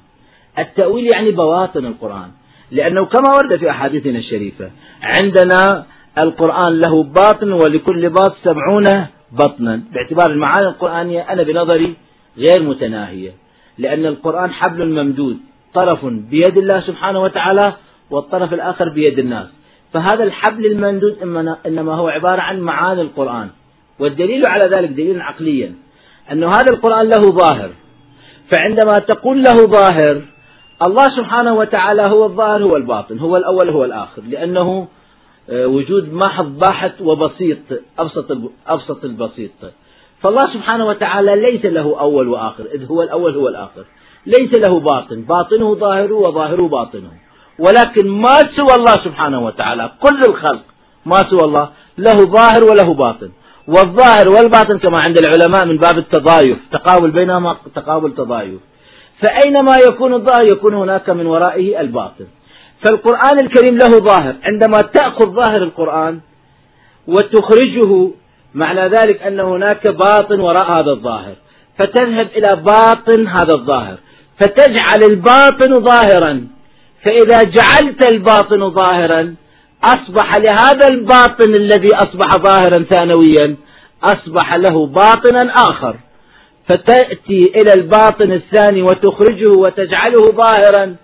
التأويل 0.59 1.07
يعني 1.13 1.31
بواطن 1.31 1.85
القرآن. 1.85 2.31
لأنه 2.71 3.05
كما 3.05 3.35
ورد 3.35 3.59
في 3.59 3.69
أحاديثنا 3.69 4.19
الشريفة 4.19 4.71
عندنا 5.03 5.85
القرآن 6.25 6.79
له 6.79 7.03
باطن 7.03 7.51
ولكل 7.51 8.09
باطن 8.09 8.35
سبعون 8.43 9.07
بطنا. 9.31 9.81
باعتبار 9.93 10.31
المعاني 10.31 10.67
القرآنية 10.67 11.21
أنا 11.21 11.43
بنظري 11.43 11.95
غير 12.37 12.63
متناهية. 12.63 13.31
لأن 13.77 14.05
القرآن 14.05 14.51
حبل 14.51 15.03
ممدود 15.03 15.37
طرف 15.73 16.05
بيد 16.05 16.57
الله 16.57 16.81
سبحانه 16.81 17.21
وتعالى 17.21 17.73
والطرف 18.09 18.53
الآخر 18.53 18.89
بيد 18.89 19.19
الناس. 19.19 19.47
فهذا 19.93 20.23
الحبل 20.23 20.65
الممدود 20.65 21.17
إنما 21.65 21.95
هو 21.95 22.07
عبارة 22.07 22.41
عن 22.41 22.59
معاني 22.59 23.01
القرآن. 23.01 23.49
والدليل 23.99 24.41
على 24.47 24.75
ذلك 24.75 24.89
دليل 24.89 25.21
عقليا. 25.21 25.73
أن 26.31 26.43
هذا 26.43 26.73
القرآن 26.73 27.09
له 27.09 27.31
ظاهر. 27.31 27.69
فعندما 28.55 28.97
تقول 28.99 29.43
له 29.43 29.53
ظاهر 29.53 30.21
الله 30.87 31.07
سبحانه 31.17 31.53
وتعالى 31.53 32.03
هو 32.09 32.25
الظاهر 32.25 32.63
هو 32.63 32.75
الباطن 32.75 33.19
هو 33.19 33.37
الأول 33.37 33.69
هو 33.69 33.85
الآخر. 33.85 34.21
لأنه 34.21 34.87
آه، 35.49 35.67
وجود 35.67 36.13
محض 36.13 36.59
باحث 36.59 37.01
وبسيط 37.01 37.57
أبسط 37.99 38.37
أبسط 38.67 39.05
البسيط. 39.05 39.51
فالله 40.23 40.53
سبحانه 40.53 40.85
وتعالى 40.85 41.35
ليس 41.35 41.65
له 41.65 41.99
أول 41.99 42.27
وآخر 42.27 42.65
إذ 42.73 42.85
هو 42.85 43.01
الأول 43.01 43.35
هو 43.35 43.47
الآخر. 43.47 43.85
ليس 44.25 44.51
له 44.57 44.79
باطن 44.79 45.21
باطنه 45.21 45.75
ظاهره 45.75 46.13
وظاهره 46.13 46.67
باطنه. 46.67 47.11
ولكن 47.59 48.07
ما 48.07 48.35
سوى 48.55 48.75
الله 48.79 48.95
سبحانه 49.05 49.39
وتعالى 49.45 49.91
كل 49.99 50.21
الخلق 50.29 50.63
ما 51.05 51.23
سوى 51.29 51.43
الله 51.45 51.69
له 51.97 52.13
ظاهر 52.13 52.63
وله 52.63 52.93
باطن. 52.93 53.31
والظاهر 53.67 54.29
والباطن 54.29 54.77
كما 54.77 54.97
عند 55.01 55.17
العلماء 55.17 55.65
من 55.65 55.77
باب 55.77 55.97
التضايف 55.97 56.57
تقابل 56.71 57.11
بينهما 57.11 57.57
تقابل 57.75 58.15
تضايف. 58.15 58.59
فأينما 59.21 59.73
يكون 59.87 60.13
الظاهر 60.13 60.45
يكون 60.51 60.73
هناك 60.73 61.09
من 61.09 61.25
ورائه 61.25 61.81
الباطن. 61.81 62.25
فالقرآن 62.83 63.39
الكريم 63.39 63.77
له 63.77 63.99
ظاهر. 63.99 64.35
عندما 64.43 64.81
تأخذ 64.81 65.29
ظاهر 65.31 65.63
القرآن 65.63 66.19
وتخرجه 67.07 68.11
معنى 68.53 68.87
ذلك 68.87 69.21
أن 69.21 69.39
هناك 69.39 69.87
باطن 69.87 70.39
وراء 70.39 70.65
هذا 70.65 70.91
الظاهر. 70.91 71.35
فتذهب 71.79 72.27
إلى 72.35 72.61
باطن 72.61 73.27
هذا 73.27 73.53
الظاهر. 73.53 73.97
فتجعل 74.39 75.03
الباطن 75.11 75.73
ظاهرا. 75.73 76.47
فإذا 77.05 77.43
جعلت 77.43 78.13
الباطن 78.13 78.69
ظاهرا 78.69 79.35
أصبح 79.83 80.35
لهذا 80.35 80.87
الباطن 80.87 81.53
الذي 81.53 81.95
أصبح 81.95 82.35
ظاهرا 82.35 82.83
ثانويا 82.89 83.55
أصبح 84.03 84.55
له 84.55 84.85
باطنا 84.87 85.53
آخر. 85.55 85.95
فتأتي 86.69 87.53
إلى 87.55 87.73
الباطن 87.73 88.31
الثاني 88.31 88.81
وتخرجه 88.81 89.49
وتجعله 89.57 90.21
ظاهرا 90.21 90.95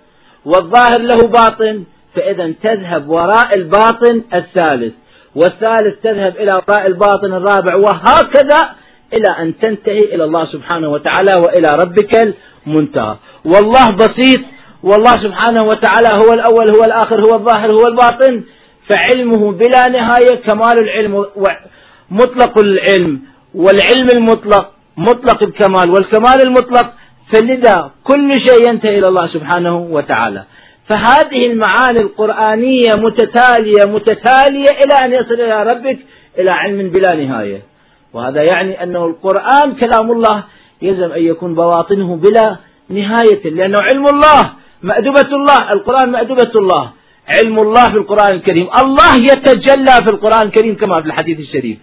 والظاهر 0.45 0.99
له 0.99 1.27
باطن 1.27 1.83
فإذا 2.15 2.53
تذهب 2.63 3.09
وراء 3.09 3.57
الباطن 3.57 4.23
الثالث. 4.33 4.93
والثالث 5.35 6.01
تذهب 6.03 6.35
إلى 6.39 6.61
وراء 6.69 6.87
الباطن 6.87 7.33
الرابع 7.33 7.75
وهكذا 7.75 8.69
إلى 9.13 9.29
أن 9.39 9.59
تنتهي 9.59 9.99
إلى 9.99 10.23
الله 10.23 10.45
سبحانه 10.45 10.89
وتعالى 10.89 11.35
وإلى 11.45 11.77
ربك 11.81 12.35
المنتهى. 12.67 13.15
والله 13.45 13.91
بسيط 13.91 14.39
والله 14.83 15.11
سبحانه 15.11 15.63
وتعالى 15.63 16.09
هو 16.15 16.33
الأول 16.33 16.75
هو 16.75 16.83
الآخر 16.83 17.25
هو 17.25 17.35
الظاهر 17.35 17.71
هو 17.71 17.87
الباطن. 17.87 18.43
فعلمه 18.89 19.51
بلا 19.51 19.89
نهاية 19.89 20.35
كمال 20.47 20.83
العلم 20.83 21.25
مطلق 22.11 22.57
العلم. 22.57 23.21
والعلم 23.55 24.07
المطلق 24.15 24.71
مطلق 24.97 25.43
الكمال. 25.43 25.89
والكمال 25.89 26.41
المطلق 26.47 26.93
فلذا 27.33 27.91
كل 28.03 28.33
شيء 28.47 28.69
ينتهي 28.69 28.99
إلى 28.99 29.07
الله 29.07 29.27
سبحانه 29.27 29.77
وتعالى. 29.77 30.43
فهذه 30.89 31.45
المعاني 31.45 31.99
القرآنية 31.99 32.91
متتالية 32.97 33.83
متتالية 33.87 34.71
إلى 34.83 35.05
أن 35.05 35.11
يصل 35.11 35.33
إلى 35.33 35.63
ربك 35.63 35.99
إلى 36.39 36.51
علم 36.51 36.89
بلا 36.89 37.15
نهاية. 37.15 37.61
وهذا 38.13 38.43
يعني 38.43 38.83
أنه 38.83 39.05
القرآن 39.05 39.75
كلام 39.75 40.11
الله 40.11 40.43
يلزم 40.81 41.11
أن 41.11 41.23
يكون 41.23 41.55
بواطنه 41.55 42.15
بلا 42.15 42.57
نهاية 42.89 43.49
لأنه 43.49 43.77
علم 43.81 44.05
الله. 44.07 44.53
مأدبة 44.83 45.29
الله 45.35 45.69
القرآن 45.75 46.11
مأدبة 46.11 46.51
الله. 46.61 46.91
علم 47.27 47.59
الله 47.59 47.85
في 47.89 47.97
القرآن 47.97 48.33
الكريم. 48.33 48.69
الله 48.81 49.13
يتجلى 49.15 49.95
في 50.05 50.09
القرآن 50.13 50.41
الكريم 50.41 50.75
كما 50.75 51.01
في 51.01 51.07
الحديث 51.07 51.39
الشريف. 51.39 51.77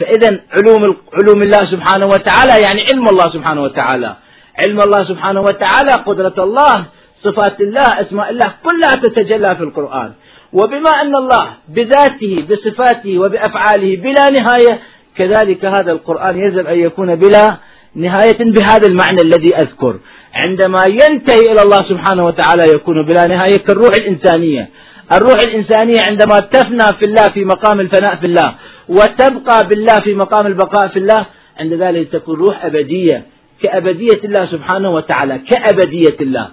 فإذا 0.00 0.40
علوم 0.56 0.96
علوم 1.22 1.42
الله 1.42 1.58
سبحانه 1.58 2.06
وتعالى 2.06 2.62
يعني 2.62 2.80
علم 2.92 3.08
الله 3.08 3.24
سبحانه 3.24 3.62
وتعالى. 3.62 4.16
علم 4.62 4.80
الله 4.80 4.98
سبحانه 4.98 5.40
وتعالى 5.40 5.92
قدرة 5.92 6.44
الله 6.44 6.84
صفات 7.24 7.60
الله 7.60 8.00
أسماء 8.00 8.30
الله 8.30 8.54
كلها 8.66 8.90
تتجلى 8.90 9.56
في 9.56 9.62
القرآن. 9.62 10.12
وبما 10.52 10.90
أن 11.02 11.16
الله 11.16 11.46
بذاته 11.68 12.44
بصفاته 12.50 13.18
وبأفعاله 13.18 13.96
بلا 13.96 14.26
نهاية 14.40 14.80
كذلك 15.16 15.64
هذا 15.76 15.92
القرآن 15.92 16.38
يجب 16.38 16.66
أن 16.66 16.78
يكون 16.78 17.14
بلا 17.14 17.56
نهاية 17.94 18.38
بهذا 18.38 18.86
المعنى 18.88 19.20
الذي 19.20 19.56
أذكر. 19.56 19.94
عندما 20.34 20.82
ينتهي 20.88 21.40
إلى 21.52 21.62
الله 21.62 21.78
سبحانه 21.78 22.24
وتعالى 22.26 22.62
يكون 22.74 23.06
بلا 23.06 23.26
نهاية 23.26 23.56
كالروح 23.56 23.90
الإنسانية. 24.00 24.68
الروح 25.12 25.40
الإنسانية 25.40 26.00
عندما 26.00 26.40
تفنى 26.40 26.98
في 26.98 27.04
الله 27.04 27.28
في 27.34 27.44
مقام 27.44 27.80
الفناء 27.80 28.16
في 28.16 28.26
الله 28.26 28.54
وتبقى 28.88 29.68
بالله 29.68 29.96
في 30.04 30.14
مقام 30.14 30.46
البقاء 30.46 30.88
في 30.88 30.98
الله 30.98 31.26
عند 31.58 31.72
ذلك 31.72 32.08
تكون 32.12 32.36
روح 32.36 32.64
أبدية 32.64 33.22
كأبدية 33.62 34.20
الله 34.24 34.46
سبحانه 34.46 34.90
وتعالى 34.90 35.38
كأبدية 35.38 36.16
الله. 36.20 36.48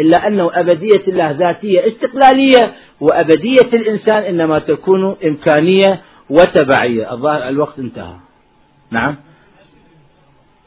إلا 0.00 0.26
أنه 0.26 0.50
أبدية 0.54 1.04
الله 1.08 1.30
ذاتية 1.30 1.80
استقلالية 1.88 2.72
وأبدية 3.00 3.68
الإنسان 3.72 4.22
إنما 4.22 4.58
تكون 4.58 5.16
إمكانية 5.24 6.00
وتبعية. 6.30 7.12
الظاهر 7.12 7.48
الوقت 7.48 7.78
انتهى. 7.78 8.14
نعم؟ 8.90 9.16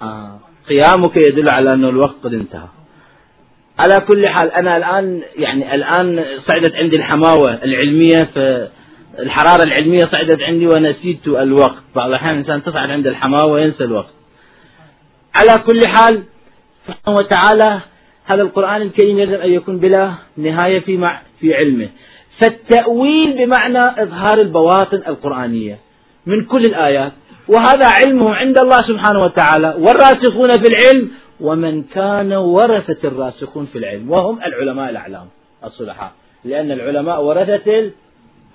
آه. 0.01 0.39
قيامك 0.71 1.17
يدل 1.17 1.49
على 1.49 1.73
أن 1.73 1.85
الوقت 1.85 2.15
قد 2.23 2.33
انتهى. 2.33 2.67
على 3.79 3.99
كل 3.99 4.27
حال 4.27 4.51
أنا 4.51 4.77
الآن 4.77 5.21
يعني 5.35 5.75
الآن 5.75 6.25
صعدت 6.47 6.75
عندي 6.75 6.95
الحماوة 6.95 7.63
العلمية 7.63 8.29
الحرارة 9.19 9.63
العلمية 9.63 10.05
صعدت 10.11 10.41
عندي 10.41 10.67
ونسيت 10.67 11.27
الوقت. 11.27 11.83
بعض 11.95 12.09
الأحيان 12.09 12.33
الإنسان 12.33 12.63
تصعد 12.63 12.89
عند 12.89 13.07
الحماوة 13.07 13.51
وينسى 13.51 13.83
الوقت. 13.83 14.13
على 15.35 15.63
كل 15.63 15.87
حال 15.87 16.23
سبحانه 16.87 17.17
وتعالى 17.19 17.81
هذا 18.25 18.41
القرآن 18.41 18.81
الكريم 18.81 19.19
يجب 19.19 19.39
أن 19.39 19.51
يكون 19.51 19.79
بلا 19.79 20.13
نهاية 20.37 20.79
في 20.79 20.97
مع 20.97 21.21
في 21.39 21.55
علمه. 21.55 21.89
فالتأويل 22.41 23.45
بمعنى 23.45 24.03
إظهار 24.03 24.41
البواطن 24.41 25.01
القرآنية 25.07 25.77
من 26.25 26.45
كل 26.45 26.61
الآيات. 26.61 27.11
وهذا 27.47 27.87
علمه 27.87 28.35
عند 28.35 28.59
الله 28.59 28.77
سبحانه 28.77 29.19
وتعالى. 29.23 29.75
والراسخون 29.77 30.53
في 30.53 30.65
العلم 30.71 31.11
ومن 31.39 31.83
كان 31.83 32.33
ورثة 32.33 33.07
الراسخون 33.07 33.65
في 33.65 33.77
العلم 33.77 34.11
وهم 34.11 34.39
العلماء 34.45 34.89
الأعلام 34.89 35.25
الصلحاء. 35.63 36.11
لأن 36.45 36.71
العلماء 36.71 37.23
ورثة 37.23 37.91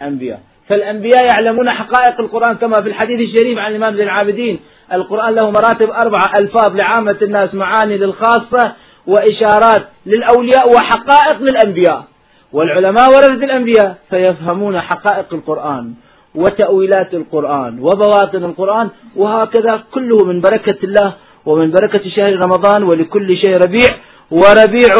الأنبياء. 0.00 0.40
فالأنبياء 0.68 1.24
يعلمون 1.24 1.70
حقائق 1.70 2.20
القرآن 2.20 2.56
كما 2.56 2.82
في 2.82 2.88
الحديث 2.88 3.20
الشريف 3.20 3.58
عن 3.58 3.70
الإمام 3.70 3.96
زين 3.96 4.04
العابدين. 4.04 4.60
القرآن 4.92 5.34
له 5.34 5.50
مراتب 5.50 5.90
أربعة 5.90 6.38
ألفاظ 6.40 6.76
لعامة 6.76 7.16
الناس 7.22 7.54
معاني 7.54 7.96
للخاصة 7.98 8.72
وإشارات 9.06 9.88
للأولياء 10.06 10.68
وحقائق 10.74 11.42
للأنبياء. 11.42 12.04
والعلماء 12.52 13.08
ورثة 13.08 13.44
الأنبياء 13.44 13.96
فيفهمون 14.10 14.80
حقائق 14.80 15.34
القرآن. 15.34 15.94
وتأويلات 16.36 17.14
القرآن 17.14 17.78
وبواطن 17.80 18.44
القرآن 18.44 18.88
وهكذا 19.16 19.82
كله 19.94 20.24
من 20.24 20.40
بركة 20.40 20.78
الله 20.84 21.14
ومن 21.46 21.70
بركة 21.70 22.10
شهر 22.16 22.36
رمضان 22.44 22.82
ولكل 22.82 23.36
شيء 23.36 23.54
ربيع 23.56 23.88
وربيع 24.30 24.94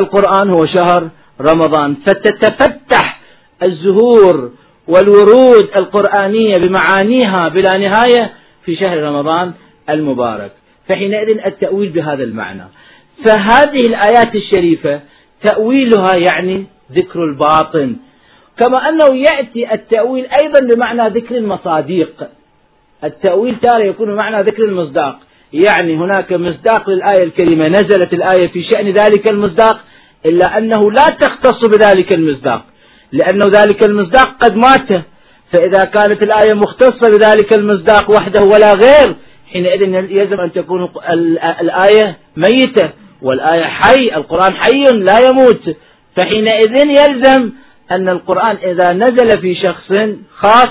القرآن 0.00 0.50
هو 0.50 0.66
شهر 0.66 1.08
رمضان. 1.40 1.94
فتتفتح 2.06 3.20
الزهور 3.68 4.50
والورود 4.88 5.70
القرآنية 5.80 6.56
بمعانيها 6.58 7.42
بلا 7.54 7.78
نهاية 7.78 8.32
في 8.64 8.76
شهر 8.76 9.02
رمضان 9.02 9.52
المبارك. 9.90 10.52
فحينئذ 10.88 11.28
التأويل 11.46 11.88
بهذا 11.88 12.22
المعنى. 12.24 12.64
فهذه 13.26 13.82
الآيات 13.88 14.34
الشريفة 14.34 15.00
تأويلها 15.46 16.14
يعني 16.28 16.66
ذكر 16.92 17.24
الباطن. 17.24 17.96
كما 18.60 18.88
أنه 18.88 19.16
يأتي 19.16 19.74
التأويل 19.74 20.26
أيضا 20.42 20.60
بمعنى 20.74 21.08
ذكر 21.08 21.36
المصاديق. 21.36 22.28
التأويل 23.04 23.56
تارة 23.62 23.84
يكون 23.84 24.16
بمعنى 24.16 24.42
ذكر 24.42 24.64
المصداق. 24.64 25.18
يعني 25.52 25.96
هناك 25.96 26.32
مصداق 26.32 26.90
للآية 26.90 27.24
الكريمة. 27.24 27.68
نزلت 27.68 28.12
الآية 28.12 28.48
في 28.48 28.64
شأن 28.72 28.92
ذلك 28.92 29.30
المصداق 29.30 29.80
إلا 30.26 30.58
أنه 30.58 30.92
لا 30.92 31.04
تختص 31.20 31.68
بذلك 31.68 32.14
المصداق. 32.14 32.64
لأنه 33.12 33.46
ذلك 33.46 33.84
المصداق 33.84 34.36
قد 34.40 34.56
مات. 34.56 35.04
فإذا 35.52 35.84
كانت 35.84 36.22
الآية 36.22 36.54
مختصة 36.54 37.10
بذلك 37.10 37.54
المصداق 37.54 38.10
وحده 38.10 38.42
ولا 38.42 38.74
غير 38.74 39.16
حينئذ 39.52 39.94
يلزم 40.10 40.40
أن 40.40 40.52
تكون 40.52 40.88
الآية 41.60 42.16
ميتة 42.36 42.90
والآية 43.22 43.64
حي 43.64 44.16
القرآن 44.16 44.54
حي 44.54 44.84
لا 44.92 45.18
يموت. 45.18 45.76
فحينئذ 46.16 46.86
يلزم 46.88 47.50
أن 47.96 48.08
القرآن 48.08 48.56
إذا 48.56 48.92
نزل 48.92 49.40
في 49.40 49.54
شخص 49.54 49.92
خاص 50.36 50.70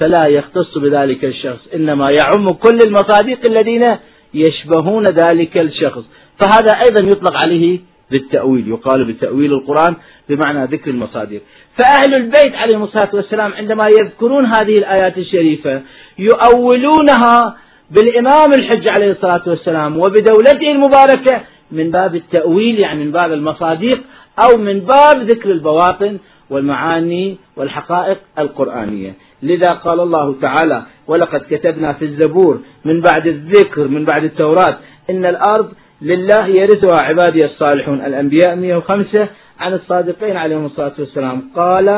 فلا 0.00 0.22
يختص 0.38 0.78
بذلك 0.78 1.24
الشخص 1.24 1.60
إنما 1.74 2.10
يعم 2.10 2.48
كل 2.48 2.78
المصادق 2.86 3.38
الذين 3.48 3.96
يشبهون 4.34 5.04
ذلك 5.04 5.62
الشخص. 5.62 6.02
فهذا 6.40 6.72
أيضا 6.72 7.06
يطلق 7.06 7.36
عليه 7.36 7.80
بالتأويل 8.10 8.68
يقال 8.68 9.04
بتأويل 9.04 9.52
القرآن 9.52 9.94
بمعنى 10.28 10.64
ذكر 10.64 10.90
المصادر 10.90 11.40
فأهل 11.78 12.14
البيت 12.14 12.54
عليهم 12.54 12.82
الصلاة 12.82 13.10
والسلام 13.14 13.52
عندما 13.52 13.84
يذكرون 14.00 14.46
هذه 14.46 14.74
الآيات 14.74 15.18
الشريفة 15.18 15.82
يؤولونها 16.18 17.56
بالإمام 17.90 18.50
الحج 18.58 18.86
عليه 18.98 19.12
الصلاة 19.12 19.42
والسلام 19.46 19.96
وبدولته 19.96 20.70
المباركة 20.72 21.40
من 21.72 21.90
باب 21.90 22.14
التأويل 22.14 22.78
يعني 22.78 23.04
من 23.04 23.12
باب 23.12 23.32
المصادق 23.32 24.00
أو 24.42 24.58
من 24.58 24.80
باب 24.80 25.30
ذكر 25.30 25.50
البواطن 25.50 26.18
والمعاني 26.50 27.36
والحقائق 27.56 28.18
القرآنية. 28.38 29.14
لذا 29.42 29.70
قال 29.70 30.00
الله 30.00 30.34
تعالى 30.40 30.82
ولقد 31.06 31.42
كتبنا 31.50 31.92
في 31.92 32.04
الزبور 32.04 32.60
من 32.84 33.00
بعد 33.00 33.26
الذكر 33.26 33.88
من 33.88 34.04
بعد 34.04 34.24
التوراة 34.24 34.76
إن 35.10 35.26
الأرض 35.26 35.72
لله 36.02 36.46
يرثها 36.46 37.00
عبادي 37.00 37.46
الصالحون. 37.46 38.00
الأنبياء 38.00 38.56
105 38.56 39.28
عن 39.60 39.74
الصادقين 39.74 40.36
عليهم 40.36 40.66
الصلاة 40.66 40.92
والسلام. 40.98 41.50
قال 41.56 41.88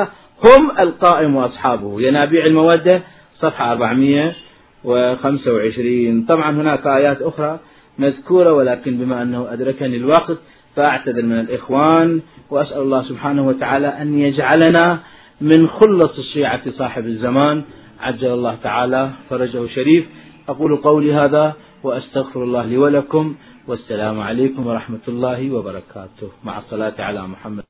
هم 0.45 0.71
القائم 0.79 1.37
وأصحابه. 1.37 2.01
ينابيع 2.03 2.45
المودة 2.45 3.03
صفحة 3.41 3.73
425 3.73 6.27
طبعا 6.27 6.51
هناك 6.51 6.87
آيات 6.87 7.23
أخرى 7.23 7.59
مذكورة 7.99 8.53
ولكن 8.53 8.99
بما 8.99 9.23
أنه 9.23 9.53
أدركني 9.53 9.97
الوقت 9.97 10.37
فأعتذر 10.77 11.23
من 11.23 11.41
الإخوان 11.41 12.21
وأسأل 12.51 12.83
الله 12.83 13.03
سبحانه 13.03 13.47
وتعالى 13.47 13.87
أن 13.87 14.19
يجعلنا 14.19 14.99
من 15.41 15.69
خلص 15.69 16.19
الشيعة 16.19 16.71
صاحب 16.79 17.07
الزمان. 17.07 17.63
عجل 18.01 18.33
الله 18.33 18.57
تعالى 18.63 19.11
فرجه 19.31 19.67
شريف. 19.67 20.05
أقول 20.49 20.77
قولي 20.77 21.15
هذا 21.15 21.53
وأستغفر 21.83 22.45
الله 22.45 22.65
لي 22.65 22.77
ولكم. 22.77 23.35
والسلام 23.69 24.21
عليكم 24.21 24.67
ورحمة 24.67 25.05
الله 25.09 25.51
وبركاته. 25.51 26.29
مع 26.45 26.59
الصلاة 26.59 26.95
على 26.99 27.23
محمد. 27.23 27.65